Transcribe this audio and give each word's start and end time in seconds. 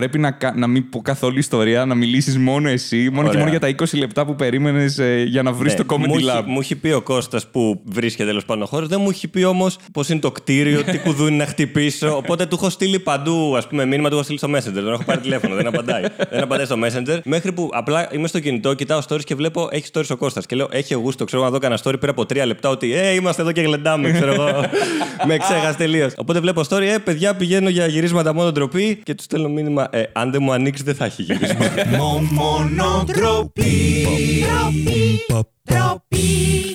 πρέπει 0.00 0.18
να, 0.18 0.30
κα- 0.30 0.54
να 0.56 0.66
μην 0.66 0.88
πω 0.88 1.00
καθόλου 1.02 1.38
ιστορία, 1.38 1.84
να 1.84 1.94
μιλήσεις 1.94 2.38
μόνο 2.38 2.68
εσύ, 2.68 2.96
μόνο 3.12 3.22
και 3.22 3.28
Ωραία. 3.28 3.38
μόνο 3.38 3.50
για 3.50 3.60
τα 3.60 3.68
20 3.68 3.98
λεπτά 3.98 4.26
που 4.26 4.34
περίμενες 4.36 5.00
για 5.26 5.42
να 5.42 5.52
βρεις 5.52 5.74
Ναι, 5.76 5.84
το 5.84 5.98
μου 5.98 6.04
Comedy 6.04 6.16
έχει- 6.16 6.26
Lab. 6.30 6.42
Μου 6.46 6.60
έχει 6.60 6.76
πει 6.76 6.90
ο 6.90 7.00
Κώστας 7.00 7.46
που 7.50 7.80
βρίσκεται 7.84 8.28
τέλος 8.28 8.44
πάντων 8.44 8.62
ο 8.62 8.66
χώρος, 8.66 8.88
δεν 8.88 9.00
μου 9.00 9.10
έχει 9.10 9.28
πει 9.28 9.44
όμως 9.44 9.78
πώς 9.92 10.08
είναι 10.08 10.20
το 10.20 10.30
κτίριο, 10.30 10.84
τι 10.84 10.98
κουδούνι 10.98 11.36
να 11.36 11.46
χτυπήσω. 11.46 12.16
Οπότε 12.16 12.46
του 12.46 12.54
έχω 12.60 12.70
στείλει 12.70 12.98
παντού, 12.98 13.56
ας 13.56 13.66
πούμε, 13.66 13.84
μήνυμα 13.86 14.08
του 14.08 14.14
έχω 14.14 14.22
στείλει 14.24 14.38
στο 14.38 14.48
Messenger. 14.50 14.72
Δεν 14.82 14.86
έχω 14.88 15.04
πάρει 15.04 15.20
τηλέφωνο, 15.20 15.54
δεν 15.54 15.66
απαντάει. 15.66 16.02
δεν 16.30 16.42
απαντάει 16.42 16.64
στο 16.66 16.76
Messenger. 16.84 17.18
Μέχρι 17.24 17.52
που 17.52 17.68
απλά 17.72 18.08
είμαι 18.14 18.28
στο 18.28 18.40
κινητό, 18.40 18.74
κοιτάω 18.74 19.00
stories 19.08 19.24
και 19.24 19.34
βλέπω 19.34 19.68
έχει 19.70 19.86
stories 19.92 20.08
ο 20.10 20.16
Κώστας. 20.16 20.46
Και 20.46 20.56
λέω, 20.56 20.68
έχει 20.70 20.94
γούστο, 20.94 21.24
ξέρω 21.24 21.42
να 21.42 21.50
δω 21.50 21.58
κανένα 21.58 21.80
story 21.84 21.94
πριν 21.98 22.10
από 22.10 22.26
τρία 22.26 22.46
λεπτά 22.46 22.68
ότι 22.68 22.94
ε, 22.94 23.10
είμαστε 23.14 23.42
εδώ 23.42 23.52
και 23.52 23.60
γλεντάμε, 23.60 24.10
ξέρω 24.10 24.32
εγώ. 24.32 24.50
Με 25.26 25.36
ξέχασε 25.36 25.76
τελείως. 25.76 26.12
Οπότε 26.16 26.40
βλέπω 26.40 26.62
story, 26.68 26.82
ε, 26.94 26.98
παιδιά, 27.04 27.34
πηγαίνω 27.34 27.68
για 27.68 27.86
γυρίσματα 27.86 28.34
μόνο 28.34 28.52
ντροπή 28.52 29.00
και 29.02 29.14
τους 29.14 29.24
στέλνω 29.24 29.48
μήνυμα, 29.48 29.88
ε, 29.92 30.02
αν 30.12 30.30
δεν 30.30 30.42
μου 30.42 30.52
ανοίξει 30.52 30.82
δεν 30.82 30.94
θα 30.94 31.04
έχει 31.04 31.22
γύρισμα. 31.22 31.64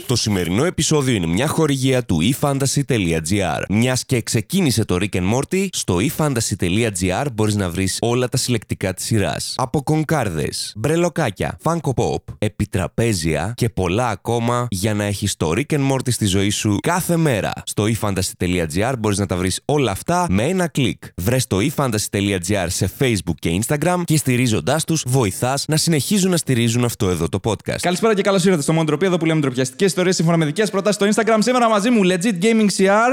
Το 0.08 0.16
σημερινό 0.16 0.66
επεισόδιο 0.66 1.16
είναι 1.16 1.26
μια 1.26 1.48
χορηγία 1.48 2.04
του 2.04 2.20
eFantasy.gr. 2.22 3.62
Μιας 3.70 4.06
και 4.06 4.22
ξεκίνησε 4.22 4.86
το 4.86 4.98
Rick 5.00 5.16
and 5.16 5.34
Morty, 5.34 5.68
στο 5.72 5.98
eFantasy.gr 5.98 7.26
μπορείς 7.34 7.56
να 7.56 7.70
βρεις 7.70 7.98
όλα 8.02 8.30
τα 8.30 8.38
συλλεκτικά 8.38 8.94
της 8.94 9.06
σειράς. 9.06 9.54
Από 9.58 9.84
κονκάρδες, 9.84 10.74
μπρελοκάκια, 10.76 11.58
Funko 11.64 11.94
Pop, 11.96 12.16
επιτραπέζια 12.38 13.54
και 13.56 13.70
πολλά 13.70 14.10
ακόμα 14.10 14.68
για 14.70 14.94
να 14.94 15.04
έχεις 15.04 15.36
το 15.36 15.52
Rick 15.56 15.74
and 15.74 15.92
Morty 15.92 16.12
στη 16.12 16.26
ζωή 16.26 16.50
σου 16.50 16.78
κάθε 16.82 17.18
μέρα. 17.18 17.52
Στο 17.66 17.84
eFantasy.gr 17.84 18.94
μπορείς 19.00 19.18
να 19.18 19.26
τα 19.26 19.38
βρεις 19.38 19.62
όλα 19.66 19.92
αυτά 19.92 20.26
με 20.30 20.44
ένα 20.44 20.68
κλικ. 20.68 21.04
Βρες 21.16 21.48
το 21.48 21.58
eFantasy.gr 21.58 22.66
σε 22.68 22.92
Facebook 23.00 23.36
και 23.40 23.60
Instagram 23.66 24.02
και 24.06 24.18
στηρίζοντάς 24.18 24.84
τους 24.84 25.04
βοηθάς 25.08 25.66
να 25.68 25.78
συνεχίζουν 25.78 26.32
να 26.32 26.38
στηρίζουν 26.38 26.84
αυτό 26.84 27.10
εδώ 27.10 27.30
το 27.30 27.40
podcast. 27.44 27.80
Καλησπέρα 27.82 28.16
και 28.16 28.22
καλώς 28.22 28.44
ήρθατε 28.44 28.62
στο 28.62 28.74
Μοντροπή, 28.76 29.06
εδώ 29.06 29.18
που 29.18 29.26
λέμε 29.26 29.40
ντροπιαστικές 29.40 29.88
ιστορίες 29.88 30.16
σύμφωνα 30.16 30.38
με 30.38 30.46
δικές 30.46 30.70
προτάσεις 30.70 30.96
στο 30.96 31.22
Instagram. 31.24 31.38
Σήμερα 31.40 31.70
μαζί 31.70 31.90
μου 31.90 32.02
Legit 32.04 32.44
Gaming 32.44 32.68
CR. 32.78 33.12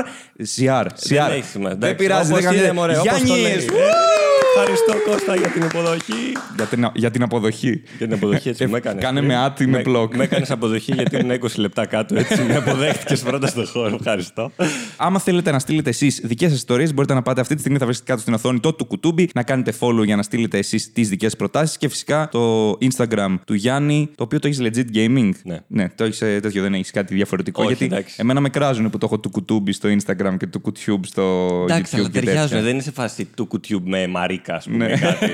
CR. 0.57 0.87
Δεν 1.09 1.27
CR. 1.27 1.31
έχει 1.31 1.45
σημασία. 1.47 1.53
Δεν 1.61 1.71
εντάξει. 1.71 1.95
πειράζει, 1.95 2.33
Όπως 2.33 2.45
δεν 2.45 2.53
είναι, 2.53 2.63
κάνει. 2.63 2.75
μωρέ, 2.79 2.93
όπως 2.99 3.07
το 3.13 3.25
Γιάννης, 3.25 3.43
λέει. 3.43 3.67
ου! 3.67 3.77
Ε, 3.77 4.55
Ευχαριστώ 4.55 5.11
Κώστα 5.11 5.35
για 5.37 5.49
την 5.49 5.63
υποδοχή. 5.63 6.13
Για 6.57 6.65
την, 6.67 6.91
για 6.95 7.11
την 7.11 7.23
αποδοχή. 7.23 7.83
Για 7.99 8.07
την 8.07 8.13
αποδοχή 8.17 8.49
έτσι 8.49 8.65
Ε, 8.65 8.67
μου 8.67 8.77
έκανες. 8.77 9.03
κάνε 9.05 9.21
με 9.21 9.37
άτι, 9.37 9.67
με 9.67 9.79
πλοκ. 9.79 10.17
Με 10.17 10.25
έκανες 10.25 10.51
αποδοχή 10.51 10.93
γιατί 10.95 11.17
ήμουν 11.17 11.39
20 11.43 11.47
λεπτά 11.57 11.87
κάτω. 11.87 12.19
Έτσι 12.19 12.43
με 12.43 12.57
αποδέχτηκες 12.57 13.21
πρώτα 13.21 13.47
στον 13.47 13.67
χώρο. 13.67 13.95
Ευχαριστώ. 14.01 14.51
Άμα 14.97 15.19
θέλετε 15.19 15.51
να 15.51 15.59
στείλετε 15.59 15.91
εσείς 15.91 16.21
δικές 16.25 16.49
σας 16.51 16.59
ιστορίες, 16.59 16.95
μπορείτε 16.95 17.15
να 17.15 17.23
πάτε 17.23 17.41
αυτή 17.41 17.55
τη 17.55 17.61
στιγμή, 17.61 17.79
θα 17.79 17.85
βρίσκετε 17.85 18.11
κάτω 18.11 18.23
στην 18.23 18.35
οθόνη 18.35 18.61
το 18.61 18.73
του 18.73 18.85
κουτούμπι, 18.85 19.29
να 19.35 19.43
κάνετε 19.43 19.73
follow 19.81 20.05
για 20.05 20.17
να 20.17 20.23
στείλετε 20.23 20.59
εσείς 20.59 20.93
τις 20.93 21.09
δικές 21.09 21.37
προτάσεις 21.37 21.77
και 21.77 21.89
φυσικά 21.89 22.29
το 22.31 22.71
Instagram 22.71 23.35
του 23.47 23.55
Γιάννη, 23.55 24.09
το 24.15 24.23
οποίο 24.23 24.39
το 24.39 24.47
έχεις 24.49 24.61
legit 24.63 24.97
gaming. 24.97 25.31
Ναι. 25.67 25.89
το 25.89 26.05
έχεις 26.05 26.19
τέτοιο, 26.19 26.63
δεν 26.63 26.75
έχεις 26.75 26.91
κάτι 26.91 27.15
διαφορετικό. 27.15 27.63
Όχι, 27.65 27.73
γιατί 27.75 27.95
εντάξει. 27.95 28.15
εμένα 28.19 28.41
με 28.41 28.49
κράζουν 28.49 28.91
που 28.91 28.99
το 28.99 29.07
έχω 29.07 29.19
του 29.21 29.31
κουτούμπι 29.31 29.73
στο 29.73 29.89
Instagram 29.89 30.35
και 30.39 30.47
του 30.47 30.61
κουτιούμπ 30.61 31.05
στο 31.05 31.49
Εντάξει, 31.69 31.93
YouTube. 31.97 31.99
αλλά 31.99 32.09
και 32.09 32.13
ταιριάζουν. 32.19 32.49
τέτοια. 32.49 32.63
Δεν 32.63 32.73
είναι 32.73 32.83
σε 32.83 32.91
φάση 32.91 33.25
του 33.25 33.47
κουτιού 33.47 33.83
με 33.85 34.07
μαρίκα, 34.07 34.55
ας 34.55 34.65
πούμε. 34.65 34.87
Ναι. 34.87 34.97
κάτι. 34.97 35.27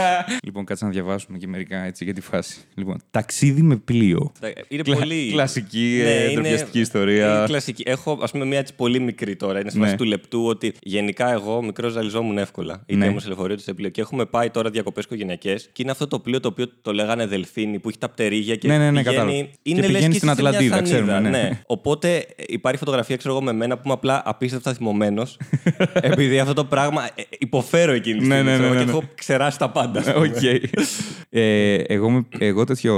λοιπόν, 0.46 0.64
κάτσε 0.64 0.84
να 0.84 0.90
διαβάσουμε 0.90 1.38
και 1.38 1.46
μερικά 1.46 1.84
έτσι 1.84 2.04
για 2.04 2.14
τη 2.14 2.20
φάση. 2.20 2.58
Λοιπόν, 2.74 2.96
ταξίδι 3.10 3.62
με 3.62 3.76
πλοίο. 3.76 4.32
Είναι 4.68 4.82
Κλα- 4.82 4.96
πολύ. 4.98 5.28
κλασική, 5.32 6.00
ε, 6.00 6.04
Ναι, 6.04 6.10
είναι- 6.10 6.32
ντροπιαστική 6.32 6.80
ιστορία. 6.80 7.36
Είναι 7.36 7.46
κλασική. 7.46 7.82
Έχω, 7.86 8.18
ας 8.22 8.30
πούμε, 8.30 8.44
μια 8.44 8.58
έτσι 8.58 8.74
πολύ 8.74 9.00
μικρή 9.00 9.36
τώρα. 9.36 9.60
Είναι 9.60 9.70
σε 9.70 9.78
Ναι. 9.78 9.84
φάση 9.84 9.96
του 9.96 10.04
λεπτού 10.04 10.46
ότι 10.46 10.72
γενικά 10.82 11.32
εγώ 11.32 11.62
μικρός 11.62 11.92
ζαλιζόμουν 11.92 12.38
εύκολα. 12.38 12.82
Είτε 12.86 12.98
Ναι. 12.98 13.06
ήμουν 13.06 13.20
σε 13.20 13.28
λεωφορείο 13.28 13.54
είτε 13.54 13.62
σε 13.62 13.74
πλοίο. 13.74 13.88
Και 13.88 14.00
έχουμε 14.00 14.24
πάει 14.26 14.50
τώρα 14.50 14.70
διακοπές 14.70 15.04
οικογενειακές 15.04 15.68
και 15.72 15.82
είναι 15.82 15.90
αυτό 15.90 16.06
το 16.06 16.18
πλοίο 16.20 16.40
το 16.40 16.48
οποίο 16.48 16.66
το 16.82 16.92
λέγανε 16.92 17.26
Δελφίνι 17.26 17.78
που 17.78 17.88
έχει 17.88 17.98
τα 17.98 18.08
πτερίγια 18.08 18.56
και 18.56 18.68
Ναι, 18.68 18.78
ναι, 18.78 18.90
ναι, 18.90 19.02
πηγαίνει. 19.02 19.50
Κατάλαβα. 19.74 19.80
Είναι 19.80 19.80
Και 19.80 19.86
λες 19.86 19.96
πηγαίνει 19.96 20.12
και 20.12 20.18
στην 20.18 20.28
είσαι 20.28 20.36
σε 20.36 20.42
μια 20.42 20.50
Ατλαντίδα, 20.50 20.74
σανίδα, 20.76 21.18
ξέρουμε, 21.20 21.28
ναι. 21.30 21.60
Οπότε 21.66 22.16
ε, 22.16 22.24
υπάρχει 22.46 22.78
φωτογραφία, 22.78 23.16
ξέρω 23.16 23.34
εγώ, 23.34 23.42
με 23.42 23.52
μένα 23.52 23.74
που 23.76 23.82
είμαι 23.84 23.94
απλά 23.94 24.22
απίστευτα 24.24 24.74
θυμωμένος. 24.74 25.38
επειδή 26.10 26.38
αυτό 26.38 26.52
το 26.52 26.64
πράγμα 26.64 27.02
ε, 27.14 27.22
υποφέρω 27.38 27.92
εκείνη 27.92 28.18
τη 28.18 28.26
Ναι, 28.26 28.34
στιγμή. 28.34 28.50
ναι, 28.50 28.56
ξέρω 28.56 28.68
ναι, 28.74 28.80
εγώ, 28.80 28.84
ναι, 28.84 28.84
Και 28.92 28.92
ναι. 28.92 28.98
έχω 28.98 29.12
ξεράσει 29.14 29.58
τα 29.58 29.70
πάντα. 29.70 30.00
ας 30.00 30.06
Οκ. 30.08 30.14
πούμε. 30.14 30.60
ε, 31.30 31.74
εγώ, 31.74 32.10
με- 32.10 32.26
εγώ 32.38 32.64
τέτοιο. 32.64 32.94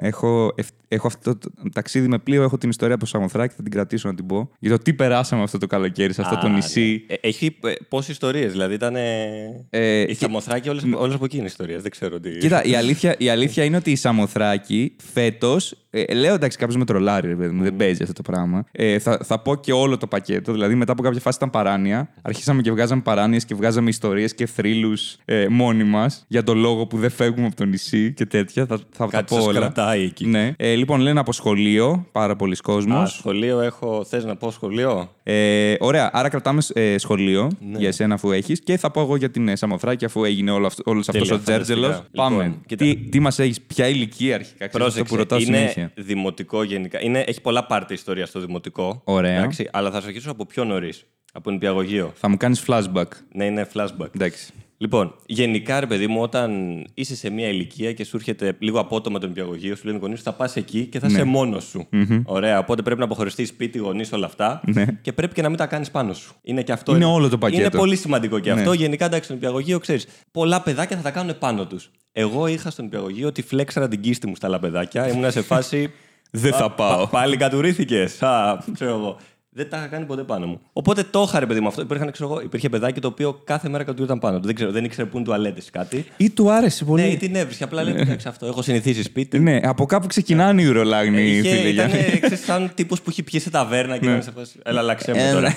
Έχω, 0.00 0.52
ευ- 0.56 0.68
έχω 0.88 1.06
αυτό 1.06 1.36
το 1.38 1.50
ταξίδι 1.72 2.08
με 2.08 2.18
πλοίο, 2.18 2.42
έχω 2.42 2.58
την 2.58 2.68
ιστορία 2.70 2.94
από 2.94 3.06
Σαμοθράκη, 3.06 3.54
θα 3.56 3.62
την 3.62 3.72
κρατήσω 3.72 4.08
να 4.08 4.14
την 4.14 4.26
πω. 4.26 4.50
Για 4.58 4.70
το 4.70 4.78
τι 4.82 4.92
περάσαμε 4.94 5.42
αυτό 5.42 5.58
το 5.58 5.66
καλοκαίρι, 5.66 6.12
σε 6.12 6.20
αυτό 6.22 6.36
Α, 6.36 6.38
το 6.38 6.48
νησί. 6.48 7.04
ναι. 7.08 7.14
Ε, 7.14 7.28
Έχει 7.28 7.56
πόσες 7.88 8.08
ιστορίες, 8.10 8.52
δηλαδή 8.52 8.74
ήταν. 8.74 8.96
Ε, 8.96 10.00
η 10.00 10.06
και- 10.06 10.14
Σαμοθράκη, 10.14 10.68
όλες 10.68 10.82
όλες 10.94 11.14
από 11.14 11.24
εκείνη 11.24 11.44
ιστορίες. 11.44 11.82
Δεν 11.82 11.90
ξέρω 11.90 12.20
τι. 12.20 12.30
Κοίτα, 12.38 12.64
η 12.64 12.74
αλήθεια, 12.74 13.14
η 13.18 13.28
αλήθεια 13.28 13.64
είναι 13.64 13.76
ότι 13.76 13.90
η 13.90 13.96
Σαμοθράκη 13.96 14.96
φέτος. 15.12 15.74
Ε, 16.08 16.14
λέω 16.14 16.34
εντάξει, 16.34 16.58
κάποιος 16.58 16.76
με 16.76 16.84
τρολάρει, 16.84 17.28
ρε 17.28 17.34
παιδί 17.34 17.54
μου, 17.54 17.62
δεν 17.62 17.76
παίζει 17.76 18.02
αυτό 18.02 18.14
το 18.14 18.22
πράγμα. 18.22 18.64
Ε, 18.72 18.98
θα, 18.98 19.18
θα 19.24 19.38
πω 19.38 19.54
και 19.54 19.72
όλο 19.72 19.96
το 19.96 20.06
πακέτο. 20.06 20.52
Δηλαδή, 20.52 20.74
μετά 20.74 20.92
από 20.92 21.02
κάποια 21.02 21.20
φάση 21.20 21.36
ήταν 21.36 21.50
παράνοια. 21.50 22.08
Αρχίσαμε 22.22 22.62
και 22.62 22.70
βγάζαμε 22.70 23.02
παράνοιες 23.02 23.44
και 23.44 23.54
βγάζαμε 23.54 23.88
ιστορίες 23.88 24.34
και 24.34 24.46
θρύλους 24.46 25.16
ε, 25.24 25.46
μόνοι 25.48 25.84
μας 25.84 26.24
για 26.28 26.42
τον 26.42 26.58
λόγο 26.58 26.86
που 26.86 26.98
δεν 26.98 27.10
φεύγουμε 27.10 27.46
από 27.46 27.56
το 27.56 27.64
νησί 27.64 28.12
και 28.12 28.26
τέτοια. 28.26 28.66
Θα, 28.66 28.76
θα 28.90 29.04
τα 29.04 29.10
Κάτι 29.10 29.24
πω 29.34 29.34
σας 29.34 29.46
όλα. 29.46 29.58
κρατάει 29.60 30.02
εκεί. 30.02 30.26
Ναι. 30.26 30.52
Ε, 30.56 30.74
λοιπόν, 30.74 31.00
λένε 31.00 31.20
από 31.20 31.32
σχολείο, 31.32 32.06
πάρα 32.12 32.36
πολλοί 32.36 32.56
κόσμος. 32.56 33.02
Α, 33.02 33.06
σχολείο 33.16 33.60
έχω. 33.60 34.04
Θες 34.08 34.24
να 34.24 34.36
πω 34.36 34.50
σχολείο; 34.50 35.10
Ε, 35.22 35.74
ωραία, 35.80 36.10
άρα 36.12 36.28
κρατάμε 36.28 36.62
ε, 36.74 36.98
σχολείο 36.98 37.50
Ναι. 37.70 37.78
για 37.78 37.88
εσένα 37.88 38.14
αφού 38.14 38.30
έχεις 38.32 38.60
και 38.62 38.76
θα 38.76 38.90
πω 38.90 39.00
εγώ 39.00 39.16
για 39.16 39.30
την 39.30 39.48
ε, 39.48 39.56
Σαμοθράκη 39.56 40.04
αφού 40.04 40.24
έγινε 40.24 40.50
όλο 40.50 40.66
αυτό, 40.66 40.82
όλος 40.86 41.08
αυτός 41.08 41.28
Τέλεια, 41.28 41.42
ο 41.42 41.44
τζέρτζελος. 41.44 41.84
φανταστικά. 41.86 42.22
Πάμε. 42.22 42.42
Λοιπόν, 42.42 42.60
κοίτα. 42.66 42.84
τι 42.84 42.96
τι 42.96 43.20
μας 43.20 43.38
έχεις, 43.38 43.60
ποια 43.60 43.88
ηλικία 43.88 44.34
αρχικά, 44.34 44.66
ξέρεις, 44.66 44.86
αυτό 44.86 45.02
που 45.04 45.14
Πρόσεξε. 45.14 45.16
ρωτάω 45.16 45.38
Είναι 45.38 45.56
συνέχεια. 45.70 45.92
Δημοτικό 45.96 46.62
γενικά. 46.62 47.00
Είναι, 47.02 47.20
έχει 47.20 47.40
πολλά 47.40 47.66
πάρτι 47.66 47.94
ιστορία 47.94 48.26
στο 48.26 48.40
δημοτικό. 48.40 49.00
Ωραία. 49.04 49.38
Εντάξει, 49.38 49.68
αλλά 49.72 49.90
θα 49.90 50.00
σου 50.00 50.06
αρχίσω 50.06 50.30
από 50.30 50.46
πιο 50.46 50.64
νωρίς. 50.64 51.06
Από 51.32 51.50
νηπιαγωγείο. 51.50 52.12
Θα 52.14 52.28
μου 52.28 52.36
κάνεις 52.36 52.64
flashback. 52.66 53.06
Ναι, 53.32 53.44
είναι 53.44 53.68
flashback. 53.74 54.14
Εντάξει. 54.14 54.52
Λοιπόν, 54.84 55.14
γενικά 55.26 55.80
ρε 55.80 55.86
παιδί 55.86 56.06
μου, 56.06 56.20
όταν 56.22 56.50
είσαι 56.94 57.16
σε 57.16 57.30
μια 57.30 57.48
ηλικία 57.48 57.92
και 57.92 58.04
σου 58.04 58.16
έρχεται 58.16 58.56
λίγο 58.58 58.80
απότομα 58.80 59.18
το 59.18 59.26
νηπιαγωγείο, 59.26 59.76
σου 59.76 59.84
λένε 59.84 59.96
οι 59.96 60.00
γονείς 60.00 60.22
θα 60.22 60.32
πας 60.32 60.56
εκεί 60.56 60.86
και 60.86 60.98
θα 60.98 61.06
είσαι 61.06 61.24
μόνος 61.24 61.64
σου. 61.64 61.88
Ωραία, 62.24 62.58
οπότε 62.58 62.82
πρέπει 62.82 62.98
να 62.98 63.04
αποχωριστείς 63.04 63.48
σπίτι, 63.48 63.78
γονείς, 63.78 64.12
όλα 64.12 64.26
αυτά. 64.26 64.60
Ναι. 64.66 64.84
Και 65.02 65.12
πρέπει 65.12 65.34
και 65.34 65.42
να 65.42 65.48
μην 65.48 65.58
τα 65.58 65.66
κάνεις 65.66 65.90
πάνω 65.90 66.12
σου. 66.12 66.34
Είναι 66.42 66.62
και 66.62 66.72
αυτό. 66.72 66.94
Είναι 66.94 67.04
όλο 67.04 67.28
το 67.28 67.38
πακέτο. 67.38 67.60
Είναι 67.60 67.70
πολύ 67.70 67.96
σημαντικό 67.96 68.38
και 68.38 68.52
Ναι. 68.52 68.60
αυτό. 68.60 68.72
Γενικά, 68.72 69.04
εντάξει, 69.04 69.24
στο 69.24 69.32
νηπιαγωγείο 69.34 69.78
ξέρεις. 69.78 70.06
Πολλά 70.30 70.62
παιδάκια 70.62 70.96
θα 70.96 71.02
τα 71.02 71.10
κάνουν 71.10 71.38
πάνω 71.38 71.66
τους. 71.66 71.90
Εγώ 72.12 72.46
είχα 72.46 72.70
στο 72.70 72.82
νηπιαγωγείο 72.82 73.26
ότι 73.28 73.42
φλέξαρα 73.42 73.88
την 73.88 74.00
κίστη 74.00 74.26
μου 74.26 74.36
στα 74.36 74.46
άλλα 74.46 74.58
παιδάκια. 74.58 75.08
Ήμουν 75.08 75.30
σε 75.30 75.42
φάση. 75.42 75.90
Δεν 76.36 76.52
θα 76.52 76.64
«Α, 76.64 76.70
πάω». 76.70 76.96
πα- 76.98 77.08
πάλι 77.08 77.36
κατουρίθηκε. 77.36 78.08
Α, 78.20 78.58
ξέρω 78.72 78.90
εγώ. 78.90 79.16
Δεν 79.56 79.68
τα 79.70 79.76
είχα 79.76 79.86
κάνει 79.86 80.04
ποτέ 80.04 80.22
πάνω 80.22 80.46
μου. 80.46 80.60
Οπότε 80.72 81.02
το 81.10 81.24
είχα 81.28 81.38
ρε 81.40 81.46
παιδί 81.46 81.60
μου 81.60 81.66
αυτό. 81.68 81.80
Υπήρχαν, 81.82 82.10
ξέρω 82.10 82.30
εγώ, 82.30 82.40
υπήρχε 82.40 82.68
παιδάκι 82.68 83.00
το 83.00 83.08
οποίο 83.08 83.40
κάθε 83.44 83.68
μέρα 83.68 83.84
κατουρίταν 83.84 84.18
πάνω 84.18 84.40
του. 84.40 84.46
Δεν, 84.46 84.54
ξέρω, 84.54 84.70
δεν 84.70 84.84
ήξερε 84.84 85.06
πού 85.08 85.16
είναι 85.16 85.26
τουαλέτες 85.26 85.66
ή 85.66 85.70
κάτι. 85.70 86.04
Ή 86.16 86.30
του 86.30 86.50
άρεσε 86.52 86.84
πολύ. 86.84 87.02
Ναι, 87.02 87.08
ή 87.08 87.16
την 87.16 87.34
έβρισκε. 87.36 87.64
Απλά 87.64 87.82
λέει 87.82 87.94
εντάξει 87.98 88.28
αυτό. 88.28 88.46
Έχω 88.46 88.62
συνηθίσει 88.62 89.02
σπίτι. 89.02 89.38
Ναι, 89.38 89.60
από 89.62 89.86
κάπου 89.86 90.06
ξεκινάνε 90.06 90.62
οι 90.62 90.66
ουρολάγνοι, 90.66 91.22
Είχε, 91.22 91.48
φίλε. 91.48 91.68
ήταν, 91.68 91.88
Γιάννη. 91.88 92.18
ξέρεις, 92.18 92.44
σαν 92.44 92.70
τύπος 92.74 93.00
που 93.02 93.10
έχει 93.10 93.22
πιει 93.22 93.40
σε 93.40 93.50
ταβέρνα 93.50 93.98
και 93.98 94.06
ήταν 94.06 94.22
σε 94.22 94.30
φάση. 94.36 94.58
Έλα, 94.64 94.80
αλλάξε 94.80 95.12
μου 95.12 95.20
Ε, 95.20 95.32
τώρα. 95.32 95.54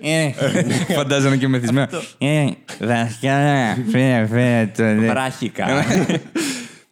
Ε, 0.00 0.30
Φαντάζομαι 0.94 1.36
και 1.36 1.48
μεθυσμένα. 1.48 1.88
Ε, 2.18 2.44
Βασικά, 2.80 3.36
φέρε, 3.90 4.26
φέρε 4.26 4.70
το. 4.76 4.82
δε. 5.00 5.06
Βράχικα. 5.08 5.66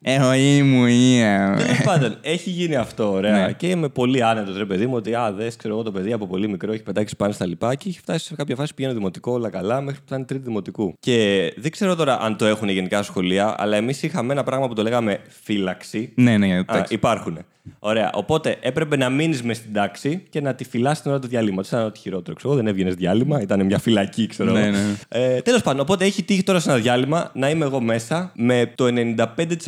Έχω 0.08 0.28
μου 0.64 0.86
είναι. 0.86 1.54
Τέλος 1.56 1.80
πάντων, 1.84 2.16
έχει 2.20 2.50
γίνει 2.50 2.76
αυτό, 2.76 3.12
ωραία. 3.12 3.46
Ναι. 3.46 3.52
Και 3.52 3.68
είμαι 3.68 3.88
πολύ 3.88 4.22
άνετος, 4.22 4.56
ρε 4.56 4.64
παιδί 4.64 4.86
μου, 4.86 4.94
ότι 4.94 5.14
α, 5.14 5.32
δες 5.32 5.56
ξέρω 5.56 5.74
εγώ 5.74 5.82
το 5.82 5.92
παιδί 5.92 6.12
από 6.12 6.26
πολύ 6.26 6.48
μικρό 6.48 6.72
έχει 6.72 6.82
πετάξει 6.82 7.16
πάνω 7.16 7.32
στα 7.32 7.46
λοιπά 7.46 7.74
και 7.74 7.88
έχει 7.88 7.98
φτάσει 7.98 8.24
σε 8.24 8.34
κάποια 8.34 8.56
φάση 8.56 8.74
πηγαίνει 8.74 8.94
δημοτικό, 8.94 9.32
όλα 9.32 9.50
καλά, 9.50 9.80
μέχρι 9.80 10.00
που 10.00 10.06
φτάνει 10.06 10.24
τρίτη 10.24 10.44
δημοτικού. 10.44 10.94
Και 11.00 11.52
δεν 11.56 11.70
ξέρω 11.70 11.96
τώρα 11.96 12.20
αν 12.20 12.36
το 12.36 12.44
έχουν 12.46 12.68
γενικά 12.68 13.02
σχολεία, 13.02 13.54
αλλά 13.58 13.76
εμείς 13.76 14.02
είχαμε 14.02 14.32
ένα 14.32 14.42
πράγμα 14.42 14.68
που 14.68 14.74
το 14.74 14.82
λέγαμε 14.82 15.20
φύλαξη. 15.42 16.12
Ναι, 16.14 16.36
ναι, 16.36 16.54
Α, 16.54 16.58
εντάξει. 16.58 16.94
υπάρχουν. 16.94 17.38
Ωραία. 17.78 18.10
Οπότε 18.14 18.56
έπρεπε 18.60 18.96
να 18.96 19.08
μείνεις 19.08 19.42
μες 19.42 19.56
στην 19.56 19.72
τάξη 19.72 20.22
και 20.30 20.40
να 20.40 20.54
τη 20.54 20.64
φυλάς 20.64 21.02
την 21.02 21.10
ώρα 21.10 21.20
του 21.20 21.28
διαλύματο. 21.28 21.68
Ήταν 21.68 21.84
ό,τι 21.84 21.98
χειρότερο. 21.98 22.36
Ξέρω, 22.36 22.54
δεν 22.54 22.66
έβγαινες 22.66 22.94
διάλειμμα, 22.94 23.40
ήταν 23.40 23.64
μια 23.64 23.78
φυλακή, 23.78 24.26
ξέρω. 24.26 24.52
Ναι, 24.52 24.60
εγώ. 24.60 24.70
ναι. 24.70 24.78
Ε, 25.08 25.40
Τέλος 25.40 25.62
πάντων, 25.62 25.80
οπότε 25.80 26.04
έχει 26.04 26.22
τύχει 26.22 26.42
τώρα 26.42 26.60
σε 26.60 26.70
ένα 26.70 26.78
διάλειμμα 26.78 27.30
να 27.34 27.50
είμαι 27.50 27.64
εγώ 27.64 27.80
μέσα 27.80 28.32
με 28.34 28.72
το 28.74 28.86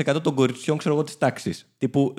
95% 0.05 0.28
των 0.29 0.37
κοριτσιών, 0.37 0.79
ξέρω 0.79 0.95
εγώ, 0.95 1.05
της 1.05 1.19
τάξης. 1.19 1.67
Τύπου 1.79 2.15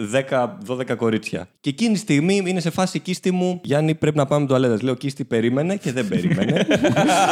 10-12 0.68 0.96
κορίτσια. 0.98 1.48
Και 1.60 1.70
εκείνη 1.70 1.94
τη 1.94 2.00
στιγμή 2.00 2.44
είναι 2.46 2.60
σε 2.60 2.70
φάση 2.70 3.00
κίστη 3.00 3.32
μου, 3.32 3.60
Γιάννη, 3.64 3.96
πρέπει 3.96 4.18
να 4.18 4.26
πάμε 4.26 4.46
τουαλέτας. 4.46 4.82
Λέω 4.82 4.94
κίστη, 4.94 5.26
περίμενε 5.26 5.76
και 5.76 5.92
δεν 5.92 6.08
περίμενε. 6.08 6.68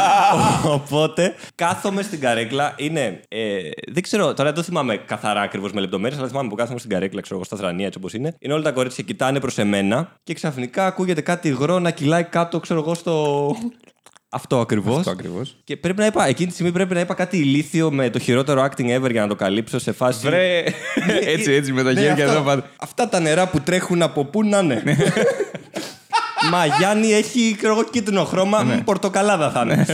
οπότε 0.76 1.34
κάθομαι 1.54 2.02
στην 2.02 2.20
καρέκλα. 2.20 2.74
Είναι. 2.76 3.20
Ε, 3.28 3.58
δεν 3.92 4.02
ξέρω, 4.02 4.34
τώρα 4.34 4.52
δεν 4.52 4.64
θυμάμαι 4.64 4.96
καθαρά 4.96 5.40
ακριβώς 5.40 5.72
με 5.72 5.80
λεπτομέρειες, 5.80 6.18
αλλά 6.18 6.28
θυμάμαι 6.28 6.48
που 6.48 6.54
κάθομαι 6.54 6.78
στην 6.78 6.90
καρέκλα, 6.90 7.20
ξέρω 7.20 7.36
εγώ, 7.36 7.44
στα 7.44 7.56
θρανία 7.56 7.86
έτσι 7.86 7.98
όπως 7.98 8.12
είναι. 8.12 8.34
Είναι 8.38 8.52
όλα 8.52 8.62
τα 8.62 8.72
κορίτσια 8.72 9.04
κοιτάνε 9.04 9.40
προς 9.40 9.58
εμένα 9.58 10.12
και 10.22 10.34
ξαφνικά 10.34 10.86
ακούγεται 10.86 11.20
κάτι 11.20 11.48
υγρό 11.48 11.78
να 11.78 11.90
κυλάει 11.90 12.24
κάτω, 12.24 12.60
ξέρω 12.60 12.80
εγώ, 12.80 12.94
στο. 12.94 13.56
Αυτό 14.30 14.60
ακριβώς. 14.60 14.96
Αυτό 14.98 15.10
ακριβώς. 15.10 15.56
Και 15.64 15.76
πρέπει 15.76 15.98
να 15.98 16.06
είπα, 16.06 16.26
εκείνη 16.26 16.48
τη 16.48 16.54
στιγμή 16.54 16.72
πρέπει 16.72 16.94
να 16.94 17.00
είπα 17.00 17.14
κάτι 17.14 17.36
ηλίθιο 17.38 17.90
με 17.90 18.10
το 18.10 18.18
χειρότερο 18.18 18.62
acting 18.70 19.00
ever 19.00 19.10
για 19.10 19.20
να 19.20 19.28
το 19.28 19.34
καλύψω 19.34 19.78
σε 19.78 19.92
φάση. 19.92 20.26
Βρε. 20.26 20.64
έτσι, 21.34 21.52
έτσι, 21.52 21.72
με 21.72 21.82
τα 21.82 21.92
Ναι, 21.92 22.00
χέρια 22.00 22.24
αυτό. 22.24 22.36
εδώ 22.36 22.40
πάντα. 22.46 22.70
Αυτά 22.76 23.08
τα 23.08 23.20
νερά 23.20 23.48
που 23.48 23.60
τρέχουν 23.60 24.02
από 24.02 24.24
πού 24.24 24.44
να 24.44 24.58
είναι. 24.58 24.82
Μα 26.52 26.66
Γιάννη 26.78 27.12
έχει 27.12 27.54
ξέρω 27.56 27.72
εγώ, 27.72 27.84
κίτρινο 27.84 28.24
χρώμα. 28.24 28.64
Ναι. 28.64 28.74
μ, 28.74 28.78
Πορτοκαλάδα 28.84 29.50
θα 29.50 29.60
είναι. 29.64 29.86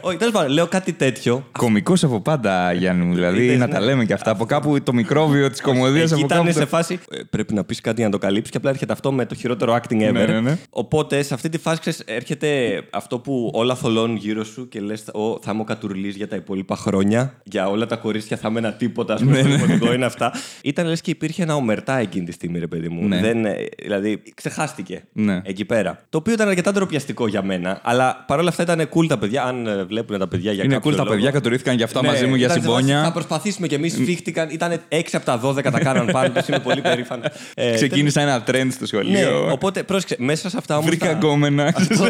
Όχι, 0.00 0.16
τέλος 0.16 0.32
πάντων, 0.34 0.50
λέω 0.52 0.66
κάτι 0.66 0.92
τέτοιο. 0.92 1.48
Κομικό 1.58 1.94
από 2.02 2.20
πάντα, 2.20 2.72
Γιάννη 2.72 3.04
μου. 3.04 3.14
Δηλαδή, 3.14 3.44
Είδες, 3.44 3.58
να 3.58 3.66
ναι. 3.66 3.72
τα 3.72 3.80
λέμε 3.80 4.04
και 4.04 4.12
αυτά. 4.12 4.30
Από 4.30 4.44
κάπου 4.44 4.82
το 4.82 4.92
μικρόβιο 4.92 5.50
της 5.50 5.60
κομμωδίας 5.60 6.04
Εκεί 6.12 6.22
από 6.22 6.34
ήταν 6.34 6.38
κάπου. 6.38 6.52
σε 6.52 6.60
το- 6.60 6.66
φάση. 6.66 6.98
ε, 7.10 7.20
πρέπει 7.30 7.54
να 7.54 7.64
πεις 7.64 7.80
κάτι 7.80 7.96
για 7.96 8.04
να 8.06 8.12
το 8.12 8.18
καλύψεις 8.18 8.50
και 8.50 8.56
απλά 8.56 8.70
έρχεται 8.70 8.92
αυτό 8.92 9.12
με 9.12 9.26
το 9.26 9.34
χειρότερο 9.34 9.74
acting 9.82 10.08
ever. 10.08 10.12
Ναι, 10.12 10.24
ναι, 10.24 10.40
ναι. 10.40 10.56
Οπότε 10.70 11.22
σε 11.22 11.34
αυτή 11.34 11.48
τη 11.48 11.58
φάση 11.58 11.80
ξέρεις, 11.80 12.02
έρχεται 12.06 12.80
αυτό 12.90 13.18
που 13.18 13.50
όλα 13.54 13.74
θολώνουν 13.74 14.16
γύρω 14.16 14.44
σου 14.44 14.68
και 14.68 14.80
λες: 14.80 15.02
Θα 15.42 15.50
είμαι 15.52 15.60
ο 15.60 15.64
κατουρλής 15.64 16.16
για 16.16 16.28
τα 16.28 16.36
υπόλοιπα 16.36 16.76
χρόνια. 16.76 17.34
Για 17.44 17.68
όλα 17.68 17.86
τα 17.86 17.96
κορίτσια 17.96 18.36
θα 18.36 18.48
είμαι 18.48 18.58
ένα 18.58 18.72
τίποτα. 18.72 19.14
Α 19.14 19.16
πούμε, 19.16 19.30
Ναι, 19.32 19.38
στο 19.40 19.48
δημοτικό 19.48 19.92
είναι 19.92 20.04
αυτά. 20.04 20.32
Ήταν 20.62 20.86
λες 20.86 21.00
και 21.00 21.10
υπήρχε 21.10 21.42
ένα 21.42 21.54
ομερτά 21.54 21.98
εκείνη 21.98 22.24
τη 22.24 22.32
στιγμή, 22.32 22.58
ρε 22.58 22.66
παιδί 22.66 22.88
μου. 22.88 23.08
Ναι. 23.08 23.20
Δεν, 23.20 23.44
ε, 23.44 23.54
δηλαδή, 23.82 24.22
ξεχάστηκε 24.34 25.04
Ναι. 25.12 25.40
εκεί 25.44 25.64
πέρα. 25.64 25.91
Το 26.08 26.18
οποίο 26.18 26.32
ήταν 26.32 26.48
αρκετά 26.48 26.72
ντροπιαστικό 26.72 27.26
για 27.28 27.42
μένα. 27.42 27.80
Αλλά 27.82 28.24
παρόλα 28.26 28.48
αυτά 28.48 28.62
ήταν 28.62 28.88
cool 28.94 29.06
τα 29.08 29.18
παιδιά. 29.18 29.42
Αν 29.44 29.66
ε, 29.66 29.84
βλέπουν 29.84 30.18
τα 30.18 30.28
παιδιά 30.28 30.52
για 30.52 30.64
Είναι 30.64 30.74
κάποιο 30.74 30.90
cool 30.90 30.96
τα 30.96 31.02
λόγο. 31.02 31.14
παιδιά, 31.14 31.30
κατουρήθηκαν 31.30 31.76
και 31.76 31.82
αυτά 31.82 32.04
μαζί 32.04 32.26
μου 32.26 32.34
για 32.34 32.46
ήταν 32.46 32.62
σε 32.62 32.68
φάση, 32.68 32.80
Θα 32.82 32.86
συμπόνια. 32.88 33.12
προσπαθήσουμε 33.12 33.66
κι 33.66 33.74
εμείς. 33.74 33.94
Φύχτηκαν. 34.04 34.48
Ήταν 34.50 34.80
6 34.88 35.00
από 35.12 35.24
τα 35.24 35.40
12 35.44 35.62
τα 35.70 35.78
κάναν 35.80 36.06
πάνω 36.12 36.30
τους. 36.30 36.48
Είμαι 36.48 36.58
πολύ 36.58 36.80
περήφανος. 36.80 37.26
Ε, 37.54 37.74
Ξεκίνησα 37.74 38.20
ένα 38.20 38.42
trend 38.46 38.66
στο 38.70 38.80
Ναι, 38.80 38.86
σχολείο. 38.86 39.48
οπότε 39.52 39.82
πρόσεξε. 39.82 40.16
Μέσα 40.18 40.48
σε 40.50 40.56
αυτά 40.58 40.74
όμως. 40.76 40.86
Βρήκα 40.88 41.12
γκόμενα. 41.12 41.64
Αυτό, 41.64 42.04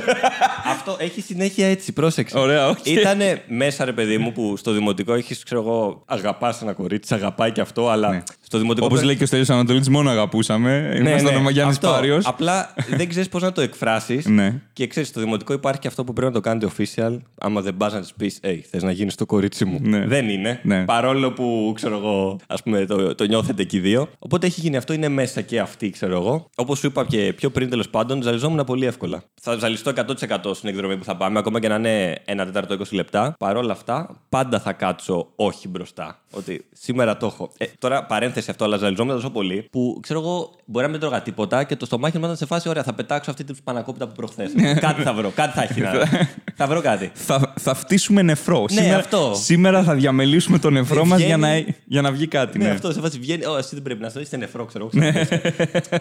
αυτό 0.70 0.96
έχει 0.98 1.20
συνέχεια 1.20 1.66
έτσι, 1.66 1.92
πρόσεξε. 1.92 2.38
Ωραία, 2.38 2.68
οκ. 2.68 2.86
Ήταν 2.86 3.18
μέσα, 3.48 3.84
ρε 3.84 3.92
παιδί 3.92 4.18
μου, 4.18 4.32
που 4.32 4.56
στο 4.56 4.72
δημοτικό 4.72 5.14
έχεις, 5.14 5.42
ξέρω 5.42 5.60
εγώ, 5.60 6.02
αγαπάς 6.06 6.62
ένα 6.62 6.72
κορίτσι, 6.72 7.08
σε 7.08 7.14
αγαπάει 7.14 7.50
και 7.52 7.60
αυτό, 7.60 7.88
αλλά 7.88 8.10
Ναι. 8.10 8.22
Στο 8.52 8.60
δημοτικό. 8.60 8.86
Όπως 8.86 8.98
πρέπει- 8.98 9.06
λέει 9.06 9.16
και 9.16 9.22
ο 9.22 9.26
Στέλιος 9.26 9.50
Ανατολίτης, 9.50 9.88
μόνο 9.88 10.10
αγαπούσαμε. 10.10 10.98
Ναι, 11.02 11.08
Ήμασταν 11.10 11.32
ναι, 11.32 11.38
ο 11.38 11.42
Γιάννης 11.42 11.76
αυτό. 11.76 11.88
Πάριος. 11.88 12.26
Απλά 12.26 12.74
δεν 12.96 13.08
ξέρεις 13.08 13.28
πώς 13.28 13.42
να 13.42 13.52
το 13.52 13.60
εκφράσεις. 13.60 14.26
Ναι. 14.26 14.60
Και 14.72 14.86
ξέρεις, 14.86 15.08
στο 15.08 15.20
δημοτικό 15.20 15.52
υπάρχει 15.52 15.80
και 15.80 15.88
αυτό 15.88 16.04
που 16.04 16.12
πρέπει 16.12 16.32
να 16.32 16.40
το 16.40 16.48
κάνετε 16.48 16.68
official. 16.76 17.18
Άμα 17.40 17.60
δεν 17.60 17.76
πας 17.76 17.92
να 17.92 18.00
της 18.00 18.12
πεις, 18.14 18.40
Hey, 18.42 18.58
θες 18.70 18.82
να 18.82 18.90
γίνεις 18.90 19.14
το 19.14 19.26
κορίτσι 19.26 19.64
μου. 19.64 19.78
Ναι. 19.82 20.06
Δεν 20.06 20.28
είναι. 20.28 20.60
Ναι. 20.62 20.84
Παρόλο 20.84 21.32
που 21.32 21.72
ξέρω 21.74 21.96
εγώ, 21.96 22.38
ας 22.46 22.62
πούμε, 22.62 22.86
το, 22.86 23.14
το 23.14 23.24
νιώθετε 23.24 23.64
και 23.64 23.76
οι 23.76 23.80
δύο. 23.80 24.08
Οπότε 24.18 24.46
έχει 24.46 24.60
γίνει 24.60 24.76
αυτό, 24.76 24.92
είναι 24.92 25.08
μέσα 25.08 25.40
και 25.40 25.60
αυτή, 25.60 25.90
ξέρω 25.90 26.16
εγώ. 26.16 26.50
Όπως 26.56 26.78
σου 26.78 26.86
είπα 26.86 27.04
και 27.06 27.32
πιο 27.36 27.50
πριν, 27.50 27.70
τέλος 27.70 27.88
πάντων, 27.88 28.22
ζαλιζόμουν 28.22 28.64
πολύ 28.64 28.86
εύκολα. 28.86 29.22
Θα 29.40 29.56
ζαλιστώ 29.56 29.90
100% 29.90 30.54
στην 30.54 30.68
εκδρομή 30.68 30.96
που 30.96 31.04
θα 31.04 31.16
πάμε, 31.16 31.38
ακόμα 31.38 31.60
και 31.60 31.68
να 31.68 31.74
είναι 31.74 32.14
ένα 32.24 32.44
τέταρτο 32.44 32.74
20 32.74 32.82
λεπτά. 32.90 33.34
Παρ' 33.38 33.56
όλα 33.56 33.72
αυτά, 33.72 34.20
πάντα 34.28 34.60
θα 34.60 34.72
κάτσω 34.72 35.32
όχι 35.36 35.68
μπροστά. 35.68 36.16
Ότι 36.30 36.64
σήμερα 36.72 37.16
το 37.16 37.26
έχω. 37.26 37.52
Ε, 37.58 37.66
τώρα 37.78 38.04
παρένθεση 38.04 38.41
αυτό, 38.50 38.64
αλλά 38.64 38.76
ζαλιζόμουν 38.76 39.14
τόσο 39.14 39.30
πολύ 39.30 39.68
που 39.70 39.98
ξέρω 40.02 40.20
εγώ, 40.20 40.50
μπορεί 40.64 40.84
να 40.84 40.90
μην 40.90 41.00
τρώγα 41.00 41.22
τίποτα 41.22 41.64
και 41.64 41.76
το 41.76 41.86
στομάχι 41.86 42.18
μου 42.18 42.24
ήταν 42.24 42.36
σε 42.36 42.46
φάση, 42.46 42.68
ωραία, 42.68 42.82
θα 42.82 42.92
πετάξω 42.94 43.30
αυτή 43.30 43.44
την 43.44 43.56
πανακόπιτα 43.64 44.06
που 44.06 44.12
προχθές. 44.14 44.52
κάτι 44.80 45.02
θα 45.02 45.12
βρω, 45.12 45.32
κάτι 45.34 45.52
θα 45.58 45.62
έχει 45.62 45.80
να. 45.80 45.90
θα 46.56 46.66
βρω 46.66 46.80
κάτι. 46.80 47.10
Θα, 47.14 47.52
θα 47.60 47.74
φτύσουμε 47.74 48.22
νεφρό. 48.22 48.64
Ναι, 48.70 48.80
σήμερα, 48.80 48.98
αυτό. 48.98 49.32
σήμερα 49.42 49.82
θα 49.82 49.94
διαμελήσουμε 49.94 50.58
το 50.58 50.70
νεφρό 50.70 51.04
μας 51.04 51.20
για, 51.20 51.36
να, 51.36 51.48
Βγαίνει- 51.48 51.74
για 51.84 52.02
να 52.02 52.12
βγει 52.12 52.26
κάτι. 52.26 52.58
Ναι, 52.58 52.64
Ναι, 52.64 52.70
αυτό 52.70 52.92
σε 52.92 53.00
φάση 53.00 53.18
βγαίνει. 53.18 53.44
Ω, 53.46 53.56
εσύ 53.56 53.68
δεν 53.74 53.82
πρέπει 53.82 54.00
να 54.00 54.08
στο 54.08 54.20
είστε 54.20 54.36
νεφρό, 54.36 54.64
ξέρω 54.64 54.90
εγώ. 54.94 55.12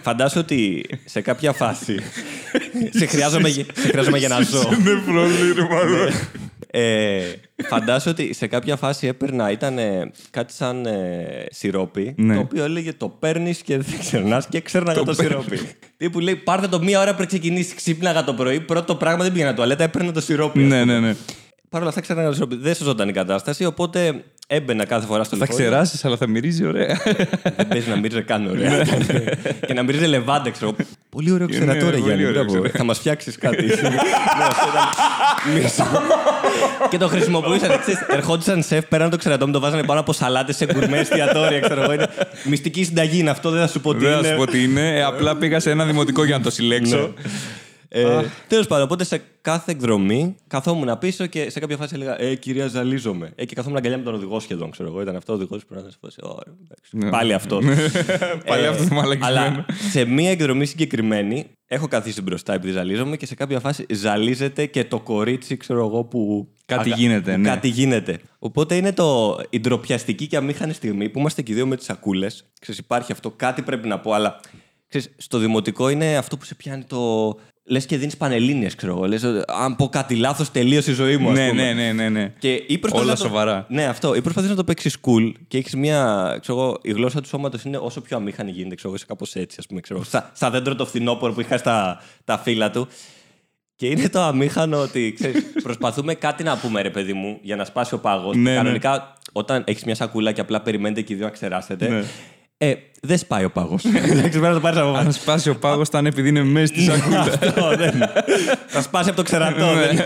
Φαντάσου 0.01 0.39
ότι 0.39 0.85
σε 1.05 1.21
κάποια 1.21 1.51
φάση. 1.53 1.99
σε, 2.97 3.05
χρειάζομαι, 3.05 3.49
σε 3.49 3.65
χρειάζομαι 3.73 4.17
για 4.17 4.27
να 4.27 4.41
ζω. 4.41 4.69
Νεφρό, 4.69 5.21
μάλλον. 5.69 6.09
Ε, 6.73 7.21
φαντάσου 7.69 8.09
ότι 8.09 8.33
σε 8.33 8.47
κάποια 8.47 8.75
φάση 8.75 9.07
έπαιρνα, 9.07 9.51
ήταν 9.51 9.77
ε, 9.77 10.11
κάτι 10.29 10.53
σαν 10.53 10.85
ε, 10.85 11.45
σιρόπι, 11.49 12.13
Ναι. 12.17 12.33
το 12.35 12.39
οποίο 12.39 12.63
έλεγε 12.63 12.93
το 12.93 13.09
παίρνεις 13.09 13.61
και 13.61 13.77
δεν 13.77 13.99
ξερνά 13.99 14.43
και 14.49 14.61
ξέρναγα 14.61 15.03
το, 15.03 15.13
σιρόπι. 15.13 15.59
Τι 15.97 16.09
που 16.09 16.19
λέει, 16.19 16.35
πάρτε 16.35 16.67
το 16.67 16.81
μία 16.81 16.99
ώρα 16.99 17.15
πριν 17.15 17.27
ξεκινήσεις, 17.27 17.73
ξύπναγα 17.73 18.23
το 18.23 18.33
πρωί. 18.33 18.59
Πρώτο 18.59 18.95
πράγμα 18.95 19.23
δεν 19.23 19.31
πήγαινα 19.33 19.53
τουαλέτα, 19.53 19.83
έπαιρνα 19.83 20.11
το 20.11 20.21
σιρόπι. 20.21 20.63
ας 20.63 20.69
ναι, 20.69 20.79
πούμε. 20.81 20.99
ναι, 20.99 21.07
ναι. 21.07 21.15
Παρ' 21.69 21.81
όλα 21.81 21.89
αυτά 21.89 22.01
ξέρναγα 22.01 22.27
το 22.27 22.33
σιρόπι. 22.33 22.55
Δεν 22.55 22.75
σωζόταν 22.75 23.09
η 23.09 23.11
κατάσταση, 23.11 23.65
οπότε 23.65 24.23
έμπαινα 24.53 24.85
κάθε 24.85 25.05
φορά 25.05 25.23
στο 25.23 25.35
Θα 25.37 25.45
λεωφορείο. 25.45 25.69
ξεράσει, 25.69 25.99
αλλά 26.03 26.17
θα 26.17 26.27
μυρίζει 26.27 26.65
ωραία. 26.65 26.99
Δεν 27.55 27.67
παίζει 27.67 27.89
να 27.89 27.95
μύριζε 27.95 28.21
καν 28.21 28.47
ωραία. 28.49 28.83
και 29.67 29.73
να 29.73 29.83
μύριζε 29.83 30.07
λεβάντα, 30.07 30.49
ξέρω. 30.49 30.75
Πολύ 31.09 31.31
ωραίο 31.31 31.47
Ναι, 31.47 31.55
ξερατόρε, 31.55 31.91
πολύ 31.91 32.01
Γιάννη. 32.03 32.23
ωραίο 32.25 32.31
μπράβο. 32.33 32.47
ξερατόρε. 32.47 32.77
Θα 32.77 32.83
μας 32.83 32.97
φτιάξεις 32.97 33.37
κάτι. 33.37 33.63
Ναι, 33.65 33.71
αυτό 34.47 34.67
ήταν 34.71 35.53
μίσο. 35.53 35.87
Και 36.89 36.97
το 36.97 37.07
χρησιμοποιούσαν. 37.07 37.79
ξέρεις, 37.79 37.99
Ερχόντουσαν 38.09 38.63
σεφ, 38.63 38.85
πέραν 38.85 39.09
το 39.09 39.17
ξερατό 39.17 39.45
μου, 39.47 39.53
το 39.53 39.59
βάζανε 39.59 39.83
πάνω 39.83 39.99
από 39.99 40.13
σαλάτες 40.13 40.55
σε 40.55 40.65
γκουρμέ 40.65 40.97
εστιατόρια. 40.97 41.59
Ξέρω 41.59 41.81
εγώ. 41.83 41.93
Είναι 41.93 42.07
Μυστική 42.43 42.83
συνταγή 42.83 43.19
είναι 43.19 43.29
αυτό, 43.29 43.49
δεν 43.49 43.61
θα 43.61 43.67
σου 43.67 43.79
πω 43.81 43.93
τι 43.93 43.99
Δεν 43.99 44.11
θα 44.11 44.17
είναι. 44.17 44.27
σου 44.27 44.35
πω 44.35 44.45
τι 44.45 44.63
είναι. 44.63 44.95
Ε, 44.97 45.03
απλά 45.03 45.35
πήγα 45.35 45.59
σε 45.59 45.69
ένα 45.71 45.85
δημοτικό 45.85 46.23
για 46.25 46.37
να 46.37 46.43
το 46.43 46.49
συλλέξω. 46.51 47.13
Ε, 47.93 48.21
Τέλος 48.47 48.67
πάντων, 48.67 48.83
οπότε 48.85 49.03
σε 49.03 49.21
κάθε 49.41 49.71
εκδρομή 49.71 50.35
καθόμουν 50.47 50.97
πίσω 50.99 51.25
και 51.25 51.49
σε 51.49 51.59
κάποια 51.59 51.77
φάση 51.77 51.95
έλεγα 51.95 52.21
Ε, 52.21 52.35
κυρία, 52.35 52.67
ζαλίζομαι. 52.67 53.31
Ε, 53.35 53.45
και 53.45 53.55
καθόμουν 53.55 53.77
αγκαλιά 53.77 53.97
με 53.97 54.03
τον 54.03 54.13
οδηγό 54.13 54.39
σχεδόν, 54.39 54.71
ξέρω 54.71 54.89
εγώ. 54.89 55.01
Ήταν 55.01 55.15
αυτό 55.15 55.33
ο 55.33 55.35
οδηγός 55.35 55.61
που 55.61 55.67
πρέπει 55.67 55.85
να 55.85 55.91
σε 55.91 55.97
φάσει. 56.01 56.17
«Ωραία, 56.23 56.55
εντάξει». 56.63 57.09
Πάλι 57.11 57.33
αυτό. 57.33 57.59
Πάλι 58.45 58.65
αυτό 58.67 58.87
το 58.87 58.93
μαλακισμένο. 58.95 59.25
Αλλά 59.25 59.65
σε 59.91 60.05
μία 60.05 60.29
εκδρομή 60.31 60.65
συγκεκριμένη 60.65 61.45
έχω 61.67 61.87
καθίσει 61.87 62.21
μπροστά 62.21 62.53
επειδή 62.53 62.73
ζαλίζομαι 62.73 63.17
και 63.17 63.25
σε 63.25 63.35
κάποια 63.35 63.59
φάση 63.59 63.85
ζαλίζεται 63.93 64.65
και 64.65 64.85
το 64.85 64.99
κορίτσι, 64.99 65.57
ξέρω 65.57 65.85
εγώ, 65.85 66.03
που. 66.03 66.47
Κάτι 66.65 66.89
αγα- 66.89 66.95
γίνεται, 67.01 67.31
που 67.33 67.39
ναι. 67.39 67.49
Κάτι 67.49 67.67
γίνεται. 67.67 68.19
Οπότε 68.39 68.75
είναι 68.75 68.93
το, 68.93 69.39
η 69.49 69.59
ντροπιαστική 69.59 70.27
και 70.27 70.37
αμήχανη 70.37 70.73
στιγμή 70.73 71.09
που 71.09 71.19
είμαστε 71.19 71.41
και 71.41 71.51
οι 71.51 71.55
δύο 71.55 71.65
με 71.67 71.75
τις 71.75 71.85
σακούλες. 71.85 72.45
Ξέρεις, 72.61 72.79
υπάρχει 72.79 73.11
αυτό, 73.11 73.31
κάτι 73.31 73.61
πρέπει 73.61 73.87
να 73.87 73.99
πω, 73.99 74.11
αλλά 74.11 74.39
ξέρεις, 74.87 75.11
στο 75.17 75.37
δημοτικό 75.37 75.89
είναι 75.89 76.17
αυτό 76.17 76.37
που 76.37 76.45
σε 76.45 76.55
πιάνει 76.55 76.83
το. 76.83 77.35
Λες 77.71 77.85
και 77.85 77.97
δίνεις 77.97 78.17
πανελίνε, 78.17 78.65
ξέρω 78.77 78.91
εγώ. 78.91 79.07
Λες, 79.07 79.23
αν 79.47 79.75
πω 79.75 79.89
κάτι 79.89 80.15
λάθος, 80.15 80.51
τελείωσε 80.51 80.91
η 80.91 80.93
ζωή 80.93 81.17
μου, 81.17 81.29
ας 81.29 81.37
Ναι, 81.37 81.49
πούμε. 81.49 81.73
ναι, 81.73 81.83
ναι, 81.83 81.91
ναι, 81.91 82.09
ναι. 82.09 82.33
Και 82.39 82.53
ή 82.67 82.77
προσπαθείς 82.77 83.05
Όλα 83.07 83.13
να 83.13 83.19
το- 83.23 83.27
σοβαρά. 83.27 83.65
Ναι, 83.69 83.85
αυτό. 83.85 84.15
Ή 84.15 84.21
προσπαθείς 84.21 84.49
να 84.49 84.55
το 84.55 84.63
παίξεις 84.63 84.97
cool 85.01 85.31
και 85.47 85.57
έχεις 85.57 85.75
μια. 85.75 86.37
Ξέρω 86.41 86.59
εγώ, 86.59 86.77
η 86.81 86.91
γλώσσα 86.91 87.21
του 87.21 87.27
σώματος 87.27 87.63
είναι 87.63 87.77
όσο 87.77 88.01
πιο 88.01 88.17
αμήχανη 88.17 88.51
γίνεται. 88.51 88.75
Ξέρω 88.75 88.87
εγώ, 88.87 88.97
είσαι 88.97 89.05
κάπως 89.07 89.35
έτσι, 89.35 89.57
ας 89.59 89.65
πούμε. 89.67 89.79
Ξέρω, 89.81 89.99
εγώ. 89.99 90.07
Σα, 90.09 90.29
σαν 90.33 90.51
δέντρο 90.51 90.75
το 90.75 90.85
φθινόπωρο 90.85 91.33
που 91.33 91.41
είχα 91.41 91.57
στα 91.57 92.01
τα 92.25 92.37
φύλλα 92.37 92.71
του. 92.71 92.87
Και 93.75 93.87
είναι 93.87 94.09
το 94.09 94.21
αμήχανο 94.21 94.81
ότι 94.81 95.13
ξέρεις, 95.15 95.43
προσπαθούμε 95.63 96.13
κάτι 96.13 96.43
να 96.43 96.57
πούμε, 96.57 96.81
ρε 96.81 96.89
παιδί 96.89 97.13
μου, 97.13 97.37
για 97.41 97.55
να 97.55 97.65
σπάσει 97.65 97.93
ο 97.93 97.99
πάγος. 97.99 98.35
Ναι, 98.35 98.49
ναι. 98.49 98.55
Κανονικά, 98.55 99.13
όταν 99.31 99.63
έχεις 99.67 99.83
μια 99.83 99.95
σακούλα 99.95 100.31
και 100.31 100.41
απλά 100.41 100.61
περιμένετε 100.61 101.01
και 101.01 101.13
οι 101.13 101.15
δύο 101.15 101.25
να 101.25 101.31
ξεράσετε. 101.31 101.87
Ναι. 101.89 102.03
Ε, 102.63 102.73
δεν 103.01 103.17
σπάει 103.17 103.43
ο 103.43 103.49
πάγος. 103.51 103.83
Δεν 104.21 104.29
ξέρω 104.29 104.47
να 104.47 104.53
το 104.53 104.59
πάρει 104.59 104.79
από 104.79 104.93
Αν 104.93 105.11
σπάσει 105.11 105.49
ο 105.49 105.55
πάγος, 105.55 105.89
θα 105.89 105.99
είναι 105.99 106.07
επειδή 106.07 106.29
είναι 106.29 106.43
μέσα 106.43 106.65
στη 106.65 106.81
σακούλα. 106.83 107.19
αυτό 107.19 107.75
δεν. 107.77 107.93
Θα 108.73 108.81
σπάσει 108.81 109.09
από 109.09 109.17
το 109.17 109.23
ξερατό. 109.23 109.73
Ναι. 109.73 109.85
δεν. 109.85 109.99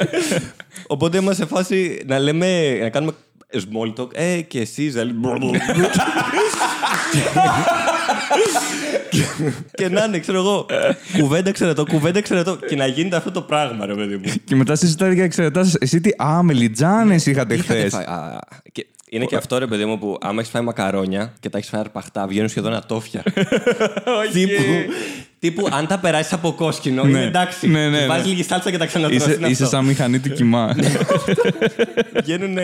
Οπότε 0.87 1.17
είμαστε 1.17 1.43
σε 1.43 1.49
φάση 1.49 2.03
να 2.05 2.19
λέμε, 2.19 2.77
να 2.81 2.89
κάνουμε 2.89 3.11
small 3.53 3.99
talk. 3.99 4.07
Ε, 4.13 4.41
και 4.41 4.59
εσύ, 4.59 4.89
Ζαλή. 4.89 5.13
και 9.71 9.89
να 9.89 10.03
είναι, 10.03 10.19
ξέρω 10.19 10.37
εγώ, 10.37 10.65
κουβέντα 11.17 11.51
ξερατό, 11.51 11.85
κουβέντα 11.85 12.21
ξερατό. 12.21 12.55
Και 12.67 12.75
να 12.75 12.85
γίνεται 12.85 13.15
αυτό 13.15 13.31
το 13.31 13.41
πράγμα, 13.41 13.85
ρε 13.85 13.93
παιδί 13.93 14.15
μου. 14.15 14.33
Και 14.43 14.55
μετά 14.55 14.75
συζητάτε 14.75 15.15
και 15.15 15.21
εξαιρετάς. 15.21 15.75
Εσύ 15.79 16.01
τι. 16.01 16.09
Α, 16.23 16.43
μελιτζάνε 16.43 17.15
είχατε 17.15 17.53
Είχατε 17.53 17.57
χθες. 17.57 17.93
Φάει- 19.09 19.15
α, 19.15 19.15
και 19.15 19.15
Είναι 19.15 19.25
και 19.25 19.35
αυτό, 19.35 19.57
ρε 19.57 19.67
παιδί 19.67 19.85
μου, 19.85 19.99
που 19.99 20.17
άμα 20.21 20.39
έχεις 20.39 20.51
φάει 20.51 20.61
μακαρόνια 20.61 21.33
και 21.39 21.49
τα 21.49 21.57
έχεις 21.57 21.69
φάει 21.69 21.81
αρπαχτά, 21.81 22.27
βγαίνουν 22.27 22.49
σχεδόν 22.49 22.73
ατόφια. 22.73 23.23
τύπου, 24.33 24.63
τύπου, 25.39 25.67
αν 25.71 25.87
τα 25.87 25.99
περάσεις 25.99 26.33
από 26.33 26.51
κόσκινο, 26.53 27.03
Ναι. 27.03 27.09
είναι 27.09 27.23
εντάξει. 27.25 27.67
Ναι, 27.67 27.89
ναι, 27.89 27.99
ναι. 27.99 28.05
Βάζει 28.05 28.27
λίγη 28.29 28.43
σάλτσα 28.43 28.71
και 28.71 28.77
τα 28.77 28.85
ξανατρώσεις. 28.85 29.27
Είσαι, 29.35 29.47
είσαι 29.47 29.65
σαν 29.65 29.85
μηχανή 29.85 30.19
του 30.19 30.29
κοιμά. 30.29 30.75
Βγαίνουν. 32.23 32.57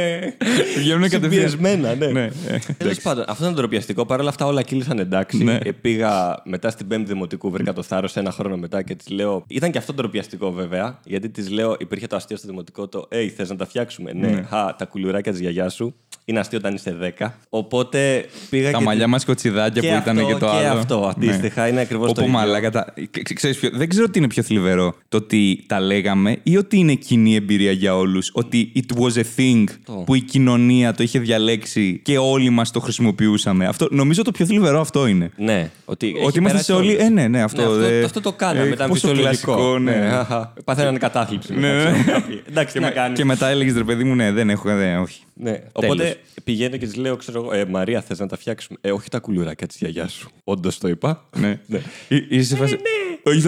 Βγαίνουν 0.78 1.10
κατευθείαν. 1.10 1.50
Συμπιεσμένα, 1.50 1.96
ναι. 1.96 2.06
Ναι, 2.08 2.24
ε, 2.24 2.30
Τέλος 2.48 2.64
εντάξει. 2.78 3.02
πάντων, 3.02 3.24
αυτό 3.28 3.44
ήταν 3.44 3.56
ντροπιαστικό. 3.56 4.06
Παρ' 4.06 4.20
όλα 4.20 4.30
αυτά, 4.30 4.46
όλα 4.46 4.62
κύλησαν 4.62 5.00
εντάξει. 5.00 5.44
Ναι. 5.44 5.58
Ε, 5.64 5.72
πήγα 5.72 6.42
μετά 6.46 6.70
στην 6.70 6.88
Πέμπτη 6.88 7.12
Δημοτικού, 7.12 7.52
βρήκα 7.52 7.74
το 7.74 7.84
θάρρος 7.84 8.16
ένα 8.16 8.32
χρόνο 8.32 8.58
μετά 8.58 8.82
και 8.82 8.96
της 8.96 9.10
λέω. 9.10 9.44
Ήταν 9.48 9.72
και 9.72 9.78
αυτό 9.78 9.94
ντροπιαστικό 9.94 10.52
βέβαια, 10.52 11.00
γιατί 11.06 11.30
της 11.30 11.50
λέω: 11.50 11.76
Υπήρχε 11.80 12.08
το 12.08 12.16
αστείο 12.16 12.38
στο 12.38 12.48
Δημοτικό 12.48 12.88
το 12.88 13.06
Ε, 13.10 13.28
θες 13.30 13.50
να 13.50 13.56
τα 13.56 13.66
φτιάξουμε; 13.66 14.12
Ναι, 14.14 14.46
χα, 14.50 14.76
τα 14.76 14.86
κουλουράκια 14.86 15.32
της 15.32 15.42
γιαγιάς 15.42 15.74
σου. 15.74 15.96
Είναι 16.26 16.40
αστείο 16.40 16.58
όταν 16.58 16.74
είσαι 16.74 16.98
10. 17.20 17.28
Οπότε 17.50 18.26
πήγα 18.50 18.72
Τα 18.72 18.78
και. 18.78 18.84
μαλλιά 18.84 19.08
μας 19.08 19.26
κοτσιδάκια 19.26 19.82
και 19.82 19.88
που 19.88 19.96
ήταν 20.02 20.18
αυτό, 20.18 20.28
και 20.28 20.34
το 20.40 20.46
και 20.46 20.68
άλλο. 20.68 20.80
αυτό, 20.80 21.14
αντίστοιχα, 21.16 21.68
είναι 21.68 21.82
ακριβώς 21.82 22.06
το 22.06 22.12
Όπω 22.12 22.22
ίδιο. 22.22 22.34
μαλάκα, 22.34 22.71
κατα... 22.72 22.94
ξε- 23.12 23.34
ξέρεις 23.34 23.58
ποιο- 23.58 23.70
Δεν 23.74 23.90
ξέρω 23.90 24.10
τι 24.10 24.20
είναι 24.20 24.28
πιο 24.28 24.44
θλιβερό. 24.44 24.96
Το 25.10 25.18
ότι 25.18 25.64
τα 25.68 25.80
λέγαμε 25.80 26.38
ή 26.44 26.58
ότι 26.58 26.78
είναι 26.78 26.94
κοινή 26.94 27.36
εμπειρία 27.36 27.72
για 27.72 27.96
όλους. 27.98 28.30
Ότι 28.34 28.72
it 28.76 28.98
was 29.02 29.12
a 29.20 29.24
thing 29.38 29.64
Το. 29.86 29.94
που 29.94 30.16
η 30.16 30.22
κοινωνία 30.22 30.94
το 30.94 31.04
είχε 31.04 31.20
διαλέξει 31.20 32.00
και 32.04 32.18
όλοι 32.18 32.50
μας 32.50 32.72
το 32.72 32.80
χρησιμοποιούσαμε. 32.80 33.66
Αυτό, 33.66 33.88
νομίζω 33.92 34.22
το 34.22 34.32
πιο 34.32 34.46
θλιβερό 34.46 34.80
αυτό 34.80 35.08
είναι. 35.08 35.32
Ναι, 35.38 35.70
ότι, 35.86 36.08
έχει 36.08 36.26
Ότι 36.26 36.38
είμαστε 36.40 36.42
περάσει 36.42 36.64
σε 36.66 36.74
όλοι. 36.74 36.90
όλους. 36.90 37.04
Ε, 37.04 37.10
ναι, 37.10 37.28
ναι, 37.28 37.42
αυτό. 37.42 37.62
Ναι, 37.62 37.68
αυτό, 37.68 37.84
ε, 37.86 38.04
αυτό 38.04 38.22
το 38.22 38.32
κάναμε. 38.32 38.66
ε, 38.68 38.72
ήταν 38.72 38.88
πόσο 38.90 39.08
φυσιολογικό. 39.08 39.54
κλασικό, 39.54 39.80
ναι. 39.80 39.92
αχα. 40.14 40.54
Πάθαιναν 40.66 40.98
κατάθλιψη. 40.98 41.54
Ναι, 41.54 41.60
μετά, 41.74 41.92
ναι. 41.92 41.98
ξέρω 42.02 42.12
κάποιοι. 42.20 42.42
Εντάξει, 42.50 42.74
τι 42.74 42.80
να 42.80 42.90
κάνεις. 42.92 43.18
Και 43.18 43.26
μετά 43.26 43.48
έλεγες 43.48 43.76
ρε 43.76 43.84
παιδί 43.84 44.04
μου, 44.04 44.16
ναι, 44.16 44.32
δεν 44.32 44.50
έχω. 44.50 44.70
Δεν, 44.76 44.98
όχι. 45.00 45.22
Ναι. 45.44 45.64
Οπότε 45.72 46.16
πηγαίνω 46.44 46.78
και 46.78 46.86
της 46.86 46.96
λέω, 46.96 47.16
ξέρω 47.16 47.42
εγώ, 47.42 47.54
ε, 47.54 47.66
Μαρία, 47.66 48.02
θες 48.02 48.20
να 48.20 48.28
τα 48.28 48.38
φτιάξουμε; 48.38 48.78
Ε, 48.82 48.92
όχι 48.92 49.10
τα 49.10 49.20
κουλουράκια 49.20 49.68
τη 49.68 49.76
γιαγιά 49.80 50.08
σου. 50.08 50.30
Όντως 50.44 50.78
το 50.78 50.88
είπα. 50.88 51.30
Ναι. 51.38 51.60
Εί- 52.08 52.32
Είσαι 52.32 52.44
σε 52.48 52.56
φάση. 52.56 52.74
Όχι 52.74 52.84
τα 52.84 52.90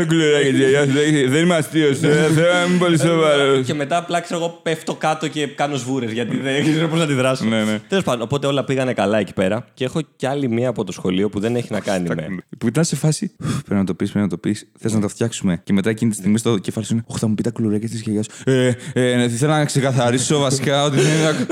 κουλεράκια 0.08 0.52
τη 0.52 0.58
γιαγιά 0.58 0.84
σου, 0.86 0.92
δεν- 0.92 1.30
δεν 1.32 1.44
είμαι 1.44 1.56
αστείος. 1.56 1.98
Θέλω 2.00 2.52
να 2.54 2.66
είμαι 2.68 2.78
πολύ 2.80 3.00
σοβαρός. 3.00 3.66
Και 3.66 3.74
μετά 3.74 3.98
απλά 3.98 4.20
ξέρω 4.22 4.40
εγώ 4.40 4.60
πέφτω 4.64 4.96
κάτω 4.96 5.28
και 5.28 5.48
κάνω 5.48 5.76
σβούρες 5.76 6.12
γιατί 6.12 6.38
δεν 6.38 6.64
ξέρω 6.72 6.88
πώς 6.88 6.98
να 6.98 7.04
αντιδράσω. 7.04 7.46
Ναι, 7.46 7.64
ναι. 7.64 7.80
Τέλος 7.88 8.04
πάντων, 8.04 8.22
οπότε 8.22 8.48
όλα 8.48 8.64
πήγανε 8.64 8.94
καλά 8.94 9.18
εκεί 9.18 9.34
πέρα. 9.34 9.66
Και 9.74 9.84
έχω 9.86 10.02
κι 10.16 10.26
άλλη 10.26 10.50
μία 10.50 10.70
από 10.70 10.84
το 10.84 10.92
σχολείο 10.92 11.30
που 11.30 11.40
δεν 11.40 11.56
έχει 11.56 11.68
να 11.72 11.80
κάνει 11.80 12.08
με. 12.16 12.26
Που 12.58 12.68
ήταν 12.68 12.84
σε 12.84 12.96
φάση. 12.96 13.32
«Ουφ, 13.44 13.62
Πρέπει 13.64 13.80
να 13.80 13.84
το 13.86 13.94
πεις, 13.94 14.10
πρέπει 14.12 14.26
να 14.26 14.30
το 14.32 14.38
πεις. 14.38 14.68
Θες 14.80 14.94
να 14.94 15.00
το 15.02 15.08
φτιάξουμε. 15.08 15.62
Και 15.64 15.74
μετά 15.74 15.90
εκείνη 15.90 16.12
τη 16.12 16.18
στιγμή 16.18 16.38
στο 16.38 16.58
κεφάλι 16.58 16.86
σου 16.86 16.94
είναι. 16.94 17.04
Όχι, 17.08 17.20
θα 17.20 17.28
μου 17.28 17.34
πει 17.34 17.44
τα 17.44 17.52
κουλουράκια 17.52 17.90
της 17.90 18.02
γιαγιάς 18.02 18.26
σου. 18.26 18.50
Ε, 18.52 18.76
ε, 18.94 19.16
ναι, 19.16 19.28
θέλω 19.30 19.52
να 19.52 19.66
ξεκαθαρίσω 19.66 20.40
βασικά 20.40 20.84
ότι 20.84 20.96
δεν 21.00 21.06
είναι. 21.20 21.48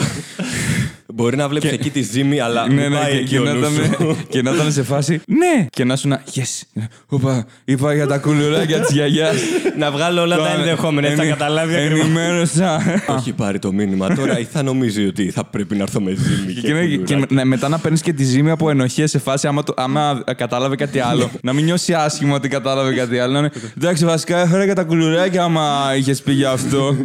Μπορεί 1.13 1.36
να 1.36 1.48
βλέπεις 1.50 1.72
εκεί 1.72 1.89
τη 1.89 2.01
ζύμη, 2.01 2.39
αλλά 2.39 2.68
Ναι, 2.68 2.74
μην 2.74 2.89
ναι, 2.91 2.98
πάει 2.98 3.12
και, 3.12 3.18
εκεί 3.18 3.25
και, 3.30 3.39
ο 3.39 3.44
να 3.44 3.53
νους 3.53 3.72
ήταν, 3.77 3.96
σου. 4.00 4.18
και 4.30 4.41
να 4.41 4.51
ήταν 4.53 4.72
σε 4.72 4.84
φάση. 4.84 5.22
Ναι! 5.27 5.65
Και 5.70 5.84
να 5.84 5.96
σου 5.96 6.08
να. 6.08 6.24
Yes! 6.36 6.82
Οπα, 7.08 7.46
είπα 7.65 7.94
για 7.94 8.08
τα 8.08 8.18
κουλουράκια 8.18 8.80
της 8.80 8.96
γιαγιάς. 8.96 9.36
Να 9.77 9.91
βγάλω 9.91 10.22
όλα 10.22 10.38
τα 10.38 10.50
ενδεχόμενα, 10.58 11.08
έτσι 11.08 11.20
θα 11.22 11.27
καταλάβει 11.27 11.75
ακριβώς. 11.75 12.00
Ενημέρωσα. 12.00 12.82
Το 13.08 13.13
έχει 13.13 13.34
πάρει 13.34 13.60
το 13.60 13.72
μήνυμα 13.74 14.15
τώρα 14.15 14.39
ή 14.39 14.44
θα 14.44 14.63
νομίζει 14.63 15.06
ότι 15.06 15.30
θα 15.32 15.44
πρέπει 15.46 15.75
να 15.75 15.82
έρθω 15.84 16.01
με 16.01 16.15
ζύμη. 16.18 16.53
Και, 16.53 16.74
ναι, 16.74 16.86
και 16.86 17.25
ναι, 17.30 17.44
μετά 17.46 17.68
να 17.70 17.77
παίρνεις 17.77 18.01
και 18.01 18.13
τη 18.13 18.24
ζύμη 18.24 18.50
από 18.51 18.70
ενοχές 18.70 19.10
σε 19.10 19.20
φάση 19.20 19.48
άμα, 19.48 19.63
το, 19.63 19.74
άμα 19.77 20.24
κατάλαβε 20.38 20.75
κάτι 20.75 21.00
άλλο. 21.00 21.30
να 21.41 21.53
μην 21.53 21.65
νιώσει 21.65 21.94
άσχημα 21.94 22.36
ότι 22.36 22.48
κατάλαβε 22.48 22.94
κάτι 22.94 23.20
άλλο. 23.20 23.34
Να 23.34 23.39
είναι, 23.39 23.51
Εντάξει, 23.77 24.06
βασικά 24.06 24.38
έφερα 24.38 24.65
και 24.65 24.74
τα 24.74 24.84
κουλουράκια 24.84 25.44
άμα 25.44 25.94
είχες 25.98 26.22
πει 26.22 26.32
γι' 26.32 26.46
αυτό. 26.46 26.96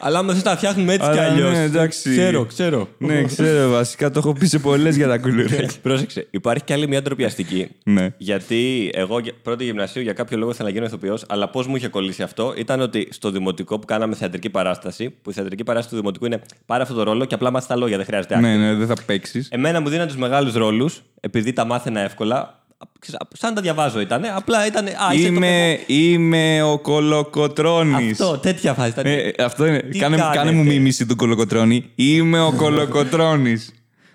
Αλλά 0.00 0.18
άμα 0.18 0.32
θες 0.32 0.42
τα 0.42 0.56
φτιάχνουμε 0.56 0.92
έτσι 0.92 1.10
κι 1.12 1.18
Αλλά 1.18 1.30
αλλιώς. 1.30 1.52
ναι, 1.52 1.62
εντάξει. 1.62 2.10
Ξέρω, 2.10 2.44
ξέρω. 2.44 2.88
ναι, 2.98 3.23
ξέρω, 3.26 3.70
βασικά 3.70 4.10
το 4.10 4.18
έχω 4.18 4.32
πει 4.32 4.46
σε 4.46 4.58
πολλές 4.58 4.96
για 4.96 5.08
τα 5.08 5.18
κουλουράκια. 5.18 5.70
Πρόσεξε, 5.82 6.26
υπάρχει 6.30 6.64
κι 6.64 6.72
άλλη 6.72 6.88
μια 6.88 7.02
ντροπιαστική. 7.02 7.68
ναι. 7.84 8.14
Γιατί 8.18 8.90
εγώ 8.94 9.18
για- 9.18 9.32
πρώτη 9.42 9.64
γυμνασίου 9.64 10.02
για 10.02 10.12
κάποιο 10.12 10.38
λόγο 10.38 10.50
ήθελα 10.50 10.68
να 10.68 10.74
γίνω 10.74 10.86
ηθοποιός, 10.86 11.24
αλλά 11.28 11.48
πώς 11.50 11.66
μου 11.66 11.76
είχε 11.76 11.88
κολλήσει 11.88 12.22
αυτό 12.22 12.54
ήταν 12.56 12.80
ότι 12.80 13.08
στο 13.10 13.30
δημοτικό 13.30 13.78
που 13.78 13.86
κάναμε 13.86 14.14
θεατρική 14.14 14.50
παράσταση, 14.50 15.10
που 15.22 15.30
η 15.30 15.32
θεατρική 15.32 15.64
παράσταση 15.64 15.94
του 15.94 16.00
δημοτικού 16.00 16.26
είναι 16.26 16.40
πάρε 16.66 16.82
αυτό 16.82 16.94
το 16.94 17.02
ρόλο 17.02 17.24
και 17.24 17.34
απλά 17.34 17.50
μάθεις 17.50 17.68
τα 17.68 17.76
λόγια, 17.76 17.96
δεν 17.96 18.06
χρειάζεται 18.06 18.40
ναι, 18.40 18.54
acting. 18.54 18.58
ναι, 18.58 18.74
δεν 18.74 18.86
θα 18.86 18.94
παίξεις. 19.06 19.48
Εμένα 19.50 19.80
μου 19.80 19.88
δίναν 19.88 20.06
τους 20.06 20.16
μεγάλους 20.16 20.54
ρόλους, 20.54 21.02
επειδή 21.20 21.52
τα 21.52 21.64
μάθαινα 21.64 22.00
εύκολα. 22.00 22.62
Ξέρεις, 22.98 23.20
Σαν 23.32 23.50
να 23.50 23.56
τα 23.56 23.62
διαβάζω 23.62 24.00
ήταν, 24.00 24.22
απλά 24.34 24.66
ήταν. 24.66 24.86
Α, 24.86 24.90
είσαι 25.14 25.28
το 25.28 25.34
Είμαι, 25.34 25.78
είμαι 25.86 26.62
ο 26.62 26.78
Κολοκοτρόνη. 26.78 28.10
Αυτό, 28.10 28.38
τέτοια 28.38 28.74
φάση. 28.74 28.88
Ήταν... 28.88 29.06
Ε, 29.06 29.32
αυτό 29.38 29.66
είναι. 29.66 29.78
Τι 29.78 29.98
Κάνε, 29.98 30.16
κάνετε; 30.16 30.36
κάνε 30.36 30.52
μου 30.52 30.64
μίμηση 30.64 31.06
του 31.06 31.16
Κολοκοτρόνη. 31.16 31.90
Είμαι 31.94 32.40
ο 32.40 32.52
Κολοκοτρόνη. 32.52 33.56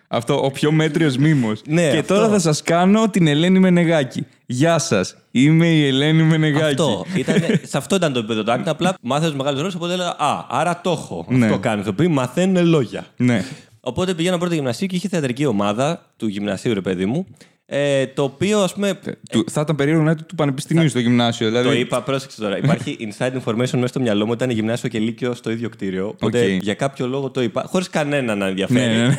Αυτό, 0.07 0.45
ο 0.45 0.51
πιο 0.51 0.71
μέτριος 0.71 1.17
μήμος. 1.17 1.61
Ναι, 1.67 1.89
και 1.89 1.97
αυτό. 1.97 2.13
τώρα 2.13 2.29
θα 2.29 2.39
σας 2.39 2.61
κάνω 2.61 3.09
την 3.09 3.27
Ελένη 3.27 3.59
Μενεγάκη. 3.59 4.25
Γεια 4.45 4.79
σας, 4.79 5.15
είμαι 5.31 5.67
η 5.67 5.87
Ελένη 5.87 6.23
Μενεγάκη. 6.23 6.63
Αυτό. 6.63 7.05
Ήτανε, 7.15 7.61
σε 7.63 7.77
αυτό 7.77 7.95
ήταν 7.95 8.13
το 8.13 8.19
επίπεδο 8.19 8.43
του 8.43 8.51
acting. 8.51 8.63
Απλά 8.65 8.93
μάθαινες 9.01 9.31
του 9.31 9.37
μεγάλους 9.37 9.59
ρόλους, 9.59 9.75
οπότε 9.75 9.93
έλεγα 9.93 10.09
Α, 10.09 10.45
άρα 10.49 10.81
το 10.83 10.91
έχω. 10.91 11.25
Ναι. 11.29 11.45
Αυτό 11.45 11.59
κάνει. 11.59 11.83
Το 11.83 11.89
οποίο 11.89 12.09
μαθαίνουν 12.09 12.65
λόγια. 12.65 13.05
Ναι. 13.17 13.43
Οπότε 13.81 14.13
πηγαίνω 14.13 14.37
πρώτο 14.37 14.53
γυμνασίου 14.53 14.87
και 14.87 14.95
είχε 14.95 15.07
θεατρική 15.07 15.45
ομάδα 15.45 16.05
του 16.17 16.27
γυμνασίου, 16.27 16.73
ρε 16.73 16.81
παιδί 16.81 17.05
μου. 17.05 17.25
Ε, 17.71 18.05
το 18.07 18.23
οποίο, 18.23 18.59
ας 18.59 18.73
πούμε. 18.73 18.99
Του, 19.31 19.43
θα 19.51 19.61
ήταν 19.61 19.75
περίεργο 19.75 20.01
να 20.03 20.11
είναι 20.11 20.21
του 20.27 20.35
Πανεπιστημίου 20.35 20.89
στο 20.89 20.99
γυμνάσιο. 20.99 21.47
Δηλαδή, 21.47 21.67
Το 21.67 21.73
είπα, 21.73 22.01
πρόσεξε 22.01 22.41
τώρα. 22.41 22.57
Υπάρχει 22.57 22.97
inside 22.99 23.31
information 23.33 23.55
μέσα 23.73 23.87
στο 23.87 23.99
μυαλό 23.99 24.25
μου. 24.25 24.31
Ήταν 24.33 24.49
γυμνάσιο 24.49 24.89
και 24.89 24.99
λύκειο 24.99 25.33
στο 25.33 25.51
ίδιο 25.51 25.69
κτίριο. 25.69 26.07
Οπότε 26.07 26.39
Οκ. 26.55 26.61
για 26.63 26.73
κάποιο 26.73 27.07
λόγο 27.07 27.29
το 27.29 27.41
είπα. 27.41 27.63
Χωρίς 27.67 27.89
κανένα 27.89 28.35
να 28.35 28.47
ενδιαφέρει. 28.47 28.79
Ναι, 28.79 28.97
ναι, 28.97 29.07
ναι. 29.07 29.17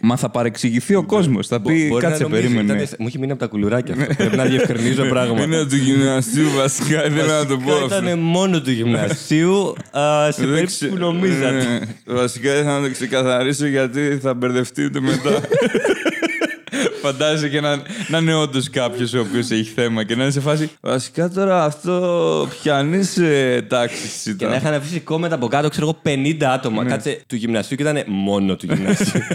Μα 0.00 0.16
θα 0.16 0.28
παρεξηγηθεί 0.28 0.94
ο 0.94 1.02
κόσμος. 1.04 1.46
Θα 1.46 1.58
Μπο- 1.58 1.68
πει, 1.70 1.86
μπορεί 1.88 2.02
να 2.04 2.08
κάτσε, 2.10 2.22
νομίζεις, 2.22 2.44
περίμενε. 2.50 2.82
ήταν- 2.82 2.96
Μου 2.98 3.06
έχει 3.06 3.18
μείνει 3.18 3.30
από 3.32 3.40
τα 3.40 3.46
κουλουράκια 3.46 3.94
αυτό. 4.00 4.14
Πρέπει 4.14 4.36
να 4.36 4.44
διευκρινίζω 4.44 5.04
πράγματα. 5.14 5.42
Είναι 5.42 5.64
του 5.66 5.76
γυμνασίου, 5.76 6.50
βασικά. 6.56 7.06
Ήθελα 7.06 7.38
να 7.38 7.46
το 7.46 7.56
πω. 7.58 7.72
αυτό. 7.72 7.86
Ήταν 8.02 8.18
μόνο 8.18 8.60
του 8.60 8.70
γυμνασίου 8.70 9.74
α, 9.98 10.30
σε 10.32 10.40
Δεν 10.42 10.50
περίπτωση 10.50 10.76
ξε- 10.76 10.90
που 10.90 10.96
νομίζατε. 10.96 11.52
Ναι. 12.04 12.14
Βασικά 12.14 12.52
ήθελα 12.52 12.78
να 12.80 12.86
το 12.86 12.92
ξεκαθαρίσω 12.92 13.66
γιατί 13.66 14.18
θα 14.22 14.34
μπερδευτείτε 14.34 15.00
μετά. 15.00 15.30
Φαντάζεσαι 17.06 17.48
και 17.48 17.60
να, 17.60 17.76
να 18.08 18.18
είναι 18.18 18.34
όντως 18.34 18.70
κάποιος 18.70 19.14
ο 19.14 19.20
οποίος 19.20 19.50
έχει 19.50 19.70
θέμα 19.74 20.04
και 20.04 20.16
να 20.16 20.22
είναι 20.22 20.32
σε 20.32 20.40
φάση. 20.40 20.70
Βασικά 20.80 21.28
τώρα 21.28 21.64
αυτό 21.64 22.48
πιανή 22.62 23.00
ε, 23.18 23.62
τάξη 23.62 24.36
Και 24.36 24.44
να 24.44 24.50
ήταν. 24.50 24.62
είχαν 24.62 24.74
αφήσει 24.74 25.00
κόμματα 25.00 25.34
από 25.34 25.48
κάτω, 25.48 25.68
ξέρω 25.68 25.86
εγώ, 26.04 26.16
50 26.38 26.42
άτομα. 26.44 26.84
Κάτσε 26.84 27.20
του 27.26 27.36
γυμνασίου 27.36 27.76
και 27.76 27.82
ήταν 27.82 28.02
μόνο 28.06 28.56
του 28.56 28.66
γυμνασίου. 28.66 29.20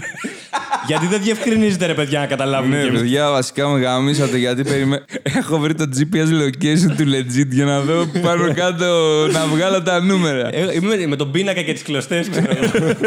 Γιατί 0.86 1.06
δεν 1.06 1.22
διευκρινίζετε, 1.22 1.86
ρε 1.86 1.94
παιδιά, 1.94 2.20
να 2.20 2.26
καταλάβουν. 2.26 2.70
Ναι, 2.70 2.80
και 2.80 2.86
εμείς. 2.86 3.00
παιδιά, 3.00 3.30
βασικά 3.30 3.68
με 3.68 3.80
γαμίσατε 3.80 4.36
γιατί 4.38 4.62
περιμέ... 4.62 5.04
Έχω 5.22 5.58
βρει 5.58 5.74
το 5.74 5.84
GPS 5.96 6.42
location 6.46 6.94
του 6.96 7.04
legit 7.04 7.48
για 7.50 7.64
να 7.64 7.80
δω 7.80 8.06
πάνω 8.22 8.54
κάτω 8.54 8.86
να 9.32 9.46
βγάλω 9.46 9.82
τα 9.82 10.00
νούμερα. 10.00 10.54
Ε, 10.54 10.74
Είμαι 10.74 11.06
με 11.06 11.16
τον 11.16 11.30
πίνακα 11.30 11.62
και 11.62 11.72
τις 11.72 11.82
κλωστές, 11.82 12.28
ξέρω 12.28 12.46
εγώ. 12.50 12.92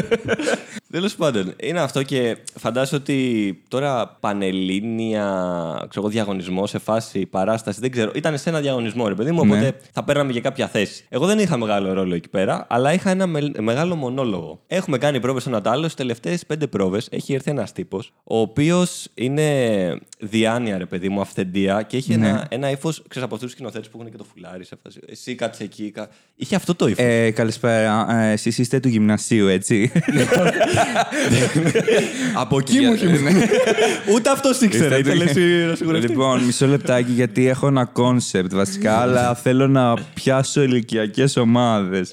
Τέλος 0.92 1.16
πάντων, 1.16 1.54
είναι 1.62 1.80
αυτό 1.80 2.04
και 2.04 2.38
φαντάζομαι 2.60 3.02
ότι 3.02 3.62
τώρα 3.68 4.18
πανελλήνια 4.20 5.24
ξέρω 5.90 6.06
εγώ, 6.06 6.10
διαγωνισμός 6.10 6.70
σε 6.70 6.80
φάση 6.80 7.26
παράσταση, 7.26 7.80
δεν 7.80 7.92
ξέρω. 7.92 8.12
Ήταν 8.16 8.38
σε 8.38 8.50
ένα 8.50 8.60
διαγωνισμό, 8.60 9.08
ρε 9.08 9.14
παιδί 9.16 9.32
μου, 9.32 9.40
οπότε 9.44 9.60
Ναι. 9.60 9.70
θα 9.92 10.04
παίρναμε 10.04 10.32
για 10.32 10.42
κάποια 10.42 10.68
θέση. 10.68 11.06
Εγώ 11.10 11.26
δεν 11.26 11.40
είχα 11.40 11.58
μεγάλο 11.58 11.94
ρόλο 11.94 12.16
εκεί 12.16 12.30
πέρα, 12.30 12.66
αλλά 12.70 12.94
είχα 12.94 13.10
ένα 13.10 13.28
με- 13.28 13.52
μεγάλο 13.60 13.96
μονόλογο. 13.96 14.60
Έχουμε 14.68 14.98
κάνει 14.98 15.20
πρόβες 15.20 15.42
στον 15.42 15.56
Ατάλο. 15.56 15.88
Στι 15.88 15.96
τελευταίες 15.98 16.46
πέντε 16.46 16.68
πρόβες 16.68 17.08
έχει 17.12 17.34
έρθει 17.34 17.52
ένα 17.52 17.65
τύπος, 17.72 18.14
ο 18.24 18.40
οποίος 18.40 19.08
είναι 19.14 19.98
διάνοια, 20.20 20.78
ρε 20.78 20.86
παιδί 20.86 21.10
μου, 21.10 21.22
αυθεντία 21.22 21.82
και 21.82 21.98
έχει 21.98 22.16
Ναι. 22.18 22.28
ένα, 22.28 22.46
ένα 22.50 22.70
ύφος, 22.72 22.96
ξέρεις 23.08 23.24
από 23.26 23.36
αυτούς 23.36 23.40
τους 23.42 23.52
σκηνοθέτες 23.52 23.90
που 23.90 23.98
έχουν 24.00 24.12
και 24.12 24.18
το 24.18 24.26
φουλάρι 24.34 24.66
σε 24.66 24.76
φάση. 24.84 25.00
Εσύ 25.10 25.36
κάτσε 25.36 25.64
εκεί. 25.64 25.92
κα- 25.92 26.10
Είχε 26.36 26.56
αυτό 26.56 26.76
το 26.76 26.88
ύφος. 26.88 27.06
Ε, 27.06 27.32
καλησπέρα. 27.32 28.08
Ε, 28.22 28.32
Εσείς 28.32 28.58
είστε 28.58 28.80
του 28.80 28.88
γυμνασίου, 28.88 29.48
έτσι. 29.48 29.92
Από 32.36 32.58
εκεί 32.58 32.80
μου 32.80 32.94
είχε 32.94 33.08
μείνει. 33.08 33.42
Ούτε 34.14 34.30
αυτός 34.30 34.62
ήξερε. 34.62 34.98
Είστε 34.98 35.10
του- 35.12 35.16
Ήθελες 35.16 35.30
εσύ 35.36 35.66
να 35.70 35.76
σιγουρευτείς. 35.76 36.10
Λοιπόν, 36.10 36.44
μισό 36.44 36.68
λεπτάκι 36.68 37.12
γιατί 37.12 37.48
έχω 37.48 37.68
ένα 37.68 37.86
concept 37.86 38.56
βασικά, 38.56 38.98
αλλά 39.00 39.36
θέλω 39.36 39.68
να 39.68 39.94
πιάσω 40.14 40.62
ηλικιακές 40.64 41.38
ομάδες. 41.38 42.12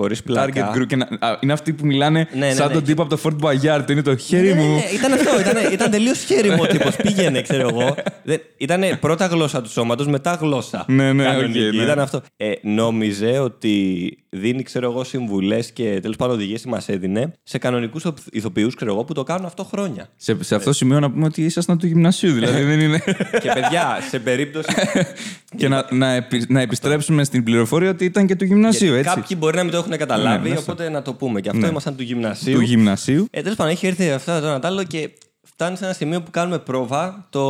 Χωρίς 0.00 0.18
Target 0.20 0.24
πλάκα. 0.24 0.72
group 0.76 0.86
και 0.86 0.96
να, 0.96 1.08
α, 1.20 1.36
είναι 1.40 1.52
αυτοί 1.52 1.72
που 1.72 1.86
μιλάνε 1.86 2.28
ναι, 2.32 2.52
σαν 2.52 2.66
ναι. 2.68 2.72
τον 2.74 2.84
τύπο 2.84 3.02
από 3.02 3.16
το 3.16 3.20
Fort 3.24 3.44
Boyard. 3.46 3.90
Είναι 3.90 4.02
το 4.02 4.16
χέρι 4.16 4.54
Ναι, 4.54 4.60
μου. 4.62 4.74
ναι, 4.74 4.82
ήταν 4.94 5.12
αυτό. 5.12 5.40
Ήταν, 5.40 5.72
ήταν 5.72 5.90
τελείως 5.90 6.18
χέρι 6.24 6.50
μου 6.50 6.58
ο 6.60 6.66
τύπος. 6.72 6.96
Πήγαινε, 6.96 7.42
ξέρω 7.42 7.68
εγώ. 7.68 7.94
Δεν- 8.22 8.40
Ήταν 8.56 8.82
πρώτα 9.00 9.26
γλώσσα 9.26 9.62
του 9.62 9.70
σώματος, 9.70 10.06
μετά 10.06 10.38
γλώσσα. 10.40 10.84
Ναι, 10.88 11.12
ναι, 11.12 11.24
κανονική. 11.24 11.66
οκ, 11.66 11.74
ναι. 11.74 11.82
Ήταν 11.82 11.98
αυτό. 11.98 12.20
Ε, 12.36 12.50
νόμιζε 12.62 13.38
ότι 13.38 14.14
δίνει, 14.30 14.62
ξέρω 14.62 14.90
εγώ, 14.90 15.04
συμβουλές 15.04 15.70
και 15.72 15.98
τέλος 16.02 16.16
πάντων 16.16 16.34
οδηγίες 16.34 16.64
μας 16.64 16.88
έδινε 16.88 17.32
σε 17.42 17.58
κανονικούς 17.58 18.04
ηθοποιούς, 18.32 18.74
ξέρω 18.74 18.92
εγώ, 18.92 19.04
που 19.04 19.12
το 19.14 19.22
κάνουν 19.22 19.44
αυτό 19.46 19.64
χρόνια. 19.64 20.08
Σε, 20.16 20.36
σε 20.40 20.54
αυτό 20.54 20.68
το 20.68 20.74
σημείο 20.76 21.00
να 21.00 21.10
πούμε 21.10 21.24
ότι 21.24 21.42
ήσασταν 21.44 21.78
του 21.78 21.86
γυμνασίου, 21.86 22.32
δηλαδή 22.32 22.62
δεν 22.62 22.80
είναι. 22.80 22.98
και 23.42 23.50
παιδιά, 23.54 23.98
σε 24.10 24.18
περίπτωση. 24.18 24.68
και 25.56 25.68
να, 25.68 25.86
να, 25.90 26.12
επι- 26.14 26.50
να 26.50 26.60
επιστρέψουμε 26.60 27.24
στην 27.24 27.42
πληροφορία 27.44 27.90
ότι 27.90 28.04
ήταν 28.04 28.26
και 28.26 28.36
του 28.36 28.44
γυμνασίου, 28.44 28.94
έτσι. 28.94 29.14
Κάποιοι 29.14 29.36
μπορεί 29.40 29.56
να 29.56 29.62
μην 29.62 29.72
το 29.72 29.78
έχουν 29.78 29.89
καταλάβει, 29.96 30.50
Ναι, 30.50 30.58
οπότε 30.58 30.88
να 30.88 31.02
το 31.02 31.14
πούμε. 31.14 31.40
Και 31.40 31.48
αυτό 31.48 31.60
Ναι. 31.60 31.68
ήμασταν 31.68 31.96
του 31.96 32.02
γυμνασίου. 32.02 32.54
Του 32.54 32.60
γυμνασίου. 32.60 33.26
Ε, 33.30 33.42
τέλος 33.42 33.56
πάντων, 33.56 33.72
έχει 33.72 33.86
έρθει 33.86 34.10
αυτό 34.10 34.40
το 34.40 34.46
ένα 34.46 34.58
τ' 34.58 34.64
άλλο 34.64 34.84
και 34.84 35.10
φτάνει 35.42 35.76
σε 35.76 35.84
ένα 35.84 35.92
σημείο 35.92 36.22
που 36.22 36.30
κάνουμε 36.30 36.58
πρόβα 36.58 37.26
το 37.30 37.40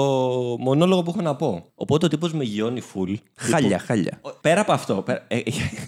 μονόλογο 0.60 1.02
που 1.02 1.10
έχω 1.10 1.22
να 1.22 1.36
πω. 1.36 1.64
Οπότε 1.74 2.06
ο 2.06 2.08
τύπος 2.08 2.32
με 2.32 2.44
γιώνει 2.44 2.82
full. 2.94 3.14
Χάλια, 3.36 3.78
χάλια. 3.78 4.18
Ο- 4.22 4.30
Πέρα 4.40 4.60
από 4.60 4.72
αυτό. 4.72 4.94
Πέρα, 4.94 5.24
ε, 5.28 5.36
ε, 5.36 5.42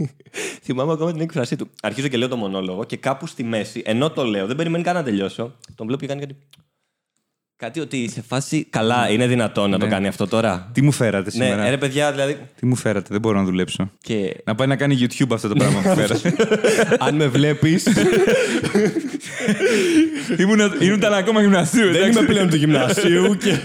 θυμάμαι 0.65 0.93
ακόμα 0.93 1.13
την 1.13 1.21
έκφρασή 1.21 1.57
του. 1.57 1.69
Αρχίζω 1.83 2.09
και 2.09 2.17
λέω 2.17 2.29
το 2.29 2.37
μονόλογο 2.37 2.85
και 2.85 2.97
κάπου 2.97 3.27
στη 3.27 3.45
μέση, 3.45 3.83
ενώ 3.85 4.11
το 4.11 4.25
λέω, 4.25 4.47
δεν 4.47 4.57
περιμένει 4.57 4.85
καν 4.85 4.95
να 4.95 5.03
τελειώσω. 5.03 5.53
Τον 5.75 5.87
βλέπω 5.87 6.01
και 6.01 6.07
κάνει 6.07 6.21
κάτι. 6.21 6.37
Κάτι 7.57 7.81
ότι 7.81 8.09
σε 8.13 8.23
φάση. 8.29 8.67
Καλά, 8.71 9.11
είναι 9.11 9.27
δυνατόν 9.27 9.71
να 9.71 9.79
το 9.79 9.85
Ναι. 9.85 9.91
κάνει 9.93 10.07
αυτό 10.07 10.27
τώρα; 10.29 10.71
Τι 10.73 10.83
μου 10.83 10.93
φέρατε 10.93 11.31
Ναι, 11.35 11.45
σήμερα; 11.45 11.67
ε, 11.67 11.71
ρε 11.71 11.77
παιδιά, 11.79 12.11
δηλαδή. 12.13 12.37
Τι 12.61 12.67
μου 12.67 12.75
φέρατε, 12.77 13.09
δεν 13.11 13.21
μπορώ 13.21 13.39
να 13.39 13.45
δουλέψω. 13.45 13.91
Και 14.01 14.37
Να 14.45 14.55
πάει 14.55 14.67
να 14.69 14.77
κάνει 14.77 14.99
YouTube 15.01 15.33
αυτό 15.33 15.49
το 15.49 15.55
πράγμα 15.55 15.81
που 15.81 15.95
φέρατε. 16.01 16.35
αν 17.07 17.15
με 17.15 17.27
βλέπεις. 17.27 17.85
Ήμουν, 20.39 20.59
ήμουν 20.81 21.05
ακόμα 21.05 21.41
γυμνασίου, 21.41 21.85
δεν 21.87 21.95
εντάξει. 21.95 22.19
είμαι 22.19 22.27
πλέον 22.27 22.49
του 22.51 22.57
γυμνασίου 22.57 23.37
και. 23.43 23.59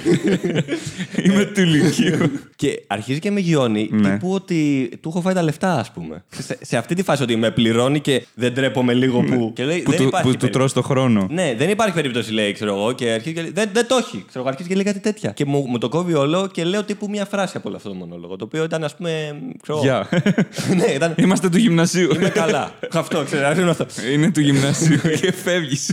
Είμαι 1.24 1.44
του 1.46 1.62
Λυκείου. 1.62 2.32
και 2.56 2.84
αρχίζει 2.88 3.20
και 3.20 3.32
με 3.32 3.39
γιώνει 3.39 3.89
Ναι. 3.91 4.10
τύπου 4.12 4.32
ότι 4.32 4.89
του 5.01 5.10
έχω 5.10 5.22
φάει 5.22 5.34
τα 5.34 5.41
λεφτά, 5.44 5.79
ας 5.79 5.91
πούμε. 5.91 6.24
σε, 6.29 6.58
σε 6.62 6.77
αυτή 6.77 6.96
τη 6.96 7.03
φάση 7.03 7.24
ότι 7.24 7.36
με 7.36 7.51
πληρώνει 7.51 8.00
και 8.00 8.25
δεν 8.34 8.53
τρέπομαι 8.53 8.94
λίγο 8.94 9.20
που. 9.20 9.51
Και 9.56 9.63
λέει, 9.63 9.77
Ναι. 9.77 9.84
που 9.84 9.89
δεν 9.91 10.00
του, 10.00 10.06
υπάρχει 10.08 10.27
που 10.27 10.34
του 10.34 10.38
περίπτωση. 10.39 10.51
τρως 10.51 10.74
το 10.74 10.82
χρόνο. 10.82 11.27
Ναι, 11.32 11.53
δεν 11.58 11.70
υπάρχει 11.70 11.94
περίπτωση, 11.94 12.34
λέει, 12.34 12.51
ξέρω 12.51 12.74
εγώ. 12.75 12.91
Και 12.91 13.10
αρχίζει 13.10 13.36
και 13.36 13.41
λέει, 13.41 13.51
δεν, 13.53 13.70
δεν 13.74 13.87
το 13.88 13.96
έχει. 13.96 14.24
Ξέρω 14.27 14.39
εγώ, 14.39 14.48
αρχίζει 14.48 14.70
και 14.70 14.75
λέει 14.75 14.84
κάτι 14.84 15.00
τέτοια. 15.00 15.32
Και 15.32 15.46
μου, 15.46 15.65
μου 15.67 15.77
το 15.77 15.89
κόβει 15.89 16.13
όλο 16.13 16.48
και 16.48 16.63
λέω 16.63 16.84
τύπου 16.84 17.10
μια 17.10 17.25
φράση 17.25 17.58
από 17.58 17.67
όλο 17.67 17.77
αυτό 17.77 17.89
το 17.89 17.96
μονόλογο. 17.96 18.36
Το 18.36 18.46
οποίο 18.46 18.63
ήταν, 18.63 18.84
ας 18.84 18.96
πούμε. 18.96 19.41
Ξέρω, 19.62 19.77
εγώ. 19.77 19.88
Γεια. 19.88 20.10
ναι, 20.79 20.86
ήταν. 20.86 21.13
Είμαστε 21.17 21.50
του 21.50 21.58
γυμνασίου. 21.58 22.13
Είμαι 22.15 22.29
καλά. 22.29 22.72
αυτό, 22.94 23.24
ξέρω, 23.24 23.62
είναι 23.62 23.70
αυτό. 23.70 23.86
Είναι 24.13 24.32
του 24.32 24.41
γυμνασίου 24.41 25.00
και 25.22 25.32
φεύγεις. 25.32 25.91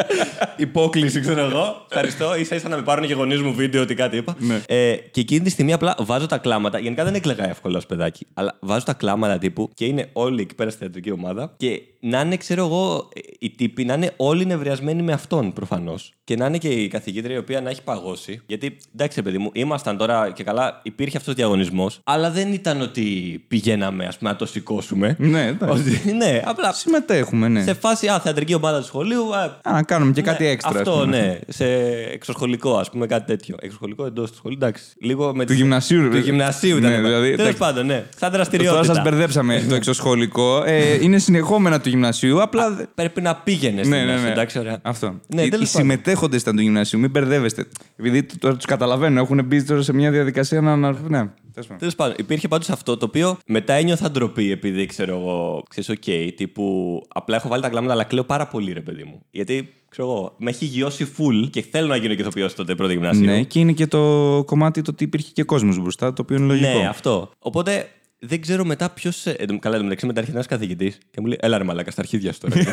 Υπόκληση, 0.56 1.20
ξέρω 1.20 1.40
εγώ. 1.40 1.86
Ευχαριστώ. 1.90 2.32
σα 2.44 2.54
ίσα 2.54 2.68
να 2.68 2.76
με 2.76 2.82
πάρουν 2.82 3.04
οι 3.04 3.12
γονείς 3.12 3.40
μου 3.40 3.54
βίντεο 3.54 3.82
ότι 3.82 3.94
κάτι 3.94 4.16
είπα. 4.16 4.36
Ναι. 4.38 4.60
Ε, 4.66 4.94
και 4.94 5.20
εκείνη 5.20 5.40
τη 5.40 5.50
στιγμή 5.50 5.72
απλά 5.72 5.96
βάζω 5.98 6.26
τα 6.26 6.38
κλάματα. 6.38 6.78
Γενικά 6.78 7.04
δεν 7.04 7.14
έκλαιγα 7.14 7.48
εύκολα 7.48 7.78
ως 7.78 7.86
παιδάκι. 7.86 8.26
Αλλά 8.34 8.58
βάζω 8.60 8.84
τα 8.84 8.92
κλάματα 8.92 9.38
τύπου 9.38 9.70
και 9.74 9.84
είναι 9.84 10.08
όλοι 10.12 10.40
εκεί 10.40 10.54
πέρα 10.54 10.70
στη 10.70 10.78
θεατρική 10.78 11.10
ομάδα. 11.10 11.54
Και 11.56 11.82
να 12.00 12.20
είναι, 12.20 12.36
ξέρω 12.36 12.64
εγώ, 12.64 13.08
ε, 13.14 13.20
οι 13.38 13.50
τύποι 13.50 13.84
να 13.84 13.94
είναι 13.94 14.12
όλοι 14.16 14.46
νευριασμένοι 14.46 15.02
με 15.02 15.12
αυτόν 15.12 15.52
προφανώς. 15.52 16.12
Και 16.24 16.36
να 16.36 16.46
είναι 16.46 16.58
και 16.58 16.68
η 16.68 16.88
καθηγήτρια 17.16 17.34
η 17.34 17.38
οποία 17.38 17.60
να 17.60 17.70
έχει 17.70 17.82
παγώσει. 17.82 18.40
Γιατί 18.46 18.76
εντάξει, 18.94 19.16
ρε 19.16 19.22
παιδί 19.22 19.38
μου, 19.38 19.50
ήμασταν 19.52 19.96
τώρα 19.96 20.30
και 20.34 20.42
καλά, 20.44 20.80
υπήρχε 20.82 21.16
αυτός 21.16 21.32
ο 21.32 21.36
διαγωνισμός. 21.36 22.00
Αλλά 22.04 22.30
δεν 22.30 22.52
ήταν 22.52 22.80
ότι 22.80 23.02
πηγαίναμε, 23.48 24.04
ας 24.04 24.18
πούμε, 24.18 24.30
να 24.30 24.36
το 24.36 24.46
σηκώσουμε. 24.46 25.16
Ναι, 25.18 25.46
εντάξει. 25.46 25.80
Ότι- 26.02 26.12
ναι, 26.12 26.42
απλά 26.44 26.72
Συμμετέχουμε, 26.72 27.48
ναι. 27.48 27.62
σε 27.62 27.74
φάση, 27.74 28.08
α, 28.08 28.20
θεατρική 28.20 28.54
ομάδα 28.54 28.78
του 28.80 28.86
σχολείου. 28.86 29.34
α, 29.36 29.42
Α, 29.62 29.72
να 29.72 29.82
κάνουμε 29.82 30.12
και 30.12 30.22
κάτι 30.22 30.42
ναι, 30.42 30.48
έξτρα. 30.50 30.70
ας 30.70 30.76
Αυτό, 30.76 30.90
πούμε. 31.00 31.16
ναι. 31.16 31.38
Σε 31.48 31.64
εξωσχολικό, 32.12 32.76
ας 32.76 32.90
πούμε, 32.90 33.06
κάτι 33.06 33.26
τέτοιο. 33.26 33.56
Εξωσχολικό 33.60 34.06
εντός 34.06 34.30
του 34.30 34.36
σχολείου, 34.36 34.58
εντάξει. 34.62 34.84
Λίγο 35.00 35.34
με 35.34 35.44
Του 35.44 35.46
τις- 35.52 35.56
γυμνασίου, 35.60 36.02
Του 36.02 36.12
ρε. 36.12 36.18
γυμνασίου 36.18 36.76
ήταν. 36.76 36.90
Ναι, 36.90 36.96
δηλαδή, 37.00 37.24
Τέλος 37.24 37.40
εντάξει. 37.40 37.58
πάντων, 37.58 37.86
ναι. 37.86 37.94
Σαν 37.94 38.06
Τώρα 38.20 38.32
δραστηριότητα. 38.32 38.94
σα 38.94 39.00
μπερδέψαμε 39.02 39.64
το 39.68 39.74
εξωσχολικό. 39.74 40.62
Ε, 40.66 41.02
είναι 41.04 41.18
συνεχόμενα 41.18 41.80
του 41.80 41.88
γυμνασίου. 41.88 42.42
Απλά. 42.42 42.88
Πρέπει 42.94 43.20
να 43.20 43.34
πήγαινες 43.36 43.88
Ναι, 43.88 44.04
ναι, 44.04 44.16
ναι. 44.16 44.30
Εντάξει, 44.30 44.58
ωραία. 44.58 44.78
Αυτό. 44.82 45.20
Ναι, 45.26 45.42
οι, 45.42 45.48
τέλος 45.48 45.68
οι 45.68 45.72
πάντων. 45.72 45.88
συμμετέχοντες 45.90 46.40
ήταν 46.40 46.56
του 46.56 46.62
γυμνασίου, 46.62 46.98
μην 47.06 47.10
μπερδεύεστε. 47.10 47.66
Επειδή 47.96 48.22
τ- 48.22 48.38
τώρα 48.38 48.54
τους 48.56 48.64
καταλαβαίνω, 48.64 49.20
έχουν 49.20 49.44
μπει 49.44 49.62
τώρα 49.62 49.82
σε 49.82 49.92
μια 49.92 50.10
διαδικασία 50.10 50.60
να. 50.60 50.76
να- 50.76 50.90
Ναι, 50.92 50.98
τέλος 51.08 51.66
πάντων. 51.66 51.78
Τέλος 51.78 51.94
πάντων, 51.94 52.14
υπήρχε 52.18 52.48
πάντως 52.48 52.70
αυτό 52.70 52.96
το 52.96 53.04
οποίο 53.06 53.38
μετά 53.46 53.72
ένιωθα 53.72 54.10
ντροπή 54.10 54.50
επειδή 54.50 54.86
ξέρω 54.86 55.16
εγώ, 55.18 55.62
ξέρεις, 55.68 55.88
οκ, 55.90 56.34
τύπου 56.36 57.00
απλά 57.08 57.36
έχω 57.36 57.48
βάλει 57.48 57.62
τα 57.62 57.68
κλάματα, 57.68 57.92
αλλά 57.92 58.04
κλαίω 58.04 58.24
πάρα 58.24 58.46
πολύ, 58.46 58.72
ρε 58.72 58.80
παιδί 58.80 59.04
μου. 59.04 59.22
Γιατί 59.30 59.68
ξέρω 59.88 60.08
εγώ, 60.08 60.34
με 60.38 60.50
έχει 60.50 60.64
γιώσει 60.64 61.06
full 61.18 61.50
και 61.50 61.64
θέλω 61.70 61.86
να 61.86 61.96
γίνω 61.96 62.14
και 62.14 62.20
ηθοποιός 62.20 62.54
τότε 62.54 62.74
πρώτο 62.74 62.92
γυμνάσιο. 62.92 63.24
Ναι, 63.24 63.42
και 63.42 63.58
είναι 63.58 63.72
και 63.72 63.86
το 63.86 64.42
κομμάτι 64.46 64.82
το 64.82 64.90
ότι 64.90 65.04
υπήρχε 65.04 65.30
και 65.32 65.42
κόσμος 65.42 65.78
μπροστά, 65.78 66.12
το 66.12 66.22
οποίο 66.22 66.36
είναι 66.36 66.46
λογικό. 66.46 66.78
Ναι, 66.78 66.86
αυτό. 66.86 67.30
Οπότε 67.38 67.88
δεν 68.18 68.40
ξέρω 68.40 68.64
μετά 68.64 68.90
ποιος. 68.90 69.22
Καλά, 69.60 69.74
εν 69.74 69.78
τω 69.78 69.82
μεταξύ 69.82 70.06
μετά 70.06 70.18
έρχεται 70.20 70.36
ένας 70.36 70.48
καθηγητής 70.50 70.98
και 71.10 71.20
μου 71.20 71.26
λέει: 71.26 71.36
Έλα 71.40 71.58
ρε 71.58 71.64
μαλάκα, 71.64 71.90
στα 71.90 72.00
αρχίδια 72.00 72.32
σου 72.32 72.38
τώρα. 72.40 72.54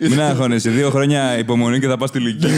Μην 0.00 0.20
αγχώνεσαι. 0.20 0.70
Δύο 0.70 0.90
χρόνια 0.90 1.38
υπομονή 1.38 1.78
και 1.80 1.86
θα 1.86 1.96
πας 1.96 2.08
στη 2.08 2.18
Λυκείο. 2.18 2.50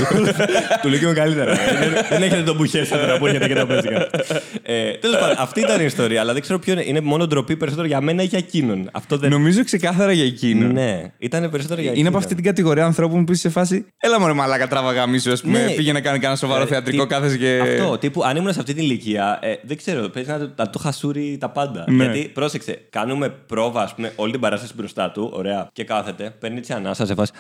Του 0.82 0.88
Λυκείου 0.88 1.08
είναι 1.08 1.18
καλύτερα. 1.18 1.54
Δεν- 1.54 1.92
Δεν 2.10 2.22
έχετε 2.22 2.42
τον 2.42 2.56
μπουχέσαι 2.56 2.96
τώρα 2.96 3.18
που 3.18 3.26
έρχεται 3.26 3.46
και 3.48 3.54
τα 3.54 3.66
παίζει. 3.66 3.88
Τέλος 5.00 5.18
πάντων, 5.20 5.36
αυτή 5.38 5.60
ήταν 5.60 5.80
η 5.80 5.84
ιστορία, 5.84 6.20
αλλά 6.20 6.32
δεν 6.32 6.42
ξέρω 6.42 6.58
ποιο 6.58 6.72
είναι. 6.72 6.82
Είναι 6.86 7.00
μόνο 7.00 7.26
ντροπή 7.26 7.56
περισσότερο 7.56 7.86
για 7.88 8.00
μένα 8.00 8.22
ή 8.22 8.26
για 8.26 8.38
εκείνον. 8.38 8.88
Αυτό 8.92 9.16
δεν. 9.18 9.30
Νομίζω 9.30 9.64
ξεκάθαρα 9.64 10.12
για 10.12 10.24
εκείνο. 10.24 10.66
Ναι, 10.72 11.02
ήταν 11.18 11.50
περισσότερο 11.50 11.80
για 11.80 11.90
Είναι 11.90 11.90
εκείνον. 11.90 12.06
από 12.08 12.18
αυτή 12.18 12.34
την 12.34 12.44
κατηγορία 12.44 12.84
ανθρώπων 12.84 13.24
που 13.24 13.32
είσαι 13.32 13.40
σε 13.40 13.48
φάση. 13.48 13.86
Έλα 13.98 14.20
μωρέ 14.20 14.32
μαλάκα 14.32 14.68
τράβαγα 14.68 15.06
μίσου, 15.06 15.32
ας 15.32 15.40
πούμε. 15.40 15.64
Ναι. 15.64 15.70
Πήγαινε 15.70 15.98
να 15.98 16.04
κάνει 16.04 16.18
κανένα 16.18 16.38
σοβαρό 16.38 16.62
Ε, 16.62 16.66
θεατρικό, 16.66 17.02
τι- 17.06 17.14
κάθεσαι 17.14 17.36
και. 17.36 17.58
Αυτό, 17.62 17.98
τύπου, 17.98 18.24
αν 18.24 18.36
ήμουν 18.36 18.52
σε 18.52 18.60
αυτή 18.60 18.74
την 18.74 18.82
ηλικία, 18.84 19.38
ε, 19.42 19.54
δεν 19.62 19.76
ξέρω, 19.76 20.08
παίζει 20.08 20.30
να, 20.30 20.38
το- 20.38 20.50
να 20.56 20.70
το 20.70 20.78
χασούρει 20.78 21.36
τα 21.40 21.48
πάντα. 21.50 21.84
Ναι. 21.88 22.04
Γιατί, 22.04 22.30
πρόσεξε, 22.34 22.78
κάνουμε 22.90 23.28
πρόβα, 23.46 23.82
ας 23.82 23.94
πούμε, 23.94 24.12
όλη 24.16 24.30
την 24.32 24.40
παράσταση 24.40 24.72
μπροστά 24.76 25.10
του, 25.10 25.30
ωραία, 25.34 25.55
και 25.72 25.84
κάθεται, 25.84 26.30
παίρνει 26.30 26.60
τη 26.60 26.74
ανάσα 26.74 27.06
σε 27.06 27.14
φάση. 27.14 27.32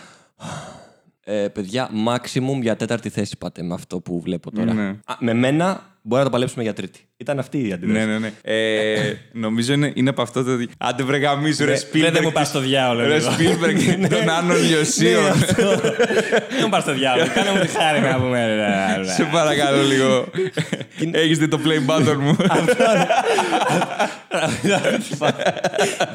Ε, 1.28 1.48
παιδιά, 1.48 1.90
maximum 2.08 2.60
για 2.60 2.76
τέταρτη 2.76 3.08
θέση 3.08 3.38
πάτε 3.38 3.62
με 3.62 3.74
αυτό 3.74 4.00
που 4.00 4.20
βλέπω 4.20 4.50
τώρα. 4.50 4.72
Ναι. 4.72 4.88
Α, 4.88 5.14
με 5.18 5.34
μένα 5.34 5.95
μπορεί 6.08 6.18
να 6.18 6.24
το 6.24 6.30
παλέψουμε 6.30 6.62
για 6.62 6.72
τρίτη. 6.72 7.00
Ήταν 7.16 7.38
αυτή 7.38 7.68
η 7.68 7.72
αντίδραση. 7.72 8.06
Ναι, 8.06 8.12
ναι, 8.12 8.18
ναι. 8.18 8.32
Ε, 8.42 9.12
νομίζω 9.46 9.72
είναι, 9.72 9.92
είναι 9.94 10.10
από 10.10 10.22
αυτό 10.22 10.44
το. 10.44 10.52
ότι, 10.52 10.68
Άντε 10.78 11.02
βρε 11.02 11.16
γαμίσου, 11.18 11.64
ρε 11.64 11.70
Ναι, 11.70 11.76
Σπίλμπεργκ. 11.76 12.14
δεν 12.14 12.22
μου 12.24 12.32
πας 12.32 12.48
στο 12.48 12.60
διάολο, 12.60 13.06
Ρε 13.06 13.18
λίγο. 13.18 13.30
Σπίλμπεργκ 13.30 13.76
Ναι. 14.00 14.08
τον 14.08 14.28
Άνω 14.30 14.56
Λιοσίων. 14.62 15.22
Ναι, 15.22 15.28
αυτό. 15.28 15.76
Δεν 15.80 16.60
μου 16.62 16.68
πας 16.68 16.82
στο 16.82 16.94
διάολο. 16.94 17.28
Κάνε 17.34 17.50
μου 17.50 17.58
τη 17.60 17.66
χάρη 17.68 18.00
να 18.00 18.16
πούμε. 18.20 18.56
Σε 19.16 19.28
παρακαλώ 19.32 19.82
λίγο. 19.82 20.26
Έχεις 21.12 21.38
δει 21.38 21.48
το 21.48 21.60
play 21.64 21.90
button 21.90 22.16
μου. 22.20 22.36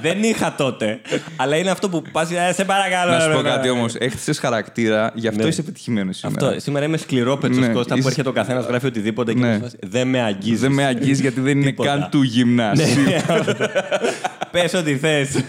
Δεν 0.02 0.24
είχα 0.24 0.54
τότε. 0.58 1.02
Αλλά 1.36 1.56
είναι 1.56 1.70
αυτό 1.72 1.90
που 1.90 2.02
πας. 2.12 2.28
Σε 2.54 2.66
παρακαλώ. 2.66 3.12
Να 3.12 3.20
σου 3.20 3.28
ρε, 3.28 3.34
πω 3.34 3.42
ρε, 3.42 3.50
κάτι 3.50 3.66
ρε. 3.68 3.74
όμως. 3.74 3.96
Έχτισες 3.96 4.40
χαρακτήρα, 4.40 5.12
γι' 5.16 5.28
αυτό 5.28 5.42
Ναι. 5.42 5.48
είσαι 5.48 5.62
πετυχημένο 5.64 6.12
σήμερα. 6.12 6.48
Αυτό. 6.48 6.60
Σήμερα 6.60 6.86
είμαι 6.86 6.98
σκληρόπετσος 6.98 7.60
Ναι, 7.68 7.74
Κώστα 7.74 7.94
που 7.94 8.00
είσαι- 8.00 8.08
έρχεται 8.10 8.30
ο 8.30 8.32
καθένας 8.32 8.66
γράφει 8.66 8.86
οτιδήποτε 8.86 9.34
και 9.34 9.40
Ναι. 9.40 9.54
μου 9.54 9.60
φάση, 9.62 9.78
δεν 9.82 10.08
με 10.08 10.22
αγγίζεις. 10.22 10.60
Δεν 10.60 10.72
με 10.72 10.84
αγγίζεις 10.86 11.20
γιατί 11.20 11.40
δεν 11.40 11.58
είναι 11.58 11.66
Τίποτα. 11.70 11.90
καν 11.90 12.08
του 12.12 12.22
γυμνασίου. 12.22 13.04
Πες 14.52 14.74
ό,τι 14.74 14.96
θες. 14.98 15.44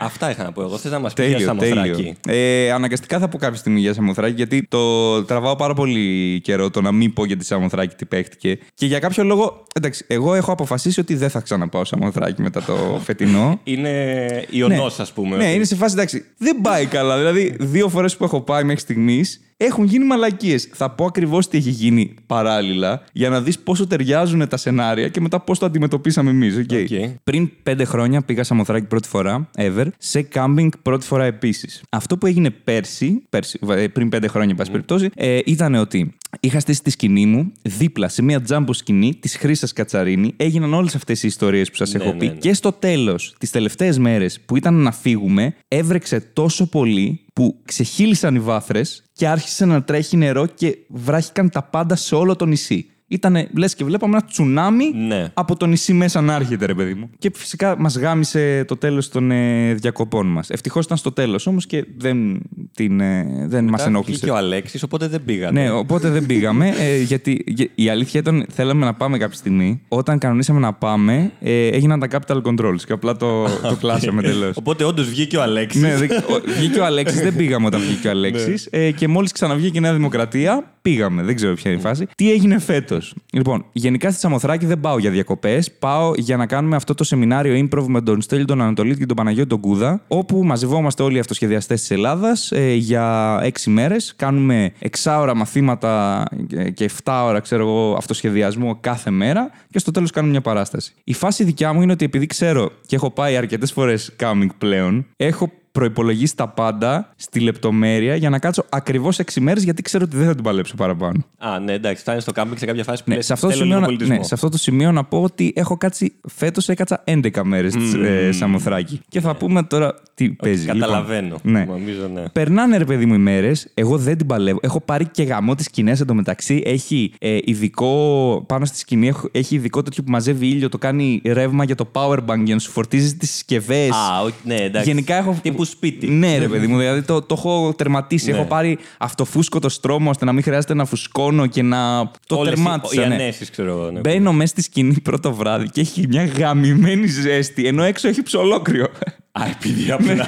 Αυτά 0.00 0.30
είχα 0.30 0.42
να 0.44 0.52
πω 0.52 0.62
εγώ. 0.62 0.76
Θες 0.78 0.90
να 0.92 0.98
μας 0.98 1.12
πει 1.12 1.22
για 1.22 1.32
Τέλειο, 1.32 1.46
Σαμοθράκη; 1.46 2.16
τέλειο. 2.20 2.64
Ε, 2.66 2.70
αναγκαστικά 2.72 3.18
θα 3.18 3.28
πω 3.28 3.38
κάποια 3.38 3.58
στιγμή 3.58 3.80
για 3.80 3.92
Σαμοθράκη, 3.94 4.34
γιατί 4.34 4.66
το 4.68 5.24
τραβάω 5.24 5.56
πάρα 5.56 5.74
πολύ 5.74 6.40
καιρό 6.40 6.70
το 6.70 6.80
να 6.80 6.92
μην 6.92 7.12
πω 7.12 7.24
για 7.24 7.36
τη 7.36 7.44
Σαμοθράκη 7.44 7.94
τι 7.94 8.04
παίχτηκε. 8.04 8.58
Και 8.74 8.86
για 8.86 8.98
κάποιο 8.98 9.24
λόγο, 9.24 9.62
εντάξει, 9.74 10.04
εγώ 10.08 10.34
έχω 10.34 10.52
αποφασίσει 10.52 11.00
ότι 11.00 11.14
δεν 11.14 11.30
θα 11.30 11.40
ξαναπάω 11.40 11.84
Σαμοθράκη 11.84 12.42
μετά 12.42 12.62
το 12.62 12.74
φετινό. 13.06 13.60
Είναι 13.64 14.44
ιονός, 14.50 15.00
ας 15.00 15.12
πούμε. 15.12 15.36
Ναι, 15.36 15.44
ότι- 15.44 15.54
είναι 15.54 15.64
σε 15.64 15.74
φάση 15.76 15.94
εντάξει. 15.94 16.24
Δεν 16.38 16.60
πάει 16.62 16.86
καλά. 16.86 17.16
Δηλαδή, 17.18 17.56
δύο 17.60 17.88
φορές 17.88 18.16
που 18.16 18.24
έχω 18.24 18.40
πάει 18.40 18.64
μέχρι 18.64 18.80
στιγμής 18.80 19.40
έχουν 19.64 19.84
γίνει 19.84 20.04
μαλακίες. 20.04 20.68
Θα 20.72 20.90
πω 20.90 21.04
ακριβώς 21.04 21.48
τι 21.48 21.58
έχει 21.58 21.70
γίνει 21.70 22.14
παράλληλα 22.26 23.02
για 23.12 23.28
να 23.28 23.40
δεις 23.40 23.58
πόσο 23.58 23.86
ταιριάζουν 23.86 24.48
τα 24.48 24.56
σενάρια 24.56 25.08
και 25.08 25.20
μετά 25.20 25.40
πώς 25.40 25.58
το 25.58 25.66
αντιμετωπίσαμε 25.66 26.30
εμείς. 26.30 26.66
Okay. 26.70 26.82
Οκ. 26.82 27.10
Πριν 27.24 27.50
πέντε 27.62 27.84
χρόνια 27.84 28.22
πήγα 28.22 28.44
Σαμοθράκη 28.44 28.86
πρώτη 28.86 29.08
φορά, 29.08 29.50
ever, 29.56 29.86
σε 29.98 30.22
κάμπινγκ 30.22 30.70
πρώτη 30.82 31.06
φορά 31.06 31.24
επίσης. 31.24 31.82
Αυτό 31.90 32.18
που 32.18 32.26
έγινε 32.26 32.50
πέρσι, 32.50 33.22
πέρσι 33.30 33.58
ε, 33.68 33.86
πριν 33.86 34.08
πέντε 34.08 34.28
χρόνια, 34.28 34.50
εν 34.50 34.56
πάση 34.56 34.70
περιπτώσει, 34.70 35.10
ε, 35.14 35.38
ήταν 35.44 35.74
ότι 35.74 36.14
είχα 36.40 36.60
στήσει 36.60 36.82
τη 36.82 36.90
σκηνή 36.90 37.26
μου 37.26 37.52
δίπλα 37.62 38.08
σε 38.08 38.22
μια 38.22 38.40
τζάμπο 38.42 38.72
σκηνή 38.72 39.14
της 39.14 39.36
Χρήσας 39.36 39.72
Κατσαρίνη. 39.72 40.32
Έγιναν 40.36 40.74
όλες 40.74 40.94
αυτές 40.94 41.22
οι 41.22 41.26
ιστορίες 41.26 41.70
που 41.70 41.76
σας 41.76 41.92
Ναι, 41.92 42.02
έχω 42.02 42.12
ναι, 42.12 42.18
πει. 42.18 42.26
ναι. 42.26 42.32
Και 42.32 42.54
στο 42.54 42.72
τέλος, 42.72 43.34
τις 43.38 43.50
τελευταίες 43.50 43.98
μέρες 43.98 44.40
που 44.40 44.56
ήταν 44.56 44.74
να 44.74 44.92
φύγουμε, 44.92 45.54
έβρεξε 45.68 46.20
τόσο 46.20 46.66
πολύ 46.66 47.24
που 47.32 47.60
ξεχείλισαν 47.64 48.34
οι 48.34 48.40
βάθρες 48.40 49.02
και 49.12 49.28
άρχισε 49.28 49.64
να 49.64 49.82
τρέχει 49.82 50.16
νερό 50.16 50.46
και 50.46 50.76
βράχηκαν 50.88 51.50
τα 51.50 51.62
πάντα 51.62 51.96
σε 51.96 52.14
όλο 52.14 52.36
το 52.36 52.46
νησί. 52.46 52.86
Ήταν 53.12 53.48
λες 53.56 53.74
και 53.74 53.84
βλέπαμε 53.84 54.16
ένα 54.16 54.26
τσουνάμι 54.26 54.84
Ναι. 55.08 55.30
από 55.34 55.56
το 55.56 55.66
νησί 55.66 55.92
μέσα 55.92 56.20
να 56.20 56.34
έρχεται, 56.34 56.66
ρε 56.66 56.74
παιδί 56.74 56.94
μου. 56.94 57.10
Και 57.18 57.30
φυσικά 57.34 57.78
μας 57.78 57.96
γάμισε 57.98 58.64
το 58.68 58.76
τέλος 58.76 59.08
των 59.08 59.30
ε, 59.30 59.74
διακοπών 59.74 60.26
μας. 60.26 60.50
Ευτυχώς 60.50 60.84
ήταν 60.84 60.96
στο 60.96 61.12
τέλος 61.12 61.46
όμως 61.46 61.66
και 61.66 61.84
δεν, 61.96 62.40
την, 62.74 63.00
ε, 63.00 63.24
δεν 63.48 63.62
μας 63.64 63.70
Μετά 63.70 63.84
ενόχλησε. 63.84 64.18
βγήκε 64.18 64.30
ο 64.32 64.36
Αλέξης, 64.36 64.82
οπότε 64.82 65.08
δεν 65.08 65.24
πήγατε. 65.24 65.52
Ναι, 65.52 65.70
οπότε 65.70 66.08
δεν 66.10 66.26
πήγαμε. 66.26 66.68
Ε, 66.78 67.02
γιατί 67.02 67.44
γε- 67.46 67.70
η 67.74 67.88
αλήθεια 67.88 68.20
ήταν 68.20 68.46
θέλαμε 68.52 68.84
να 68.84 68.94
πάμε 68.94 69.18
κάποια 69.18 69.36
στιγμή. 69.36 69.80
Όταν 69.88 70.18
κανονίσαμε 70.18 70.60
να 70.60 70.72
πάμε, 70.72 71.30
ε, 71.40 71.66
έγιναν 71.66 72.00
τα 72.00 72.08
capital 72.10 72.42
controls 72.42 72.80
και 72.86 72.92
απλά 72.92 73.16
το, 73.16 73.42
το 73.44 73.76
κλάσαμε 73.80 74.22
τελείως. 74.30 74.56
Οπότε 74.56 74.84
όντως 74.84 75.08
βγήκε 75.08 75.36
ο 75.36 75.42
Αλέξης. 75.42 75.82
ναι, 75.82 75.96
δεν- 75.96 76.10
ο- 76.10 76.40
βγήκε 76.58 76.80
ο 76.80 76.84
Αλέξης, 76.84 77.20
δεν 77.20 77.36
πήγαμε 77.36 77.66
όταν 77.66 77.80
βγήκε 77.80 78.06
ο 78.08 78.10
Αλέξης. 78.10 78.68
ε, 78.70 78.90
και 78.90 79.08
μόλις 79.08 79.32
ξαναβγήκε 79.32 79.78
η 79.78 79.80
Νέα 79.80 79.94
Δημοκρατία, 79.94 80.72
πήγαμε. 80.82 81.22
Δεν 81.22 81.34
ξέρω 81.34 81.54
ποια 81.54 81.70
είναι 81.70 81.80
η 81.80 81.82
φάση. 81.82 82.06
Τι 82.16 82.30
έγινε 82.32 82.58
φέτος; 82.58 82.99
Λοιπόν, 83.32 83.64
γενικά 83.72 84.10
στη 84.10 84.20
Σαμοθράκη 84.20 84.66
δεν 84.66 84.80
πάω 84.80 84.98
για 84.98 85.10
διακοπές. 85.10 85.72
Πάω 85.72 86.12
για 86.16 86.36
να 86.36 86.46
κάνουμε 86.46 86.76
αυτό 86.76 86.94
το 86.94 87.04
σεμινάριο 87.04 87.68
improv 87.68 87.84
με 87.86 88.00
τον 88.00 88.20
Στέλιο 88.20 88.44
τον 88.44 88.60
Ανατολίτη 88.60 88.98
και 88.98 89.06
τον 89.06 89.16
Παναγιώτη 89.16 89.48
τον 89.48 89.60
Κούδα, 89.60 90.02
όπου 90.08 90.44
μαζευόμαστε 90.44 91.02
όλοι 91.02 91.16
οι 91.16 91.18
αυτοσχεδιαστές 91.18 91.80
της 91.80 91.90
Ελλάδας 91.90 92.52
ε, 92.52 92.74
για 92.74 93.38
έξι 93.42 93.70
μέρες. 93.70 94.14
Κάνουμε 94.16 94.72
εξάωρα 94.78 95.34
μαθήματα 95.34 96.24
και- 96.46 96.70
και 96.70 96.84
7 97.04 97.22
ώρα, 97.24 97.40
ξέρω 97.40 97.62
εγώ, 97.62 97.94
αυτοσχεδιασμό 97.94 98.76
κάθε 98.80 99.10
μέρα 99.10 99.50
και 99.70 99.78
στο 99.78 99.90
τέλος 99.90 100.10
κάνουμε 100.10 100.32
μια 100.32 100.40
παράσταση. 100.42 100.92
Η 101.04 101.12
φάση 101.12 101.44
δικιά 101.44 101.72
μου 101.72 101.82
είναι 101.82 101.92
ότι 101.92 102.04
επειδή 102.04 102.26
ξέρω 102.26 102.70
και 102.86 102.96
έχω 102.96 103.10
πάει 103.10 103.36
αρκετές 103.36 103.72
φορές 103.72 104.12
coming 104.20 104.46
πλέον, 104.58 105.06
έχω 105.16 105.50
προπολογίσει 105.72 106.36
τα 106.36 106.48
πάντα 106.48 107.12
στη 107.16 107.40
λεπτομέρεια 107.40 108.14
για 108.16 108.30
να 108.30 108.38
κάτσω 108.38 108.64
ακριβώς 108.68 109.18
6 109.18 109.40
μέρες 109.40 109.62
γιατί 109.62 109.82
ξέρω 109.82 110.04
ότι 110.06 110.16
δεν 110.16 110.26
θα 110.26 110.34
την 110.34 110.44
παλέψω 110.44 110.74
παραπάνω. 110.74 111.24
Α, 111.38 111.58
ναι, 111.58 111.72
εντάξει, 111.72 112.02
φτάνει 112.02 112.20
στο 112.20 112.32
κάμπινγκ 112.32 112.56
σε 112.58 112.66
κάποια 112.66 112.84
φάση 112.84 113.04
που 113.04 113.10
Ναι, 113.10 113.16
λες, 113.16 113.26
σε, 113.26 113.32
αυτό 113.32 113.46
το 113.46 113.52
θέλω 113.52 113.64
σημείο, 113.64 113.76
λίγο 113.78 113.90
να- 113.90 113.96
πολιτισμό. 113.96 114.20
ναι, 114.22 114.26
σε 114.26 114.34
αυτό 114.34 114.48
το 114.48 114.58
σημείο 114.58 114.92
να 114.92 115.04
πω 115.04 115.22
ότι 115.22 115.52
έχω 115.56 115.76
κάτσει. 115.76 116.12
Φέτος 116.28 116.68
έκατσα 116.68 117.02
11 117.06 117.42
μέρες 117.44 117.74
ε, 118.04 118.32
Σαμοθράκη. 118.32 119.00
Και 119.08 119.20
θα 119.20 119.36
πούμε 119.36 119.62
τώρα 119.62 119.94
τι 120.14 120.30
παίζει. 120.30 120.66
Καταλαβαίνω. 120.66 121.26
Λοιπόν, 121.42 121.52
ναι. 121.52 121.64
Νομίζω, 121.64 122.08
ναι. 122.14 122.22
Περνάνε 122.32 122.76
ρε 122.76 122.84
παιδί 122.84 123.06
μου 123.06 123.14
οι 123.14 123.18
μέρες. 123.18 123.70
Εγώ 123.74 123.96
δεν 123.98 124.16
την 124.16 124.26
παλεύω. 124.26 124.58
Έχω 124.62 124.80
πάρει 124.80 125.06
και 125.08 125.22
γαμό 125.22 125.54
τις 125.54 125.64
σκηνές 125.64 126.00
εντωμεταξύ. 126.00 126.62
Έχει 126.64 127.12
ε, 127.18 127.38
ειδικό. 127.44 128.44
Πάνω 128.46 128.64
στη 128.64 128.78
σκηνή 128.78 129.08
έχω- 129.08 129.28
έχει 129.32 129.54
ειδικό 129.54 129.82
τέτοιο 129.82 130.02
που 130.02 130.10
μαζεύει 130.10 130.46
ήλιο. 130.46 130.68
Το 130.68 130.78
κάνει 130.78 131.22
ρεύμα 131.24 131.64
για 131.64 131.74
το 131.74 131.88
powerbank 131.92 132.40
για 132.44 132.54
να 132.54 132.60
σου 132.60 132.70
φορτίζει 132.70 133.16
τις 133.16 133.30
συσκευές. 133.30 133.90
Α, 133.90 134.22
οκ, 134.24 134.32
ναι, 134.44 134.54
εντάξει. 134.54 134.88
Γενικά 134.88 135.14
έχω. 135.14 135.38
Τύπου 135.60 135.72
σπίτι. 135.76 136.06
Ναι, 136.06 136.38
ρε 136.38 136.48
παιδί 136.48 136.66
μου, 136.66 136.78
δηλαδή 136.78 137.02
το, 137.02 137.22
το 137.22 137.34
έχω 137.38 137.74
τερματίσει. 137.76 138.30
Ναι. 138.30 138.36
Έχω 138.36 138.46
πάρει 138.46 138.78
αυτοφούσκωτο 138.98 139.68
στρώμα 139.68 140.10
ώστε 140.10 140.24
να 140.24 140.32
μην 140.32 140.42
χρειάζεται 140.42 140.74
να 140.74 140.84
φουσκώνω 140.84 141.46
και 141.46 141.62
να. 141.62 142.10
Το 142.26 142.36
Όλες 142.36 142.52
οι- 142.52 142.54
τερμάτισα. 142.54 143.04
Οι 143.04 143.08
ναι. 143.08 143.14
ανέσεις, 143.14 143.50
ξέρω 143.50 143.70
εγώ. 143.70 143.90
ναι. 143.90 144.00
Μπαίνω 144.00 144.32
μέσα 144.32 144.46
στη 144.50 144.62
σκηνή 144.62 145.00
πρώτο 145.00 145.34
βράδυ 145.34 145.68
και 145.68 145.80
έχει 145.80 146.06
μια 146.08 146.24
γαμημένη 146.24 147.06
ζέστη, 147.06 147.66
ενώ 147.66 147.82
έξω 147.82 148.08
έχει 148.08 148.22
ψωλόκρυο. 148.22 148.86
Α, 149.32 149.42
επειδή 149.58 149.90
απλά. 149.90 150.26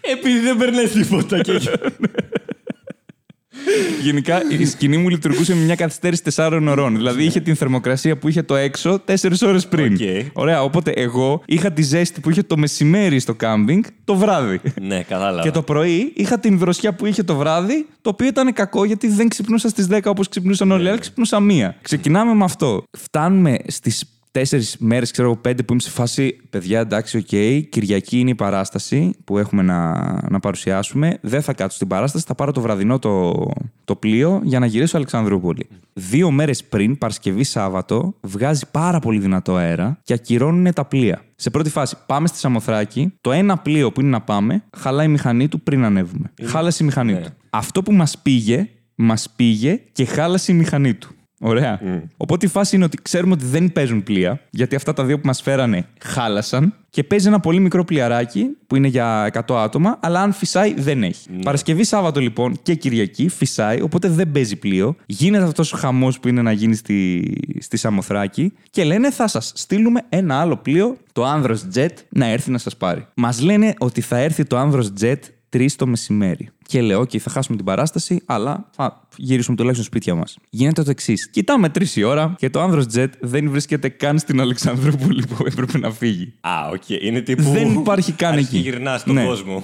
επειδή 0.00 0.38
δεν 0.38 0.56
περνάει 0.56 0.86
τίποτα 0.88 1.40
και 1.40 1.52
Γενικά 4.02 4.42
η 4.58 4.64
σκηνή 4.64 4.96
μου 4.96 5.08
λειτουργούσε 5.08 5.54
με 5.54 5.60
μια 5.60 5.74
καθυστέρηση 5.74 6.22
4 6.34 6.66
ωρών. 6.68 6.96
Δηλαδή 6.96 7.24
είχε 7.24 7.40
την 7.40 7.56
θερμοκρασία 7.56 8.16
που 8.18 8.28
είχε 8.28 8.42
το 8.42 8.54
έξω 8.56 9.02
4 9.06 9.14
ώρες 9.46 9.66
πριν. 9.66 9.92
Οκ. 9.92 10.00
Ωραία, 10.32 10.62
οπότε 10.62 10.90
εγώ 10.90 11.42
είχα 11.46 11.72
τη 11.72 11.82
ζέστη 11.82 12.20
που 12.20 12.30
είχε 12.30 12.42
το 12.42 12.56
μεσημέρι 12.56 13.18
στο 13.18 13.34
κάμπινγκ 13.34 13.84
το 14.04 14.14
βράδυ. 14.14 14.60
ναι, 14.80 15.02
κατάλαβα. 15.02 15.42
Και 15.42 15.50
το 15.50 15.62
πρωί 15.62 16.12
είχα 16.16 16.38
την 16.38 16.58
δροσιά 16.58 16.94
που 16.94 17.06
είχε 17.06 17.22
το 17.22 17.36
βράδυ, 17.36 17.86
το 18.02 18.10
οποίο 18.10 18.26
ήταν 18.26 18.52
κακό 18.52 18.84
γιατί 18.84 19.08
δεν 19.08 19.28
ξυπνούσα 19.28 19.68
στις 19.68 19.88
10 19.90 20.00
όπως 20.04 20.28
ξυπνούσαν 20.28 20.70
όλοι 20.70 20.84
οι 20.84 20.88
άλλοι, 20.88 20.98
ξυπνούσα 20.98 21.40
μία. 21.40 21.76
Ξεκινάμε 21.82 22.34
με 22.34 22.44
αυτό. 22.44 22.84
Φτάνουμε 22.90 23.56
στις 23.66 24.04
τέσσερις 24.34 24.76
μέρες, 24.78 25.10
ξέρω 25.10 25.28
εγώ, 25.28 25.36
πέντε 25.36 25.62
που 25.62 25.72
είμαι 25.72 25.82
σε 25.82 25.90
φάση. 25.90 26.36
Παιδιά, 26.50 26.80
εντάξει, 26.80 27.16
οκ. 27.16 27.26
Κυριακή 27.68 28.18
είναι 28.18 28.30
η 28.30 28.34
παράσταση 28.34 29.14
που 29.24 29.38
έχουμε 29.38 29.62
να, 29.62 29.92
να 30.30 30.40
παρουσιάσουμε. 30.40 31.18
Δεν 31.20 31.42
θα 31.42 31.52
κάτσω 31.52 31.76
στην 31.76 31.88
παράσταση, 31.88 32.24
θα 32.26 32.34
πάρω 32.34 32.52
το 32.52 32.60
βραδινό 32.60 32.98
το, 32.98 33.32
το 33.84 33.96
πλοίο 33.96 34.40
για 34.44 34.58
να 34.58 34.66
γυρίσω 34.66 34.96
Αλεξανδρούπολη. 34.96 35.66
Δύο 35.92 36.30
μέρες 36.30 36.64
πριν, 36.64 36.98
Παρασκευή 36.98 37.44
Σάββατο, 37.44 38.14
βγάζει 38.20 38.64
πάρα 38.70 38.98
πολύ 38.98 39.18
δυνατό 39.18 39.54
αέρα 39.54 39.98
και 40.02 40.12
ακυρώνουν 40.14 40.72
τα 40.72 40.84
πλοία. 40.84 41.22
Σε 41.36 41.50
πρώτη 41.50 41.70
φάση, 41.70 41.96
πάμε 42.06 42.26
στη 42.26 42.38
Σαμοθράκη. 42.38 43.12
Το 43.20 43.32
ένα 43.32 43.56
πλοίο 43.58 43.92
που 43.92 44.00
είναι 44.00 44.10
να 44.10 44.20
πάμε, 44.20 44.64
χαλάει 44.76 45.06
η 45.06 45.08
μηχανή 45.08 45.48
του 45.48 45.60
πριν 45.60 45.84
ανέβουμε. 45.84 46.32
Χάλασε 46.42 46.82
η 46.82 46.86
μηχανή 46.86 47.12
Ναι. 47.12 47.20
του. 47.20 47.30
Αυτό 47.50 47.82
που 47.82 47.92
μας 47.92 48.18
πήγε, 48.18 48.68
μας 48.94 49.30
πήγε 49.36 49.80
και 49.92 50.04
χάλασε 50.04 50.52
η 50.52 50.54
μηχανή 50.54 50.94
του. 50.94 51.14
Ωραία. 51.46 51.80
Οπότε 52.16 52.46
η 52.46 52.48
φάση 52.48 52.76
είναι 52.76 52.84
ότι 52.84 52.98
ξέρουμε 53.02 53.32
ότι 53.32 53.44
δεν 53.44 53.72
παίζουν 53.72 54.02
πλοία, 54.02 54.40
γιατί 54.50 54.76
αυτά 54.76 54.92
τα 54.92 55.04
δύο 55.04 55.20
που 55.20 55.26
μας 55.26 55.42
φέρανε 55.42 55.86
χάλασαν 56.00 56.74
και 56.90 57.04
παίζει 57.04 57.26
ένα 57.26 57.40
πολύ 57.40 57.60
μικρό 57.60 57.84
πλοιαράκι 57.84 58.46
που 58.66 58.76
είναι 58.76 58.88
για 58.88 59.30
100 59.46 59.54
άτομα, 59.54 59.98
αλλά 60.02 60.20
αν 60.20 60.32
φυσάει 60.32 60.74
δεν 60.74 61.02
έχει. 61.02 61.30
Παρασκευή, 61.42 61.84
Σάββατο 61.84 62.20
λοιπόν 62.20 62.58
και 62.62 62.74
Κυριακή 62.74 63.28
φυσάει, 63.28 63.80
οπότε 63.80 64.08
δεν 64.08 64.30
παίζει 64.30 64.56
πλοίο. 64.56 64.96
Γίνεται 65.06 65.44
αυτός 65.44 65.72
ο 65.72 65.76
χαμός 65.76 66.20
που 66.20 66.28
είναι 66.28 66.42
να 66.42 66.52
γίνει 66.52 66.74
στη, 66.74 67.32
στη 67.60 67.76
Σαμοθράκη 67.76 68.52
και 68.70 68.84
λένε 68.84 69.10
θα 69.10 69.26
σας 69.26 69.52
στείλουμε 69.54 70.00
ένα 70.08 70.40
άλλο 70.40 70.56
πλοίο, 70.56 70.96
το 71.12 71.24
Άνδρος 71.24 71.66
Jet, 71.74 71.92
να 72.08 72.26
έρθει 72.26 72.50
να 72.50 72.58
σας 72.58 72.76
πάρει. 72.76 73.06
Μας 73.14 73.40
λένε 73.40 73.74
ότι 73.78 74.00
θα 74.00 74.18
έρθει 74.18 74.44
το 74.44 74.56
Άνδρος 74.56 74.92
Jet 75.00 75.18
3 75.56 75.66
το 75.76 75.86
μεσημέρι. 75.86 76.48
Και 76.66 76.80
λέω: 76.82 77.00
OK, 77.00 77.18
θα 77.18 77.30
χάσουμε 77.30 77.56
την 77.56 77.66
παράσταση, 77.66 78.20
αλλά 78.26 78.68
θα 78.76 79.06
γυρίσουμε 79.16 79.56
τουλάχιστον 79.56 79.86
σπίτια 79.86 80.14
μας. 80.14 80.38
Γίνεται 80.50 80.82
το 80.82 80.90
εξής. 80.90 81.28
Κοιτάμε 81.30 81.68
3 81.78 81.84
η 81.96 82.02
ώρα 82.02 82.34
και 82.38 82.50
το 82.50 82.60
Άνδρος 82.60 82.84
Jet 82.94 83.06
δεν 83.20 83.50
βρίσκεται 83.50 83.88
καν 83.88 84.18
στην 84.18 84.40
Αλεξανδρούπολη 84.40 85.24
που 85.26 85.44
έπρεπε 85.46 85.78
να 85.78 85.90
φύγει. 85.90 86.32
Α, 86.40 86.50
οκ. 86.72 86.88
Είναι 86.88 87.20
τύπου. 87.20 87.42
Δεν 87.42 87.72
υπάρχει 87.72 88.12
καν 88.12 88.32
Αρχίζει 88.32 88.56
εκεί. 88.56 88.68
γυρνά 88.70 88.98
στον 88.98 89.14
Ναι. 89.14 89.24
κόσμο. 89.24 89.62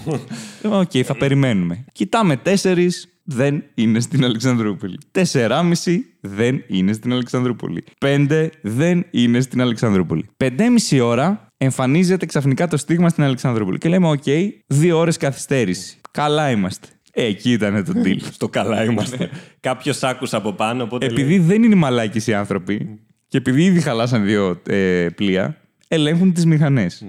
Οκ, 0.62 0.90
θα 1.04 1.14
περιμένουμε. 1.16 1.84
Κοιτάμε 1.92 2.36
4, 2.36 2.88
δεν 3.24 3.62
είναι 3.74 4.00
στην 4.00 4.24
Αλεξανδρούπολη. 4.24 4.98
4,5 5.12 5.98
δεν 6.20 6.64
είναι 6.66 6.92
στην 6.92 7.12
Αλεξανδρούπολη. 7.12 7.84
5 7.98 8.48
δεν 8.62 9.06
είναι 9.10 9.40
στην 9.40 9.60
Αλεξανδρούπολη. 9.60 10.24
5,5 10.36 11.00
ώρα 11.00 11.46
εμφανίζεται 11.56 12.26
ξαφνικά 12.26 12.68
το 12.68 12.76
στίγμα 12.76 13.08
στην 13.08 13.22
Αλεξανδρούπολη. 13.24 13.78
Και 13.78 13.88
λέμε: 13.88 14.08
Οκ, 14.08 14.22
δύο 14.66 14.98
ώρες 14.98 15.16
καθυστέρηση. 15.16 15.99
Καλά 16.10 16.50
είμαστε. 16.50 16.88
Ε, 17.12 17.24
εκεί 17.24 17.52
ήταν 17.52 17.84
το 17.84 17.92
deal. 18.04 18.18
Στο 18.30 18.48
καλά 18.48 18.84
είμαστε. 18.84 19.30
Κάποιος 19.60 20.02
άκουσε 20.02 20.36
από 20.36 20.52
πάνω, 20.52 20.82
οπότε. 20.82 21.08
λέει, 21.08 21.24
επειδή 21.24 21.38
δεν 21.38 21.62
είναι 21.62 21.74
μαλάκες 21.74 22.26
οι 22.26 22.34
άνθρωποι 22.34 23.00
και 23.28 23.36
επειδή 23.36 23.64
ήδη 23.64 23.80
χαλάσαν 23.80 24.24
δύο 24.24 24.60
ε, 24.66 25.06
πλοία, 25.14 25.56
ελέγχουν 25.88 26.32
τις 26.32 26.46
μηχανές. 26.46 27.06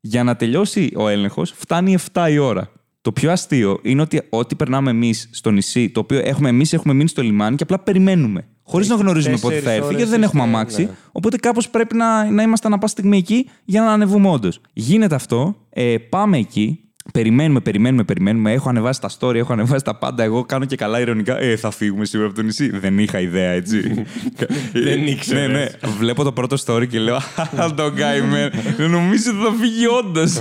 Για 0.00 0.22
να 0.22 0.36
τελειώσει 0.36 0.92
ο 0.96 1.08
έλεγχος 1.08 1.54
φτάνει 1.56 1.96
7 2.12 2.26
η 2.30 2.38
ώρα. 2.38 2.70
Το 3.00 3.12
πιο 3.12 3.30
αστείο 3.30 3.78
είναι 3.82 4.02
ότι 4.02 4.22
ό,τι 4.28 4.54
περνάμε 4.54 4.90
εμείς 4.90 5.28
στο 5.32 5.50
νησί, 5.50 5.90
το 5.90 6.00
οποίο 6.00 6.18
έχουμε 6.24 6.48
εμείς, 6.48 6.72
έχουμε 6.72 6.94
μείνει 6.94 7.08
στο 7.08 7.22
λιμάνι 7.22 7.56
και 7.56 7.62
απλά 7.62 7.78
περιμένουμε. 7.78 8.46
Χωρίς 8.62 8.88
να 8.88 8.94
γνωρίζουμε 8.94 9.36
πότε 9.36 9.54
θα 9.54 9.60
τέσσερις 9.60 9.76
έρθει, 9.76 9.86
ώρες 9.86 9.96
γιατί 9.96 10.10
δεν 10.10 10.22
έχουμε 10.22 10.42
είστε, 10.42 10.56
αμάξι. 10.56 10.82
ναι. 10.82 10.90
Οπότε 11.12 11.36
κάπως 11.36 11.68
πρέπει 11.68 11.96
να, 11.96 12.30
να 12.30 12.42
είμαστε 12.42 12.66
ανά 12.66 12.78
πάση 12.78 12.92
στιγμή 12.92 13.16
εκεί 13.16 13.48
για 13.64 13.80
να 13.80 13.92
ανεβούμε 13.92 14.28
όντως. 14.28 14.60
Γίνεται 14.72 15.14
αυτό, 15.14 15.56
ε, 15.70 15.96
πάμε 15.98 16.38
εκεί, 16.38 16.81
περιμένουμε, 17.12 17.60
περιμένουμε, 17.60 18.04
περιμένουμε. 18.04 18.52
Έχω 18.52 18.68
ανεβάσει 18.68 19.00
τα 19.00 19.10
story, 19.18 19.34
έχω 19.34 19.52
ανεβάσει 19.52 19.84
τα 19.84 19.94
πάντα. 19.96 20.22
Εγώ 20.22 20.44
κάνω 20.44 20.64
και 20.64 20.76
καλά 20.76 21.00
ηρωνικά. 21.00 21.40
Ε, 21.40 21.56
θα 21.56 21.70
φύγουμε 21.70 22.04
σίγουρα 22.04 22.28
από 22.28 22.36
το 22.36 22.42
νησί. 22.42 22.70
Δεν 22.78 22.98
είχα 22.98 23.20
ιδέα, 23.20 23.50
έτσι. 23.50 24.04
Δεν 24.84 25.06
ήξερες. 25.06 25.46
Ναι, 25.48 25.52
ναι. 25.58 25.66
Βλέπω 25.98 26.22
το 26.22 26.32
πρώτο 26.32 26.56
story 26.66 26.88
και 26.88 26.98
λέω 26.98 27.16
«Α, 27.16 27.74
τον 27.76 27.94
καημένο. 27.94 28.50
Νομίζω 28.78 29.30
ότι 29.30 29.44
θα 29.44 29.52
φύγει 29.60 29.86
όντως. 29.86 30.36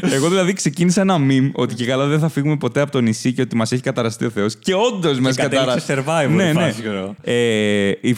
Εγώ 0.00 0.28
δηλαδή 0.28 0.52
ξεκίνησα 0.52 1.00
ένα 1.00 1.16
meme 1.28 1.50
ότι 1.52 1.74
και 1.74 1.86
καλά 1.86 2.06
δεν 2.06 2.18
θα 2.18 2.28
φύγουμε 2.28 2.56
ποτέ 2.56 2.80
από 2.80 2.90
το 2.90 3.00
νησί 3.00 3.32
και 3.32 3.42
ότι 3.42 3.56
μας 3.56 3.72
έχει 3.72 3.82
καταραστεί 3.82 4.24
ο 4.24 4.30
Θεός. 4.30 4.56
Και 4.56 4.74
όντως 4.74 5.18
μας 5.20 5.36
κατέληξε 5.36 5.92
καταραστεί. 5.94 6.30
survivor 6.32 6.36
Ναι, 6.36 6.42
η 6.48 6.52
ναι. 6.52 6.60
φάση, 6.60 6.80
ξέρω. 6.80 7.14
Ε, 7.22 7.88
η- 8.00 8.16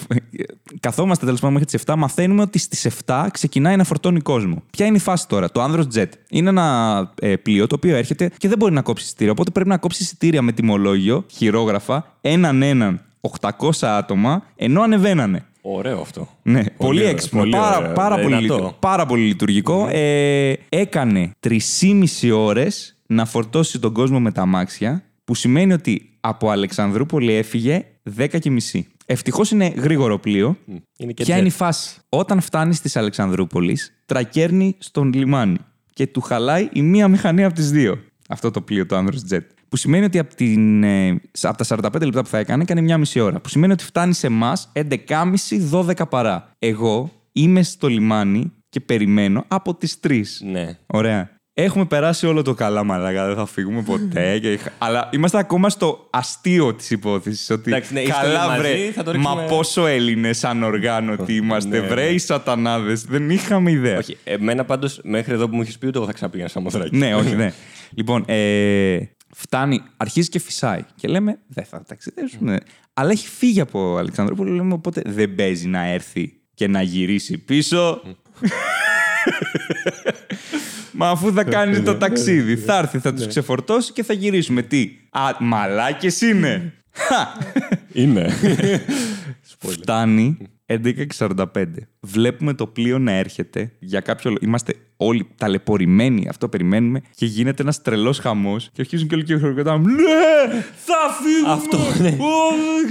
καθόμαστε 0.81 1.25
τέλος 1.25 1.41
πάντων 1.41 1.55
μέχρι 1.57 1.69
τις 1.71 1.83
7, 1.87 1.95
μαθαίνουμε 1.97 2.43
ότι 2.43 2.59
στις 2.59 2.85
7 3.07 3.27
ξεκινάει 3.33 3.77
να 3.77 3.85
φορτώνει 3.85 4.21
κόσμο. 4.21 4.63
Ποια 4.71 4.87
είναι 4.87 4.97
η 4.97 5.01
φάση 5.01 5.29
τώρα, 5.29 5.51
το 5.51 5.63
Άνδρος 5.63 5.87
Jet. 5.95 6.07
Είναι 6.31 6.49
ένα 6.49 7.11
ε, 7.21 7.37
πλοίο 7.59 7.67
το 7.67 7.75
οποίο 7.75 7.97
έρχεται 7.97 8.31
και 8.39 8.49
δεν 8.49 8.59
μπορεί 8.59 8.73
να 8.75 8.83
κόψει 8.83 9.05
εισιτήρια. 9.05 9.33
Οπότε 9.33 9.51
πρέπει 9.51 9.69
να 9.69 9.79
κόψει 9.79 10.03
εισιτήρια 10.03 10.43
με 10.43 10.53
τιμολόγιο, 10.53 11.25
χειρόγραφα, 11.31 12.17
έναν 12.21 12.63
έναν 12.63 13.01
800 13.41 13.71
άτομα, 13.81 14.43
ενώ 14.57 14.83
ανεβαίνανε. 14.83 15.43
Ωραίο 15.61 16.01
αυτό. 16.01 16.29
Ναι, 16.43 16.65
πολύ, 16.77 16.99
ωραίο, 16.99 17.11
έξυπνο. 17.11 17.39
πολύ 17.41 17.53
πάρα, 17.53 17.77
ωραίο. 17.79 17.93
πάρα, 17.93 18.15
πολύ, 18.15 18.37
Δυνατό. 18.37 18.55
λειτου- 18.55 18.75
πάρα 18.79 19.07
πολύ 19.07 19.23
λειτουργικό. 19.27 19.89
Ε, 19.91 20.53
έκανε 20.69 21.31
3,5 21.41 22.31
ώρες 22.33 22.97
να 23.07 23.25
φορτώσει 23.25 23.79
τον 23.79 23.93
κόσμο 23.93 24.21
με 24.21 24.33
τα 24.33 24.43
αμάξια, 24.43 25.03
που 25.25 25.35
σημαίνει 25.35 25.73
ότι 25.73 26.11
από 26.21 26.51
Αλεξανδρούπολη 26.51 27.33
έφυγε 27.33 27.85
10 28.17 28.39
και 28.39 28.51
μισή. 28.51 28.87
Ευτυχώς 29.07 29.51
είναι 29.51 29.67
γρήγορο 29.77 30.19
πλοίο. 30.19 30.57
Είναι 30.97 31.13
και 31.13 31.25
Ποια 31.25 31.35
jet. 31.37 31.39
είναι 31.39 31.49
η 31.49 31.51
φάση. 31.51 31.97
Όταν 32.09 32.41
φτάνει 32.41 32.75
τη 32.77 32.91
Αλεξανδρούπολης, 32.95 33.93
τρακέρνει 34.07 34.75
στον 34.79 35.13
λιμάνι 35.13 35.57
και 35.99 36.07
του 36.07 36.21
χαλάει 36.21 36.69
η 36.73 36.83
μία 36.83 37.09
μηχανή 37.09 37.45
από 37.45 37.55
τις 37.55 37.71
δύο. 37.71 37.99
Αυτό 38.29 38.51
το 38.51 38.61
πλοίο, 38.61 38.87
το 38.87 38.99
Andros 38.99 39.35
Jet. 39.35 39.41
Που 39.69 39.77
σημαίνει 39.77 40.05
ότι 40.05 40.19
από, 40.19 40.35
την, 40.35 40.83
ε, 40.83 41.21
από 41.43 41.65
τα 41.65 41.65
45 41.65 42.01
λεπτά 42.03 42.23
που 42.23 42.29
θα 42.29 42.39
έκανε, 42.39 42.63
έκανε 42.63 42.81
μία 42.81 42.99
μισή 42.99 43.21
ώρα. 43.21 43.41
Που 43.41 43.49
σημαίνει 43.49 43.73
ότι 43.73 43.85
φτάνει 43.85 44.15
σε 44.15 44.27
εμάς 44.27 44.73
11.30-12 44.73 46.09
παρά. 46.09 46.51
Εγώ 46.59 47.11
είμαι 47.33 47.63
στο 47.63 47.89
λιμάνι 47.89 48.53
και 48.69 48.81
περιμένω 48.81 49.45
από 49.49 49.75
τις 49.75 50.01
3. 50.01 50.23
Ναι. 50.51 50.79
Ωραία. 50.87 51.31
Έχουμε 51.61 51.85
περάσει 51.85 52.27
όλο 52.27 52.43
το 52.43 52.55
καλά, 52.55 52.85
μαλάκα. 52.85 53.27
Δεν 53.27 53.35
θα 53.37 53.47
φύγουμε 53.47 53.83
ποτέ. 53.83 54.39
Και... 54.39 54.59
Αλλά 54.79 55.09
είμαστε 55.13 55.39
ακόμα 55.39 55.71
στο 55.71 56.07
αστείο 56.11 56.75
της 56.75 56.91
υπόθεσης. 56.91 57.51
Ότι 57.51 57.71
Εντάξει, 57.71 57.93
ναι, 57.93 58.01
είστε 58.01 58.13
καλά, 58.13 58.47
όλοι 58.47 58.49
μαζί, 58.59 58.61
βρε. 58.61 58.91
θα 58.93 59.03
το 59.03 59.11
Μα 59.11 59.17
ρίξουμε- 59.31 59.49
πόσο 59.49 59.87
Έλληνες 59.87 60.45
ανοργάνωτοι 60.45 61.35
είμαστε. 61.35 61.81
Ναι, 61.81 61.87
βρε, 61.87 62.03
ναι. 62.05 62.09
οι 62.09 62.19
σατανάδες. 62.19 63.05
Δεν 63.05 63.31
είχαμε 63.31 63.71
ιδέα. 63.71 63.99
Όχι, 63.99 64.17
εμένα 64.25 64.65
πάντως 64.65 65.01
μέχρι 65.05 65.33
εδώ 65.33 65.49
που 65.49 65.55
μου 65.57 65.63
έχει 65.63 65.79
πει, 65.79 65.87
ούτε 65.87 65.99
εγώ 65.99 66.07
θα 66.07 66.13
ξαναπήγαινα 66.13 66.49
σαν 66.49 66.63
μοθράκι. 66.63 66.97
ναι, 66.97 67.15
όχι, 67.15 67.35
ναι. 67.35 67.53
λοιπόν, 67.95 68.25
ε, 68.27 68.99
φτάνει, 69.37 69.83
αρχίζει 69.97 70.29
και 70.29 70.39
φυσάει. 70.39 70.81
Και 70.95 71.09
λέμε, 71.09 71.39
δεν 71.49 71.65
θα 71.65 71.83
ταξιδέψουμε. 71.89 72.59
Αλλά 72.95 73.11
έχει 73.11 73.29
φύγει 73.29 73.61
από 73.61 73.97
Αλεξανδρούπολη. 73.97 74.51
Λέμε, 74.51 74.73
οπότε 74.73 75.03
δεν 75.07 75.35
παίζει 75.35 75.67
να 75.69 75.85
έρθει 75.87 76.33
και 76.55 76.69
να 76.69 76.83
γυρίσει 76.83 77.39
πίσω. 77.39 78.03
Μα 81.01 81.11
αφού 81.11 81.33
θα 81.33 81.45
κάνεις 81.45 81.83
το 81.83 81.97
ταξίδι, 81.97 82.57
θα 82.57 82.79
έρθει, 82.79 82.99
θα 82.99 83.15
τους 83.15 83.27
ξεφορτώσει 83.27 83.93
και 83.93 84.03
θα 84.03 84.13
γυρίσουμε. 84.13 84.63
Τι, 84.63 84.91
Α, 85.11 85.21
μαλάκες 85.39 86.21
είναι. 86.21 86.73
Χα! 86.93 87.27
Είναι. 88.03 88.35
Φτάνει 89.59 90.39
11.45. 91.19 91.45
Βλέπουμε 92.01 92.55
το 92.55 92.67
πλοίο 92.67 92.99
να 92.99 93.13
έρχεται. 93.13 93.73
Για 93.79 94.01
κάποιο 94.01 94.31
λόγο. 94.31 94.43
Είμαστε 94.45 94.75
όλοι 94.97 95.27
ταλαιπωρημένοι. 95.37 96.29
Αυτό 96.29 96.49
περιμένουμε. 96.49 97.03
Και 97.15 97.27
γίνεται 97.27 97.63
ένας 97.63 97.83
τρελός 97.83 98.19
χαμός. 98.19 98.65
Και 98.73 98.81
αρχίζουν 98.81 99.09
και 99.09 99.15
όλοι 99.15 99.25
και 99.25 99.37
χειροκροτάμε. 99.37 99.93
Ναι! 99.93 100.63
Θα 100.85 100.95
φύγουμε! 101.23 101.53
Αυτό, 101.53 102.03
ναι. 102.03 102.09
Ω, 102.09 102.29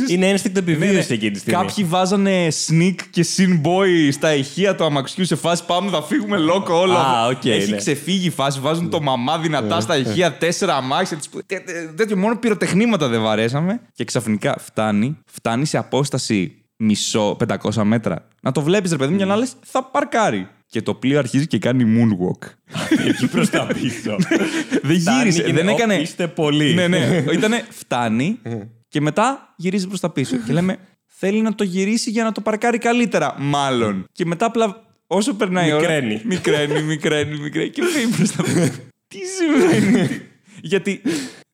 Είναι 0.08 0.30
ένστικτο 0.30 0.62
ναι, 0.62 0.66
ναι. 0.66 0.74
επιβίωση 0.74 1.14
εκείνη 1.14 1.32
τη 1.32 1.40
στιγμή. 1.40 1.60
Κάποιοι 1.66 1.84
βάζανε 1.84 2.48
Snik 2.68 2.96
και 3.10 3.26
Sin 3.38 3.62
Boy 3.68 4.12
στα 4.12 4.36
ηχεία 4.36 4.76
του 4.76 4.84
αμαξιού 4.84 5.26
σε 5.26 5.36
φάση 5.36 5.66
πάμε, 5.66 5.90
θα 5.92 6.02
φύγουμε 6.04 6.38
λόκο 6.38 6.74
όλο. 6.74 6.94
Α, 6.94 7.28
οκ, 7.28 7.46
Έχει 7.46 7.72
ναι. 7.72 7.78
ξεφύγει 7.78 8.28
η 8.28 8.30
φάση, 8.30 8.60
βάζουν 8.60 8.90
το 8.90 9.02
μαμά 9.02 9.38
δυνατά 9.40 9.80
στα 9.80 9.98
ηχεία, 9.98 10.34
τέσσερα 10.34 10.76
αμάξια. 10.76 11.18
τις- 11.18 11.30
τε- 11.46 11.66
τε- 11.66 11.96
Τέτοιο 11.96 12.18
μόνο 12.18 12.38
πυροτεχνήματα 12.38 13.08
δεν 13.08 13.22
βαρέσαμε. 13.22 13.82
Και 13.94 14.04
ξαφνικά 14.04 14.56
φτάνει, 14.60 15.18
φτάνει 15.26 15.66
σε 15.66 15.78
απόσταση 15.78 16.62
μισό, 16.78 17.38
500 17.48 17.84
μέτρα. 17.84 18.28
Να 18.42 18.52
το 18.52 18.62
βλέπεις, 18.62 18.92
ρε 18.92 18.98
παιδί 18.98 19.12
μου, 19.12 19.18
για 19.18 19.26
να 19.26 19.36
λες, 19.36 19.54
θα 19.64 19.84
παρκάρει. 19.84 20.48
Και 20.70 20.82
το 20.82 20.94
πλοίο 20.94 21.20
αρχίζει 21.20 21.48
και 21.48 21.60
κάνει 21.60 21.84
moonwalk. 21.98 22.48
Εκεί 23.08 23.28
προς 23.28 23.50
τα 23.50 23.66
πίσω. 23.82 24.16
δεν 24.84 25.00
Φτάνει 25.00 25.18
γύρισε, 25.18 25.44
και 25.44 25.54
δεν 25.54 25.64
είναι, 25.64 25.72
έκανε. 25.72 25.94
«Ω, 25.96 26.00
Είστε 26.02 26.28
πολλοί. 26.28 26.74
ναι, 26.74 26.88
ναι. 26.88 27.24
Ήτανε 27.34 27.66
φτάνει 27.70 28.40
και 28.88 29.02
μετά 29.02 29.54
γυρίζει 29.58 29.88
προς 29.88 30.00
τα 30.00 30.10
πίσω. 30.10 30.38
και 30.38 30.54
λέμε, 30.54 30.78
θέλει 31.06 31.42
να 31.42 31.56
το 31.56 31.64
γυρίσει 31.64 32.10
για 32.10 32.24
να 32.24 32.32
το 32.32 32.42
παρκάρει 32.42 32.78
καλύτερα, 32.78 33.36
μάλλον. 33.40 34.06
Και 34.12 34.26
μετά 34.26 34.46
απλά 34.46 34.84
όσο 35.08 35.34
περνάει 35.34 35.70
η 35.70 35.72
ώρα. 35.72 35.80
Μικραίνει. 35.82 36.22
Μικραίνει, 36.26 36.82
μικραίνει, 36.82 37.38
μικραίνει. 37.40 37.70
Και 37.70 37.82
φύγει 37.84 38.16
προς 38.16 38.32
τα 38.32 38.44
πίσω. 38.44 38.72
Τι 39.08 39.18
συμβαίνει. 39.18 40.22
Γιατί 40.62 41.02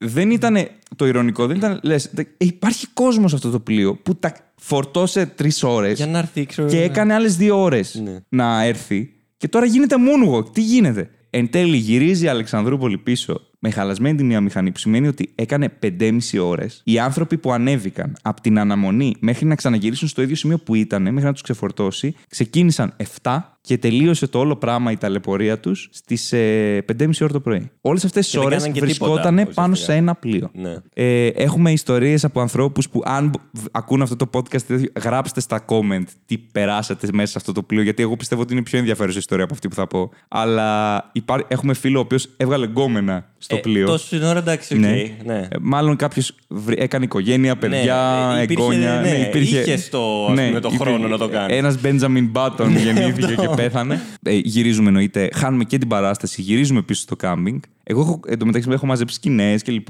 δεν 0.04 0.32
ήταν. 0.32 0.56
Το 0.96 1.06
ηρωνικό 1.08 1.48
δεν 1.48 1.58
ήταν. 1.58 1.80
Λες, 1.84 2.12
υπάρχει 2.38 2.88
κόσμος 2.94 3.30
σε 3.30 3.36
αυτό 3.36 3.50
το 3.50 3.60
πλοίο 3.60 3.96
που 3.96 4.16
τα 4.16 4.34
φορτώσε 4.56 5.26
τρεις 5.26 5.64
ώρες 5.64 5.98
Για 5.98 6.08
να 6.08 6.18
έρθει, 6.18 6.46
ξέρω. 6.46 6.68
και 6.68 6.82
έκανε 6.82 7.14
άλλες 7.14 7.38
δύο 7.38 7.62
ώρες 7.62 8.02
Ναι. 8.04 8.20
να 8.30 8.64
έρθει. 8.64 9.14
Και 9.38 9.48
τώρα 9.48 9.66
γίνεται 9.66 9.96
moonwalk. 10.00 10.54
Τι 10.54 10.62
γίνεται; 10.62 11.10
Εν 11.30 11.50
τέλει 11.50 11.78
γυρίζει 11.78 12.26
η 12.26 12.28
Αλεξανδρούπολη 12.28 12.98
πίσω 12.98 13.42
με 13.60 13.70
χαλασμένη 13.72 14.18
τη 14.18 14.24
μία 14.24 14.42
μηχανή, 14.42 14.72
που 14.72 14.80
σημαίνει 14.80 15.08
ότι 15.08 15.32
έκανε 15.36 15.70
5,5 15.80 16.40
ώρες. 16.40 16.82
Οι 16.84 17.00
άνθρωποι 17.00 17.38
που 17.38 17.52
ανέβηκαν 17.52 18.16
από 18.22 18.42
την 18.42 18.60
αναμονή 18.60 19.16
μέχρι 19.20 19.46
να 19.46 19.56
ξαναγυρίσουν 19.56 20.08
στο 20.08 20.22
ίδιο 20.22 20.36
σημείο 20.36 20.58
που 20.58 20.76
ήταν, 20.76 21.02
μέχρι 21.02 21.24
να 21.24 21.32
τους 21.34 21.42
ξεφορτώσει, 21.42 22.16
ξεκίνησαν 22.30 22.94
7 23.22 23.53
και 23.66 23.78
τελείωσε 23.78 24.28
το 24.28 24.40
όλο 24.40 24.56
πράγμα 24.56 24.92
η 24.92 24.98
ταλαιπωρία 24.98 25.60
τους 25.60 25.90
στις 25.92 26.34
ε, 26.34 26.86
5,5 27.00 27.10
ώρες 27.22 27.34
το 27.34 27.40
πρωί. 27.40 27.72
Όλες 27.82 28.06
αυτές 28.06 28.26
τις 28.26 28.34
δεν 28.34 28.44
ώρες 28.44 28.58
κάναν 28.58 28.74
και 28.74 28.80
βρισκόταν 28.80 29.36
τίποτα, 29.36 29.54
πάνω 29.54 29.72
ουσιαστικά. 29.72 29.94
σε 29.94 30.00
ένα 30.00 30.16
πλοίο. 30.16 30.50
Ναι. 30.54 30.76
Ε, 30.94 31.28
έχουμε 31.28 31.72
ιστορίες 31.72 32.24
από 32.24 32.42
ανθρώπους 32.42 32.90
που, 32.90 33.02
αν 33.06 33.32
β- 33.52 33.66
ακούν 33.72 34.02
αυτό 34.02 34.16
το 34.16 34.30
podcast, 34.34 34.62
τέτοιο, 34.62 34.92
γράψτε 35.04 35.40
στα 35.42 35.66
comment 35.68 36.04
τι 36.26 36.38
περάσατε 36.38 37.08
μέσα 37.14 37.32
σε 37.32 37.38
αυτό 37.38 37.52
το 37.52 37.64
πλοίο. 37.64 37.82
Γιατί 37.82 38.02
εγώ 38.04 38.16
πιστεύω 38.16 38.42
ότι 38.42 38.54
είναι 38.54 38.64
πιο 38.64 38.78
ενδιαφέρουσα 38.80 39.18
ιστορία 39.18 39.44
από 39.44 39.54
αυτή 39.54 39.68
που 39.68 39.76
θα 39.76 39.88
πω. 39.88 40.10
Αλλά 40.28 41.10
υπά- 41.14 41.46
έχουμε 41.48 41.74
φίλο 41.74 41.98
ο 41.98 42.02
οποίος 42.02 42.30
έβγαλε 42.38 42.66
γκόμενα 42.66 43.26
στο 43.38 43.56
Ε, 43.56 43.60
πλοίο. 43.60 43.86
Τόσο 43.86 44.10
την 44.18 44.24
ώρα 44.24 44.40
εντάξει, 44.40 44.74
οκ. 44.74 44.80
Ναι. 44.80 44.90
ναι. 45.26 45.38
Ε, 45.40 45.48
Μάλλον 45.62 45.96
κάποιος 45.96 46.36
έκανε 46.76 47.06
οικογένεια, 47.06 47.56
παιδιά, 47.58 48.34
ε, 48.38 48.42
υπήρχε, 48.42 48.62
εγγόνια. 48.64 49.00
ναι, 49.02 49.30
είχες 49.40 49.90
το, 49.90 50.26
ας 50.26 50.34
πούμε, 50.46 50.60
το 50.60 50.70
χρόνο 50.70 51.08
να 51.08 51.18
το 51.18 51.28
κάνεις. 51.30 51.58
Ένας 51.58 51.78
Benjamin 51.84 52.32
Button 52.34 52.70
γεννήθηκε 52.84 53.36
και 53.36 53.48
πέθανε. 53.56 54.02
Ε, 54.24 54.36
γυρίζουμε 54.36 54.88
εννοείται, 54.88 55.30
χάνουμε 55.34 55.64
και 55.64 55.78
την 55.78 55.88
παράσταση, 55.88 56.42
γυρίζουμε 56.42 56.82
πίσω 56.82 57.02
στο 57.02 57.16
κάμπινγκ. 57.16 57.60
Εγώ 57.84 58.02
έχω, 58.02 58.20
εντωμεταξύ 58.28 58.70
έχω 58.72 58.86
μαζέψει 58.86 59.16
σκηνές 59.16 59.62
κλπ. 59.64 59.88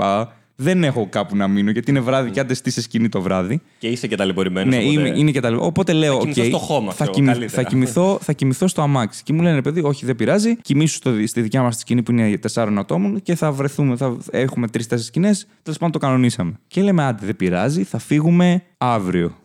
Δεν 0.55 0.83
έχω 0.83 1.07
κάπου 1.09 1.35
να 1.35 1.47
μείνω 1.47 1.71
γιατί 1.71 1.91
είναι 1.91 1.99
βράδυ 1.99 2.29
και 2.29 2.39
άντε 2.39 2.53
σε 2.53 2.81
σκηνή 2.81 3.09
το 3.09 3.21
βράδυ. 3.21 3.61
Και 3.77 3.87
είσαι 3.87 4.07
και 4.07 4.15
ταλαιπωρημένος. 4.15 4.75
Ναι, 4.75 4.83
είμαι, 4.83 5.13
είναι 5.15 5.31
και 5.31 5.39
τα 5.39 5.49
λοιπά. 5.49 5.63
Οπότε 5.63 5.93
λέω, 5.93 6.17
κοιμηθώ 6.17 6.41
οκ, 6.41 6.47
στο 6.47 6.57
χώμα, 6.57 6.91
θα, 6.91 6.93
ξέρω, 6.93 7.11
κοιμη- 7.11 7.31
καλύτερα. 7.31 7.63
θα, 7.63 7.69
κοιμηθώ, 7.69 8.17
θα 8.21 8.33
κοιμηθώ 8.33 8.67
στο 8.67 8.81
αμάξι. 8.81 9.23
Και 9.23 9.33
μου 9.33 9.41
λένε, 9.41 9.61
παιδί, 9.61 9.81
όχι, 9.81 10.05
δεν 10.05 10.15
πειράζει. 10.15 10.55
Κοιμήσου 10.55 10.95
στο, 10.95 11.13
στη 11.25 11.41
δικιά 11.41 11.61
μας 11.61 11.79
σκηνή 11.79 12.03
που 12.03 12.11
είναι 12.11 12.37
τεσσάρων 12.37 12.77
ατόμων 12.77 13.21
και 13.21 13.35
θα 13.35 13.51
βρεθούμε. 13.51 13.95
Θα 13.95 14.17
έχουμε 14.31 14.67
τρει-τέσσερι 14.67 15.07
σκηνές. 15.07 15.47
Τέλος 15.63 15.77
πάντων, 15.77 15.91
το 15.91 16.07
κανονίσαμε. 16.07 16.53
Και 16.67 16.81
λέμε, 16.81 17.03
άντε, 17.03 17.25
δεν 17.25 17.35
πειράζει, 17.35 17.83
θα 17.83 17.97
φύγουμε 17.97 18.63
αύριο. 18.77 19.35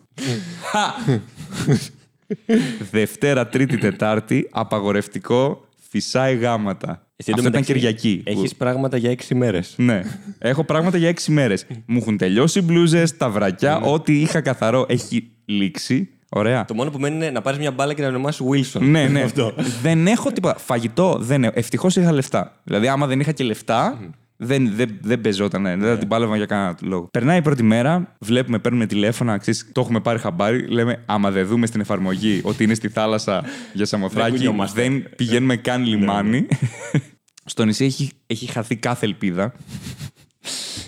Δευτέρα, 2.91 3.47
Τρίτη, 3.49 3.79
Τετάρτη, 3.79 4.49
απαγορευτικό, 4.51 5.67
φυσάει 5.89 6.37
γάμα 6.37 6.74
τα. 6.74 7.03
Αυτό 7.33 7.49
ήταν 7.49 7.63
Κυριακή. 7.63 8.21
που- 8.25 8.31
Έχεις 8.31 8.55
πράγματα 8.55 8.97
για 8.97 9.11
έξι 9.11 9.35
μέρες. 9.35 9.75
ναι. 9.77 10.03
Έχω 10.39 10.65
πράγματα 10.65 10.97
για 10.97 11.09
έξι 11.09 11.31
μέρες. 11.33 11.67
Μου 11.87 11.99
έχουν 11.99 12.17
τελειώσει 12.17 12.59
οι 12.59 12.63
μπλούζες, 12.65 13.17
τα 13.17 13.31
βρακιά, 13.31 13.81
ό,τι 13.81 14.21
είχα 14.21 14.41
καθαρό 14.41 14.87
έχει 14.89 15.31
λήξει. 15.45 16.09
Ωραία. 16.31 16.65
Το 16.65 16.75
μόνο 16.75 16.91
που 16.91 16.99
μένει 16.99 17.15
είναι 17.17 17.31
να 17.31 17.43
πάρεις 17.43 17.59
μια 17.59 17.71
μπάλα 17.71 17.95
και 17.95 18.03
να 18.03 18.09
ονομάσεις 18.09 18.47
Wilson. 18.51 18.81
Ναι, 18.81 19.07
ναι. 19.07 19.21
Αυτό. 19.23 19.55
δεν 19.83 20.07
έχω 20.07 20.33
τίποτα. 20.33 20.59
Φαγητό 20.59 21.17
δεν 21.21 21.45
έχω. 21.45 21.53
Ευτυχώς 21.57 21.97
είχα 21.97 22.13
λεφτά. 22.13 22.61
Δηλαδή, 22.65 22.89
άμα 22.89 23.07
δεν 23.07 23.21
είχα 23.21 23.33
και 23.33 23.45
λεφτά, 23.45 23.99
δεν, 24.41 24.73
δεν, 24.75 24.99
δεν 25.01 25.21
παίζόταν. 25.21 25.63
Δεν 25.63 25.81
θα 25.81 25.99
την 25.99 26.09
πάλευα 26.09 26.37
για 26.37 26.47
κανένα 26.47 26.79
λόγο. 26.83 27.09
Περνάει 27.11 27.39
η 27.39 27.43
πρώτη 27.43 27.63
μέρα, 27.63 28.17
βλέπουμε, 28.21 28.59
παίρνουμε 28.59 28.87
τηλέφωνα, 28.87 29.39
ξέρεις, 29.39 29.69
το 29.73 29.81
έχουμε 29.81 30.01
πάρει 30.01 30.19
χαμπάρι. 30.19 30.67
Λέμε, 30.67 31.03
άμα 31.07 31.31
δεν 31.31 31.47
δούμε 31.47 31.67
στην 31.67 31.81
εφαρμογή 31.81 32.41
ότι 32.45 32.65
είναι 32.65 32.75
στη 32.75 32.89
θάλασσα 32.89 33.45
για 33.73 33.87
Σαμοθράκη, 33.87 34.31
κουνιόμαστε. 34.31 34.83
δεν 34.83 35.05
πηγαίνουμε 35.17 35.57
καν 35.57 35.85
λιμάνι. 35.85 36.47
Στο 37.45 37.65
νησί 37.65 37.85
έχει, 37.85 38.11
έχει 38.27 38.47
χαθεί 38.47 38.77
κάθε 38.77 39.07
ελπίδα. 39.07 39.55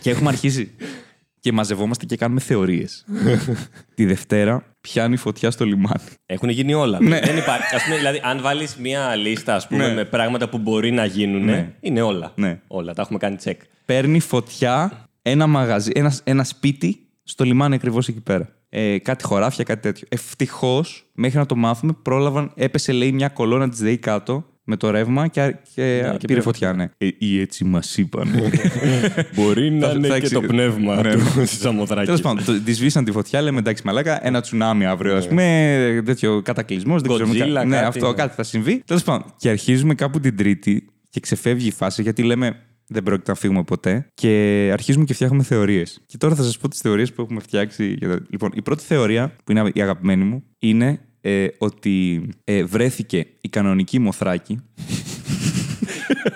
και 0.00 0.10
έχουμε 0.10 0.28
αρχίσει. 0.28 0.74
Και 1.40 1.52
μαζευόμαστε 1.52 2.04
και 2.06 2.16
κάνουμε 2.16 2.40
θεωρίες. 2.40 3.04
Τη 3.94 4.04
Δευτέρα 4.04 4.64
πιάνει 4.80 5.16
φωτιά 5.16 5.50
στο 5.50 5.64
λιμάνι. 5.64 6.00
Έχουν 6.26 6.48
γίνει 6.48 6.74
όλα. 6.74 6.98
Δεν 6.98 7.36
υπάρχει. 7.36 7.74
Ας 7.74 7.82
πούμε, 7.84 7.96
δηλαδή, 7.96 8.20
αν 8.24 8.40
βάλεις 8.40 8.76
μια 8.76 9.14
λίστα 9.14 9.54
ας 9.54 9.66
πούμε, 9.68 9.86
Ναι. 9.88 9.94
με 9.94 10.04
πράγματα 10.04 10.48
που 10.48 10.58
μπορεί 10.58 10.90
να 10.90 11.04
γίνουν, 11.04 11.44
Ναι. 11.44 11.72
είναι 11.80 12.02
όλα. 12.02 12.32
Ναι. 12.36 12.60
Όλα. 12.66 12.92
Τα 12.94 13.02
έχουμε 13.02 13.18
κάνει 13.18 13.36
τσεκ. 13.36 13.60
παίρνει 13.84 14.20
φωτιά 14.20 15.04
ένα 15.22 15.46
μαγαζί, 15.46 15.90
ένας, 15.94 16.20
ένα 16.24 16.44
σπίτι 16.44 17.08
στο 17.22 17.44
λιμάνι 17.44 17.74
ακριβώς 17.74 18.08
εκεί 18.08 18.20
πέρα. 18.20 18.48
Ε, 18.68 18.98
κάτι 18.98 19.24
χωράφια, 19.24 19.64
κάτι 19.64 19.80
τέτοιο. 19.80 20.06
Ευτυχώς, 20.10 21.10
μέχρι 21.14 21.38
να 21.38 21.46
το 21.46 21.56
μάθουμε, 21.56 21.92
πρόλαβαν, 22.02 22.52
έπεσε 22.54 22.92
λέει 22.92 23.12
μια 23.12 23.28
κολόνα 23.28 23.68
της 23.68 23.78
ΔΕΗ 23.78 23.98
κάτω 23.98 24.44
με 24.70 24.76
το 24.76 24.90
ρεύμα 24.90 25.26
και, 25.26 25.56
και, 25.74 25.82
Ναι, 25.82 26.00
και 26.10 26.16
πήρε 26.16 26.16
πήρε 26.26 26.40
φωτιά, 26.40 26.72
ναι. 26.72 26.88
Ε, 26.98 27.08
ή 27.18 27.40
έτσι 27.40 27.64
μας 27.64 27.96
είπαν. 27.96 28.28
Μπορεί 29.36 29.70
να 29.70 29.86
Θα- 29.88 29.92
είναι 29.94 30.06
θα 30.08 30.14
και 30.14 30.20
εξη- 30.20 30.32
το 30.34 30.40
πνεύμα 30.40 31.02
Ναι. 31.02 31.14
του 31.14 31.20
της 31.40 31.58
Σαμοθράκης. 31.60 32.04
Τέλος 32.06 32.20
πάντων, 32.20 32.64
τη 32.64 32.72
σβήσαν 32.72 33.04
τη 33.04 33.12
φωτιά, 33.12 33.40
λέμε 33.42 33.58
εντάξει, 33.58 33.82
μαλάκα, 33.86 34.26
ένα 34.26 34.40
τσουνάμι 34.40 34.86
αύριο, 34.86 35.16
ας 35.16 35.28
πούμε, 35.28 36.02
τέτοιο 36.04 36.42
κατακλυσμός. 36.42 37.02
Δεν 37.02 37.10
ξέρουμε. 37.14 37.34
Godzilla, 37.34 37.54
κα- 37.54 37.64
Ναι, 37.64 37.74
κάτι, 37.76 37.86
αυτό 37.86 38.08
ναι. 38.08 38.14
κάτι 38.14 38.34
θα 38.34 38.42
συμβεί. 38.42 38.82
Τέλος 38.86 39.02
πάντων, 39.02 39.24
και 39.36 39.48
αρχίζουμε 39.48 39.94
κάπου 39.94 40.20
την 40.20 40.36
Τρίτη 40.36 40.86
και 41.10 41.20
ξεφεύγει 41.20 41.66
η 41.66 41.72
φάση 41.72 42.02
γιατί 42.02 42.22
λέμε 42.22 42.56
δεν 42.86 43.02
πρόκειται 43.02 43.30
να 43.30 43.36
φύγουμε 43.36 43.62
ποτέ 43.62 44.06
και 44.14 44.28
αρχίζουμε 44.72 45.04
και 45.04 45.14
φτιάχνουμε 45.14 45.42
θεωρίες. 45.42 46.00
Και 46.06 46.16
τώρα 46.16 46.34
θα 46.34 46.42
σας 46.42 46.58
πω 46.58 46.68
τις 46.68 46.80
θεωρίες 46.80 47.12
που 47.12 47.22
έχουμε 47.22 47.40
φτιάξει. 47.40 47.94
για 47.98 48.08
τα- 48.08 48.20
Λοιπόν, 48.30 48.50
η 48.54 48.62
πρώτη 48.62 48.84
θεωρία, 48.84 49.32
που 49.44 49.52
είναι 49.52 49.70
η 49.74 49.80
αγαπημένη 49.82 50.24
μου, 50.24 50.42
είναι 50.58 51.00
ε, 51.20 51.46
ότι 51.58 52.28
ε, 52.44 52.64
βρέθηκε 52.64 53.26
η 53.40 53.48
κανονική 53.48 53.98
Μοθράκη. 53.98 54.60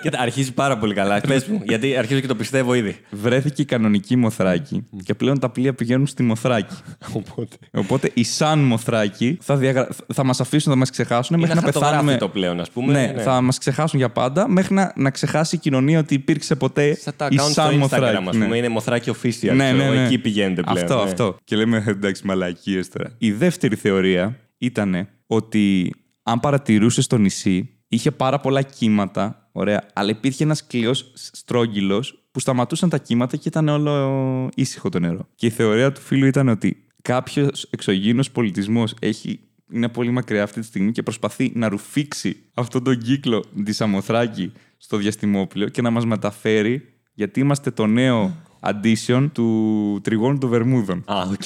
Κοίτα, 0.01 0.19
αρχίζει 0.19 0.53
πάρα 0.53 0.77
πολύ 0.77 0.93
καλά. 0.93 1.21
Πες 1.21 1.45
μου, 1.45 1.61
γιατί 1.63 1.97
αρχίζω 1.97 2.19
και 2.19 2.27
το 2.27 2.35
πιστεύω 2.35 2.73
ήδη. 2.73 2.95
Βρέθηκε 3.09 3.61
η 3.61 3.65
κανονική 3.65 4.15
Μοθράκη 4.15 4.85
και 5.03 5.13
πλέον 5.13 5.39
τα 5.39 5.49
πλοία 5.49 5.73
πηγαίνουν 5.73 6.07
στη 6.07 6.23
Μοθράκη. 6.23 6.75
Οπότε. 7.13 7.55
Οπότε 7.71 8.11
οι 8.13 8.23
σαν 8.23 8.59
Μοθράκη 8.59 9.37
θα, 9.41 9.55
διαγρα... 9.55 9.87
θα 10.13 10.23
μας 10.23 10.41
αφήσουν, 10.41 10.71
θα 10.71 10.77
μας 10.77 10.89
ξεχάσουν 10.89 11.39
μέχρι 11.39 11.51
Είναι 11.51 11.61
να 11.65 11.71
πεθάνουμε. 11.71 11.91
χαρτογράφητο 11.91 12.29
πλέον, 12.29 12.59
ας 12.59 12.69
πούμε. 12.71 12.91
Ναι, 12.93 13.21
θα 13.21 13.41
μας 13.41 13.57
ξεχάσουν 13.57 13.99
για 13.99 14.09
πάντα 14.09 14.49
μέχρι 14.49 14.73
να, 14.73 14.93
να 14.95 15.09
ξεχάσει 15.09 15.55
η 15.55 15.59
κοινωνία 15.59 15.99
ότι 15.99 16.13
υπήρξε 16.13 16.55
ποτέ 16.55 16.95
Σαν 16.95 17.13
τα 17.17 17.27
η 17.31 17.35
account 17.39 17.41
στο 17.41 17.51
σαν 17.51 17.73
Instagram, 17.73 17.77
Μοθράκη. 17.77 18.15
ας 18.15 18.23
πούμε. 18.31 18.47
Ναι. 18.47 18.57
Είναι 18.57 18.69
Μοθράκη 18.69 19.11
official. 19.11 19.55
Ναι, 19.55 19.71
ξέρω, 19.71 19.77
ναι, 19.77 19.89
ναι. 19.89 20.05
Εκεί 20.05 20.17
πηγαίνετε 20.17 20.61
πλέον. 20.61 20.77
Αυτό, 20.77 20.95
ναι. 20.95 21.03
αυτό. 21.03 21.37
Και 21.43 21.55
λέμε 21.55 21.83
εντάξει, 21.87 22.25
μαλακίες 22.25 22.89
τώρα. 22.89 23.11
Η 23.17 23.31
δεύτερη 23.31 23.75
θεωρία 23.75 24.39
ήταν 24.57 25.07
ότι 25.27 25.93
αν 26.23 26.39
παρατηρούσε 26.39 27.07
το 27.07 27.17
νησί, 27.17 27.69
είχε 27.87 28.11
πάρα 28.11 28.39
πολλά 28.39 28.61
κύματα. 28.61 29.49
Ωραία, 29.51 29.87
αλλά 29.93 30.09
υπήρχε 30.09 30.43
ένας 30.43 30.67
κλειός 30.67 31.11
στρόγγυλος 31.15 32.27
που 32.31 32.39
σταματούσαν 32.39 32.89
τα 32.89 32.97
κύματα 32.97 33.37
και 33.37 33.47
ήταν 33.47 33.67
όλο 33.67 34.49
ήσυχο 34.55 34.89
το 34.89 34.99
νερό. 34.99 35.27
Και 35.35 35.45
η 35.45 35.49
θεωρία 35.49 35.91
του 35.91 36.01
φίλου 36.01 36.25
ήταν 36.25 36.47
ότι 36.47 36.85
κάποιος 37.01 37.67
εξωγήινος 37.69 38.31
πολιτισμός 38.31 38.95
έχει. 38.99 39.39
Είναι 39.71 39.89
πολύ 39.89 40.11
μακριά 40.11 40.43
αυτή 40.43 40.59
τη 40.59 40.65
στιγμή 40.65 40.91
και 40.91 41.03
προσπαθεί 41.03 41.51
να 41.55 41.69
ρουφήξει 41.69 42.37
αυτόν 42.53 42.83
τον 42.83 42.97
κύκλο 42.97 43.43
τη 43.63 43.73
Σαμοθράκη 43.73 44.51
στο 44.77 44.97
διαστημόπλοιο 44.97 45.69
και 45.69 45.81
να 45.81 45.89
μας 45.89 46.05
μεταφέρει 46.05 46.95
γιατί 47.13 47.39
είμαστε 47.39 47.71
το 47.71 47.85
νέο 47.85 48.35
addition 48.59 49.29
του 49.33 49.99
τριγώνου 50.03 50.37
των 50.37 50.49
Βερμούδων. 50.49 51.03
Α, 51.05 51.15
οκ. 51.21 51.41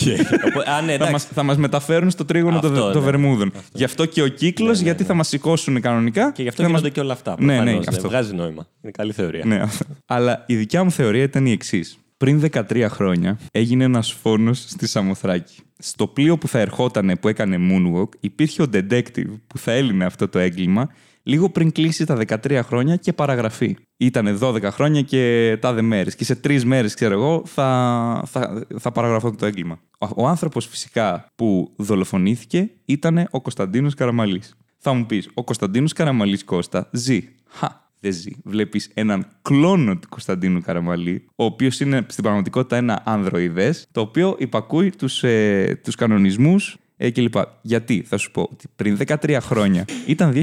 Οπότε- 0.48 0.69
Α, 0.72 0.82
ναι, 0.82 0.88
Θα 0.88 0.93
εντάξει. 0.93 1.12
μας, 1.12 1.26
θα 1.26 1.43
μας 1.43 1.58
μεταφέρουν 1.58 2.10
στο 2.10 2.26
τρίγωνο 2.26 2.60
των 2.60 2.72
Αυτό, 2.74 2.91
των 2.91 3.02
ναι. 3.02 3.06
Βερμούδων. 3.10 3.52
Γι' 3.74 3.84
αυτό 3.84 4.06
και 4.06 4.22
ο 4.22 4.28
κύκλος, 4.28 4.80
γιατί 4.80 5.04
θα 5.04 5.13
μας 5.13 5.28
σηκώσουν 5.28 5.82
κανονικά. 5.82 6.32
Και 6.32 6.41
γι' 6.41 6.48
αυτό 6.50 6.62
θα 6.62 6.67
γίνονται 6.67 6.86
μας- 6.88 6.93
και 6.95 7.02
όλα 7.02 7.13
αυτά. 7.13 7.36
Ναι, 7.39 7.45
ναι, 7.45 7.60
προφανώς, 7.60 7.88
αυτό. 7.88 8.08
Βγάζει 8.08 8.34
νόημα. 8.36 8.67
Είναι 8.82 8.91
καλή 8.91 9.12
θεωρία. 9.12 9.45
Ναι, 9.45 9.56
αυτό. 9.60 9.86
Αλλά 10.06 10.43
η 10.48 10.56
δικιά 10.56 10.84
μου 10.84 10.91
θεωρία 10.91 11.24
ήταν 11.24 11.45
η 11.45 11.52
εξής. 11.52 11.98
Πριν 12.20 12.50
13 12.52 12.86
χρόνια 12.90 13.40
έγινε 13.52 13.84
ένας 13.84 14.12
φόνος 14.12 14.60
στη 14.60 14.88
Σαμοθράκη. 14.88 15.60
Στο 15.78 16.08
πλοίο 16.08 16.38
που 16.38 16.48
θα 16.48 16.60
ερχόταν 16.60 17.18
που 17.22 17.28
έκανε 17.28 17.58
Moonwalk, 17.60 18.10
υπήρχε 18.20 18.62
ο 18.62 18.66
detective 18.74 19.40
που 19.48 19.58
θα 19.58 19.72
έλυνε 19.72 20.06
αυτό 20.06 20.28
το 20.28 20.40
έγκλημα 20.40 20.90
λίγο 21.24 21.50
πριν 21.50 21.72
κλείσει 21.72 22.06
τα 22.06 22.18
13 22.28 22.60
χρόνια 22.64 22.96
και 22.96 23.14
παραγραφεί. 23.14 23.76
Ήταν 23.98 24.40
12 24.42 24.64
χρόνια 24.64 25.02
και 25.02 25.58
τάδε 25.62 25.82
μέρες. 25.82 26.16
Και 26.16 26.24
σε 26.24 26.36
τρεις 26.36 26.66
μέρες, 26.66 26.94
ξέρω 26.94 27.14
εγώ, 27.14 27.44
θα, 27.46 28.24
θα, 28.26 28.66
θα 28.80 28.92
παραγραφώ 28.92 29.32
το 29.32 29.46
έγκλημα. 29.46 29.80
Ο, 30.00 30.08
ο 30.16 30.28
άνθρωπος 30.28 30.68
φυσικά 30.68 31.26
που 31.36 31.74
δολοφονήθηκε 31.78 32.70
ήταν 32.86 33.28
ο 33.32 33.42
Κωνσταντίνος 33.42 33.94
Καραμαλής. 33.94 34.56
Θα 34.78 34.94
μου 34.94 35.06
πεις, 35.06 35.30
ο 35.34 35.44
Κωνσταντίνος 35.44 35.94
Καραμαλής 35.94 36.44
Κώστα 36.44 36.90
ζει. 36.92 37.30
Χα, 37.48 37.68
δεν 38.00 38.14
ζει. 38.14 38.32
Βλέπεις 38.44 38.90
έναν 38.94 39.28
κλόνο 39.42 39.98
του 39.98 40.10
Κωνσταντίνου 40.10 40.62
Καραμαλή, 40.62 41.26
ο 41.36 41.44
οποίος 41.44 41.80
είναι 41.80 42.06
στην 42.08 42.24
πραγματικότητα 42.24 42.76
ένα 42.76 43.02
ανδροειδές, 43.06 43.88
το 43.92 44.02
οποίο 44.02 44.36
υπακούει 44.40 44.90
τους 44.90 45.24
ε, 45.24 45.80
τους 45.84 45.96
κανονισμούς 45.96 46.78
ε, 46.98 47.12
κλπ. 47.12 47.36
Γιατί, 47.62 48.04
θα 48.08 48.18
σου 48.18 48.32
πω, 48.32 48.42
ότι 48.52 48.68
πριν 48.76 48.98
13 49.08 49.38
χρόνια 49.42 49.86
ήταν 50.06 50.34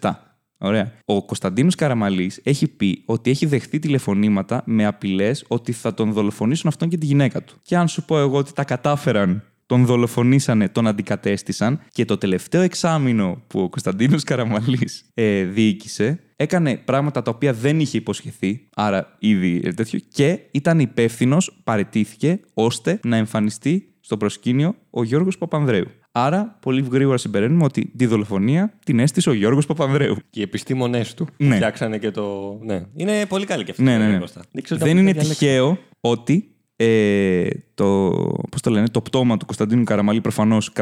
2007. 0.00 0.12
Ωραία. 0.62 0.92
Ο 1.04 1.24
Κωνσταντίνος 1.24 1.74
Καραμαλής 1.74 2.40
έχει 2.42 2.68
πει 2.68 3.02
ότι 3.04 3.30
έχει 3.30 3.46
δεχθεί 3.46 3.78
τηλεφωνήματα 3.78 4.62
με 4.66 4.86
απειλές 4.86 5.44
ότι 5.48 5.72
θα 5.72 5.94
τον 5.94 6.12
δολοφονήσουν 6.12 6.68
αυτόν 6.68 6.88
και 6.88 6.96
τη 6.96 7.06
γυναίκα 7.06 7.42
του. 7.42 7.54
Και 7.62 7.76
αν 7.76 7.88
σου 7.88 8.04
πω 8.04 8.18
εγώ 8.18 8.36
ότι 8.36 8.52
τα 8.52 8.64
κατάφεραν, 8.64 9.44
τον 9.66 9.84
δολοφονήσανε, 9.84 10.68
τον 10.68 10.86
αντικατέστησαν 10.86 11.80
και 11.92 12.04
το 12.04 12.18
τελευταίο 12.18 12.60
εξάμεινο 12.60 13.42
που 13.46 13.60
ο 13.60 13.68
Κωνσταντίνος 13.68 14.24
Καραμαλής 14.24 15.04
ε, 15.14 15.44
διοίκησε, 15.44 16.20
έκανε 16.40 16.76
πράγματα 16.76 17.22
τα 17.22 17.30
οποία 17.30 17.52
δεν 17.52 17.80
είχε 17.80 17.96
υποσχεθεί, 17.96 18.68
άρα 18.74 19.16
ήδη 19.18 19.60
ε, 19.64 19.72
τέτοιο, 19.72 20.00
και 20.12 20.38
ήταν 20.50 20.78
υπεύθυνος, 20.78 21.60
παρετήθηκε, 21.64 22.40
ώστε 22.54 23.00
να 23.04 23.16
εμφανιστεί 23.16 23.94
στο 24.00 24.16
προσκήνιο 24.16 24.74
ο 24.90 25.04
Γιώργος 25.04 25.38
Παπανδρέου. 25.38 25.86
Άρα, 26.12 26.58
πολύ 26.60 26.86
γρήγορα 26.90 27.16
συμπεραίνουμε 27.16 27.64
ότι 27.64 27.92
τη 27.96 28.06
δολοφονία 28.06 28.72
την 28.84 28.98
έστησε 28.98 29.30
ο 29.30 29.32
Γιώργος 29.32 29.66
Παπανδρέου. 29.66 30.16
Και 30.30 30.40
οι 30.40 30.42
επιστήμονές 30.42 31.14
του. 31.14 31.26
Ναι. 31.36 31.54
Φτιάξανε 31.54 31.98
και 31.98 32.10
το. 32.10 32.58
Ναι. 32.62 32.82
Είναι 32.94 33.26
πολύ 33.26 33.46
καλή 33.46 33.64
και 33.64 33.70
αυτή. 33.70 33.82
Ναι, 33.82 33.92
η 33.92 33.98
ναι, 33.98 34.08
ναι. 34.08 34.18
Κώστα. 34.18 34.42
ξέρω 34.62 34.80
Δεν 34.80 34.94
τα 34.94 35.00
είναι 35.00 35.12
διαλέξω. 35.12 35.38
τυχαίο 35.38 35.78
ότι 36.00 36.49
ε, 36.82 37.48
το, 37.74 38.10
πώς 38.50 38.60
το, 38.60 38.70
λένε, 38.70 38.88
το 38.88 39.00
πτώμα 39.00 39.36
του 39.36 39.44
Κωνσταντίνου 39.44 39.84
Καραμαλή 39.84 40.20
προφανώς 40.20 40.72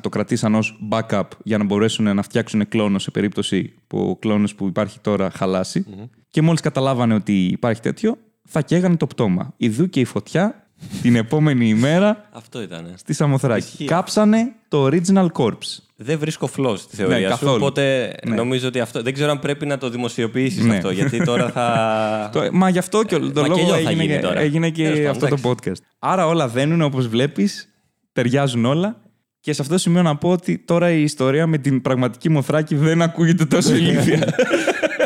το 0.00 0.08
κρατήσαν 0.08 0.54
ως 0.54 0.78
backup 0.90 1.22
για 1.42 1.58
να 1.58 1.64
μπορέσουν 1.64 2.14
να 2.14 2.22
φτιάξουν 2.22 2.68
κλόνος 2.68 3.02
σε 3.02 3.10
περίπτωση 3.10 3.74
που 3.86 3.98
ο 3.98 4.16
κλόνος 4.16 4.54
που 4.54 4.66
υπάρχει 4.66 5.00
τώρα 5.00 5.30
χαλάσει. 5.30 5.84
Και 6.30 6.42
μόλις 6.42 6.60
καταλάβανε 6.60 7.14
ότι 7.14 7.44
υπάρχει 7.44 7.80
τέτοιο, 7.80 8.18
θα 8.44 8.62
καίγανε 8.62 8.96
το 8.96 9.06
πτώμα. 9.06 9.54
Ιδού 9.56 9.88
και 9.88 10.00
η 10.00 10.04
φωτιά 10.04 10.67
την 11.02 11.16
επόμενη 11.16 11.68
ημέρα 11.68 12.24
Αυτό 12.32 12.62
ήταν. 12.62 12.92
στη 12.96 13.12
Σαμοθράκη. 13.14 13.58
Ισχύει. 13.66 13.84
Κάψανε 13.84 14.52
το 14.68 14.86
original 14.86 15.26
corpse. 15.32 15.76
Δεν 15.96 16.18
βρίσκω 16.18 16.46
φλό 16.46 16.76
στη 16.76 16.96
θεωρία 16.96 17.16
Ναι, 17.16 17.22
σου. 17.22 17.28
καθόλου. 17.30 17.52
Οπότε 17.54 18.14
Ναι. 18.26 18.34
νομίζω 18.34 18.68
ότι 18.68 18.80
αυτό. 18.80 19.02
Δεν 19.02 19.12
ξέρω 19.12 19.30
αν 19.30 19.38
πρέπει 19.38 19.66
να 19.66 19.78
το 19.78 19.90
δημοσιοποιήσεις 19.90 20.64
Ναι. 20.64 20.76
αυτό. 20.76 20.90
Γιατί 20.90 21.24
τώρα 21.24 21.50
θα. 21.50 22.30
Το- 22.32 22.48
μα 22.52 22.68
γι' 22.68 22.78
αυτό 22.78 23.02
και 23.02 23.14
ο- 23.14 23.18
το 23.18 23.24
λόγο 23.34 23.48
μακελιό 23.48 23.72
θα 23.72 23.76
έγινε, 23.78 24.02
γίνει 24.02 24.14
και- 24.14 24.20
τώρα. 24.20 24.40
έγινε 24.40 24.70
Τέλος 24.70 24.96
και 24.98 25.02
πάντων, 25.04 25.22
αυτό 25.32 25.36
το 25.36 25.50
podcast. 25.50 25.76
Άρα 25.98 26.26
όλα 26.26 26.48
δένουν 26.48 26.82
όπως 26.82 27.08
βλέπεις, 27.08 27.68
ταιριάζουν 28.12 28.64
όλα. 28.64 28.96
Και 29.40 29.52
σε 29.52 29.62
αυτό 29.62 29.74
το 29.74 29.80
σημείο 29.80 30.02
να 30.02 30.16
πω 30.16 30.28
ότι 30.30 30.58
τώρα 30.58 30.90
η 30.90 31.02
ιστορία 31.02 31.46
με 31.46 31.58
την 31.58 31.82
πραγματική 31.82 32.30
Μοθράκη 32.30 32.74
δεν 32.76 33.02
ακούγεται 33.02 33.44
τόσο 33.44 33.74
ηλίθια. 33.78 34.34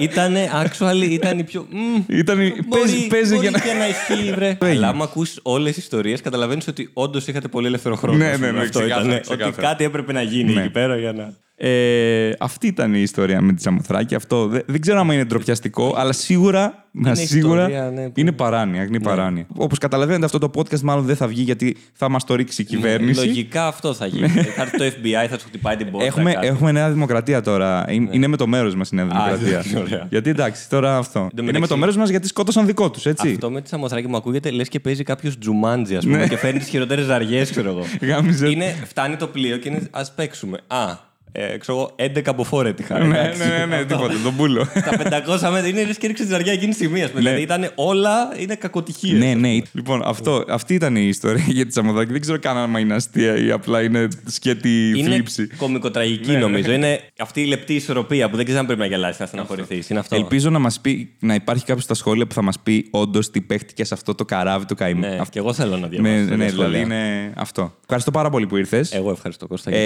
Ήταν 0.02 0.34
actually, 0.64 1.08
ήταν 1.10 1.38
η 1.38 1.44
πιο. 1.44 1.66
Μμ, 1.70 2.02
Ήταν, 2.16 2.36
Μπορεί, 2.36 2.52
παίζει, 2.68 3.06
παίζει 3.06 3.34
μπορεί 3.34 3.40
για 3.48 3.50
να... 3.50 3.58
και 3.58 3.72
να 3.72 3.88
ισχύει, 3.88 4.32
βρε. 4.32 4.58
Αλλά 4.60 4.88
άμα 4.88 5.04
ακούσει 5.04 5.38
όλες 5.42 5.74
τις 5.74 5.82
ιστορίες, 5.82 6.20
καταλαβαίνεις 6.20 6.68
ότι 6.68 6.90
όντως 6.92 7.26
είχατε 7.26 7.48
πολύ 7.48 7.66
ελεύθερο 7.66 7.96
χρόνο. 7.96 8.16
Ναι, 8.18 8.26
ας 8.26 8.34
πούμε. 8.34 8.46
ναι, 8.46 8.52
ναι, 8.52 8.60
Αυτό 8.64 8.78
ξεκάθαρα, 8.78 9.08
ήταν. 9.08 9.20
ξεκάθαρα. 9.20 9.48
Ότι 9.56 9.60
κάτι 9.60 9.84
έπρεπε 9.84 10.12
να 10.12 10.22
γίνει 10.22 10.52
Ναι. 10.52 10.60
εκεί 10.60 10.70
πέρα 10.70 10.96
για 10.96 11.12
να. 11.12 11.32
Ε, 11.64 12.32
αυτή 12.38 12.66
ήταν 12.66 12.94
η 12.94 13.00
ιστορία 13.02 13.40
με 13.40 13.52
τη 13.52 13.62
Σαμοθράκη. 13.62 14.14
Αυτό 14.14 14.46
δεν, 14.46 14.62
δεν 14.66 14.80
ξέρω 14.80 15.00
αν 15.00 15.10
είναι 15.10 15.24
ντροπιαστικό, 15.24 15.94
αλλά 15.96 16.12
σίγουρα, 16.12 16.86
μα 16.90 17.14
σίγουρα 17.14 17.62
ιστορία, 17.62 17.90
ναι, 17.90 18.04
που- 18.08 18.20
είναι 18.20 18.32
παράνοια. 18.32 18.82
Είναι 18.82 19.00
παράνοια. 19.00 19.46
Όπως 19.56 19.78
καταλαβαίνετε, 19.78 20.24
αυτό 20.24 20.38
το 20.38 20.50
podcast 20.56 20.80
μάλλον 20.80 21.04
δεν 21.04 21.16
θα 21.16 21.26
βγει 21.26 21.42
γιατί 21.42 21.76
θα 21.92 22.08
μας 22.08 22.24
το 22.24 22.34
ρίξει 22.34 22.62
η 22.62 22.64
κυβέρνηση. 22.64 23.26
Λογικά 23.26 23.66
αυτό 23.66 23.94
θα 23.94 24.06
γίνει. 24.06 24.28
θα 24.28 24.62
έρθει 24.62 24.76
το 24.78 24.84
FBI, 24.84 25.26
θα 25.30 25.38
σου 25.38 25.46
χτυπάει 25.46 25.76
την 25.76 25.90
πόρτα. 25.90 26.06
Έχουμε, 26.06 26.32
κάτι. 26.32 26.46
έχουμε 26.46 26.72
Νέα 26.72 26.90
Δημοκρατία 26.90 27.40
τώρα. 27.40 27.84
Είναι, 27.88 28.08
είναι 28.12 28.26
με 28.26 28.36
το 28.36 28.46
μέρος 28.46 28.74
μας 28.74 28.90
η 28.90 28.94
Νέα 28.94 29.04
Δημοκρατία. 29.06 29.62
ναι, 29.72 29.78
ωραία. 29.84 30.06
γιατί 30.10 30.30
εντάξει, 30.30 30.68
τώρα 30.68 30.96
αυτό. 30.96 31.18
τω 31.20 31.26
Είναι 31.32 31.40
με 31.40 31.42
μεταξύ- 31.46 31.70
το 31.70 31.76
μέρος 31.76 31.96
μας 31.96 32.08
γιατί 32.10 32.26
σκότωσαν 32.26 32.66
δικό 32.66 32.90
τους, 32.90 33.06
έτσι. 33.06 33.28
Αυτό 33.30 33.50
με 33.50 33.60
τη 33.60 33.68
Σαμοθράκη 33.68 34.08
μου 34.08 34.16
ακούγεται 34.16 34.50
λες 34.50 34.68
και 34.68 34.80
παίζει 34.80 35.02
κάποιος 35.02 35.38
τζουμάντζι, 35.38 35.96
ας 35.96 36.04
πούμε, 36.04 36.16
Ναι. 36.16 36.26
και 36.28 36.36
φέρνει 36.36 36.58
τις 36.58 36.68
χειρότερες 36.68 37.04
ζαριές, 37.04 37.50
ξέρω 37.50 37.68
εγώ. 37.68 37.82
Γάμιζε. 38.08 38.48
είναι, 38.48 38.76
φτάνει 38.86 39.16
το 39.16 39.26
πλοίο 39.26 39.56
και 39.56 39.68
είναι 39.68 39.82
ας 39.90 40.12
παίξουμε. 40.14 40.58
Α, 40.66 41.10
ε, 41.32 41.56
ξέρω 41.58 41.78
εγώ, 41.78 41.94
11 42.18 42.22
από 42.26 42.44
φόρετη 42.44 42.84
ναι, 42.92 42.98
ναι, 42.98 43.32
ναι, 43.58 43.76
ναι, 43.76 43.84
τίποτα, 43.84 44.14
τον 44.24 44.36
πούλο. 44.36 44.66
Τα 45.08 45.22
500 45.48 45.50
μέτρα 45.52 45.66
είναι 45.68 45.84
λε 45.84 45.92
και 45.92 46.06
ρίξει 46.06 46.22
τη 46.24 46.28
ζαριά 46.30 46.52
εκείνη 46.52 46.68
τη 46.70 46.74
στιγμή. 46.74 47.02
ας 47.02 47.08
πούμε. 47.10 47.20
Δηλαδή 47.20 47.40
ήταν 47.42 47.70
όλα 47.74 48.32
είναι 48.38 48.54
κακοτυχίες. 48.54 49.18
ναι, 49.18 49.34
ναι. 49.34 49.58
Λοιπόν, 49.72 50.02
αυτό, 50.04 50.44
αυτή 50.48 50.74
ήταν 50.74 50.96
η 50.96 51.06
ιστορία 51.08 51.44
για 51.56 51.66
τη 51.66 51.72
Σαμοθράκη. 51.72 52.12
Δεν 52.12 52.20
ξέρω 52.20 52.38
καν 52.38 52.56
αν 52.56 52.74
είναι 52.74 52.94
αστεία 52.94 53.36
ή 53.36 53.50
απλά 53.50 53.82
είναι 53.82 54.08
σκέτη 54.26 54.92
Είναι 54.96 55.08
θλίψη. 55.10 55.46
κομικοτραγική 55.46 56.30
Ναι, 56.30 56.38
νομίζω. 56.38 56.72
Είναι 56.72 57.00
αυτή 57.18 57.40
η 57.40 57.44
λεπτή 57.46 57.74
ισορροπία 57.74 58.30
που 58.30 58.36
δεν 58.36 58.44
ξέρει 58.44 58.60
αν 58.60 58.66
πρέπει 58.66 58.80
να 58.80 58.86
γελάσει, 58.86 59.16
να 59.20 59.26
στεναχωρηθεί. 59.26 59.82
Είναι 59.88 59.98
αυτό. 59.98 60.16
Ελπίζω 60.16 60.50
να 60.50 60.58
μας 60.58 60.80
πει, 60.80 61.12
να 61.18 61.34
υπάρχει 61.34 61.64
κάποιος 61.64 61.84
στα 61.84 61.94
σχόλια 61.94 62.26
που 62.26 62.34
θα 62.34 62.42
μας 62.42 62.58
πει 62.58 62.88
όντως 62.90 63.30
τι 63.30 63.40
παίχτηκες 63.40 63.86
σε 63.88 63.94
αυτό 63.94 64.14
το 64.14 64.24
καράβι 64.24 64.64
του 64.66 64.74
καημού. 64.74 65.00
Ναι, 65.00 65.06
Αυτό- 65.20 65.24
και 65.30 65.38
εγώ 65.38 65.52
θέλω 65.52 65.76
να 65.76 65.86
διαβάσω. 65.88 66.14
με- 66.14 66.20
τέτοια 66.20 66.36
ναι, 66.36 66.48
σχόλια. 66.48 66.68
δηλαδή 66.68 66.84
είναι 66.84 67.32
αυτό. 67.36 67.74
Ευχαριστώ 67.82 68.10
πάρα 68.10 68.30
πολύ 68.30 68.46
που 68.46 68.56
ήρθες. 68.56 68.92
Εγώ 68.94 69.10
ευχαριστώ 69.10 69.46
Κώστα 69.46 69.70
για 69.70 69.78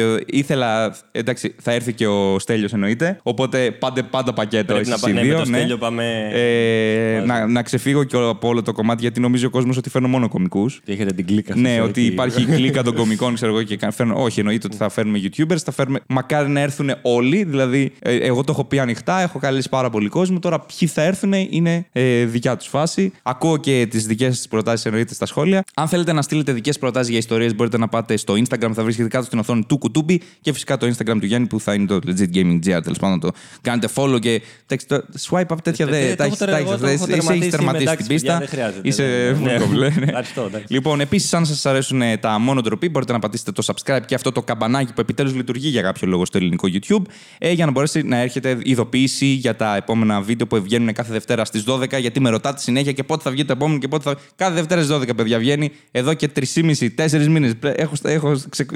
Ε, 0.00 0.04
την 0.04 0.14
ήτανε, 0.14 0.16
πρόσκληση. 0.16 0.16
ήτανε 0.16 0.16
τέτοιο. 0.24 0.38
Ήθελα. 0.38 0.94
Εντάξει, 1.12 1.54
θα 1.60 1.72
έρθει 1.72 1.92
και 1.92 2.06
ο 2.06 2.38
Στέλιος 2.38 2.72
εννοείται. 2.72 3.18
Οπότε 3.22 3.70
πάντε 3.70 4.02
πάντα 4.02 4.32
πακέτο. 4.32 4.64
Πρέπει 4.72 4.88
να 4.88 4.94
εσείς 4.94 5.04
πα- 5.04 5.10
οι 5.10 5.12
ναι, 5.12 5.20
δύο, 5.22 5.32
με 5.32 5.38
το 5.38 5.44
Στέλιο 5.44 5.78
πάμε 5.78 6.28
Ε, 6.32 7.14
μαζί. 7.14 7.26
να, 7.26 7.46
να 7.46 7.62
ξεφύγω 7.62 8.04
και 8.04 8.16
από 8.16 8.48
όλο 8.48 8.62
το 8.62 8.72
κομμάτι 8.72 9.00
γιατί 9.02 9.20
νομίζει 9.20 9.44
ο 9.46 9.50
κόσμος 9.50 9.76
ότι 9.76 9.90
φέρνω 9.90 10.08
μόνο 10.08 10.28
κομικούς. 10.28 10.80
Και 10.84 10.92
έχετε 10.92 11.12
την 11.12 11.26
κλίκα 11.26 11.52
σας 11.52 11.60
Ναι, 11.62 11.72
εκεί. 11.74 11.80
ότι 11.80 12.02
υπάρχει 12.04 12.42
η 12.42 12.44
κλίκα 12.44 12.82
των 12.82 12.94
κομικών, 12.94 13.34
ξέρω 13.34 13.52
εγώ, 13.52 13.62
και 13.62 13.76
κα- 13.76 13.90
φέρνω. 13.90 14.22
Όχι, 14.22 14.40
εννοείται 14.40 14.66
ότι 14.66 14.76
θα 14.76 14.88
φέρνουμε 14.88 15.18
YouTubers. 15.22 15.56
Θα 15.64 15.72
φέρνουμε... 15.72 16.00
Μακάρι 16.08 16.48
να 16.48 16.60
έρθουν 16.60 16.90
όλοι. 17.02 17.44
Δηλαδή, 17.44 17.92
ε, 18.02 18.16
εγώ 18.16 18.44
το 18.44 18.52
έχω 18.52 18.64
πει 18.64 18.78
ανοιχτά, 18.78 19.20
έχω 19.20 19.38
καλέσει 19.38 19.68
πάρα 19.68 19.90
πολύ 19.90 20.08
κόσμο. 20.08 20.38
Τώρα, 20.38 20.60
ποιοι 20.60 20.88
θα 20.88 21.02
έρθουν 21.02 21.32
είναι 21.32 21.86
ε, 21.92 22.24
δικιά 22.24 22.56
τους 22.56 22.66
φάση. 22.66 23.12
Ακούω 23.22 23.56
και 23.56 23.86
τις 23.90 24.06
δικές 24.06 24.36
σας 24.36 24.48
προτάσεις, 24.48 24.84
εννοείται 24.86 25.14
στα 25.14 25.26
σχόλια. 25.26 25.64
Αν 25.74 25.88
θέλετε 25.88 26.12
να 26.12 26.22
στείλετε 26.22 26.52
δικές 26.52 26.78
προτάσεις 26.78 27.08
για 27.08 27.18
ιστορίες, 27.18 27.54
μπορείτε 27.54 27.78
να 27.78 27.88
πάτε 27.88 28.16
στο 28.16 28.34
Instagram, 28.34 28.70
θα 28.74 28.82
βρίσκετε 28.82 29.08
κάτω 29.08 29.24
στην 29.24 29.38
οθόνη 29.38 29.64
του 29.68 29.78
Κουτούμπι 29.82 30.20
και 30.40 30.52
φυσικά 30.52 30.76
το 30.76 30.86
Instagram 30.86 31.16
του 31.20 31.26
Γιάννη 31.26 31.46
που 31.46 31.60
θα 31.60 31.74
είναι 31.74 31.86
το 31.86 31.98
Legit 32.06 32.34
Gaming 32.36 32.58
GR. 32.66 32.80
Τέλος 32.82 32.98
πάντων, 32.98 33.20
το 33.20 33.30
κάνετε 33.60 33.88
follow 33.94 34.18
και. 34.20 34.42
εντάξει, 34.68 34.86
το 34.86 35.04
swipe 35.28 35.46
up 35.54 35.56
τέτοια 35.62 35.86
Ε, 35.86 35.90
δεν. 35.90 36.10
το 36.10 36.16
Τα 36.16 36.24
έχω 36.24 36.24
έχεις- 36.24 36.38
τα 36.38 36.46
τερ- 36.46 36.56
έχεις- 36.58 36.70
εγώ 36.70 36.78
το 36.78 36.86
έχω 36.86 37.02
Εσύ 37.04 37.12
έχεις 37.12 37.16
τερματίσει, 37.24 37.50
τερματίσει 37.50 37.82
εντάξει, 37.82 38.06
την 38.06 38.14
παιδιά, 38.16 38.38
πίστα. 38.38 38.38
δεν 38.38 38.48
χρειάζεται. 38.48 38.88
Είσαι 38.88 39.36
Ναι. 39.42 39.52
βουλκοβλέ, 39.56 39.88
ναι. 39.88 40.04
Ευχαριστώ, 40.06 40.42
εντάξει. 40.42 40.72
Λοιπόν, 40.72 41.00
επίσης, 41.00 41.34
αν 41.34 41.46
σας 41.46 41.66
αρέσουν 41.66 42.02
ε, 42.02 42.16
τα 42.16 42.38
μόνο 42.38 42.60
ντροπή, 42.60 42.88
μπορείτε 42.88 43.12
να 43.12 43.18
πατήσετε 43.18 43.52
το 43.52 43.62
subscribe 43.66 44.00
και 44.06 44.14
αυτό 44.14 44.32
το 44.32 44.42
καμπανάκι 44.42 44.92
που 44.92 45.00
επιτέλους 45.00 45.34
λειτουργεί 45.34 45.68
για 45.68 45.82
κάποιο 45.82 46.08
λόγο 46.08 46.24
στο 46.24 46.38
ελληνικό 46.38 46.68
YouTube, 46.72 47.02
ε, 47.38 47.52
για 47.52 47.64
να 47.66 47.70
μπορέσει 47.70 48.02
να 48.02 48.16
έρχεται 48.16 48.58
ειδοποίηση 48.62 49.26
για 49.26 49.56
τα 49.56 49.76
επόμενα 49.76 50.20
βίντεο 50.20 50.46
που 50.46 50.62
βγαίνουν 50.62 50.92
κάθε 50.92 51.12
Δευτέρα 51.12 51.44
στις 51.44 51.62
12. 51.64 51.98
Γιατί 51.98 52.20
με 52.20 52.30
ρωτάτε 52.30 52.60
συνέχεια 52.60 52.92
και 52.92 53.02
πότε 53.02 53.22
θα 53.22 53.30
βγει 53.30 53.44
το 53.44 53.52
επόμενο 53.52 53.78
και 53.78 53.88
πότε 53.88 54.10
θα. 54.10 54.16
Κάθε 54.36 54.54
Δευτέρα 54.54 54.80
στις 54.82 54.92
12, 54.96 55.14
παιδιά, 55.14 55.38
βγαίνει 55.38 55.70
εδώ 55.90 56.14
και 56.14 56.28
3,5-4 56.28 57.28
μήνες. 57.28 57.52
Έχω, 57.62 57.94
έχω, 58.02 58.40
ξε- 58.48 58.70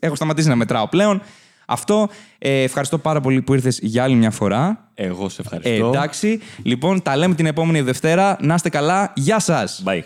έχω 0.00 0.14
σταματήσει 0.14 0.48
να 0.52 0.58
μετράω 0.58 0.88
πλέον. 0.88 1.22
Αυτό. 1.66 2.08
Ε, 2.38 2.62
ευχαριστώ 2.62 2.98
πάρα 2.98 3.20
πολύ 3.20 3.42
που 3.42 3.54
ήρθες 3.54 3.78
για 3.82 4.02
άλλη 4.02 4.14
μια 4.14 4.30
φορά. 4.30 4.88
Εγώ 4.94 5.28
σε 5.28 5.42
Ε, 5.42 5.44
ευχαριστώ. 5.54 5.86
εντάξει. 5.88 6.40
Λοιπόν, 6.62 7.02
τα 7.02 7.16
λέμε 7.16 7.34
την 7.34 7.46
επόμενη 7.46 7.80
Δευτέρα. 7.80 8.36
Να 8.40 8.54
είστε 8.54 8.68
καλά. 8.68 9.12
Γεια 9.16 9.38
σας! 9.38 9.82
Bye. 9.86 10.00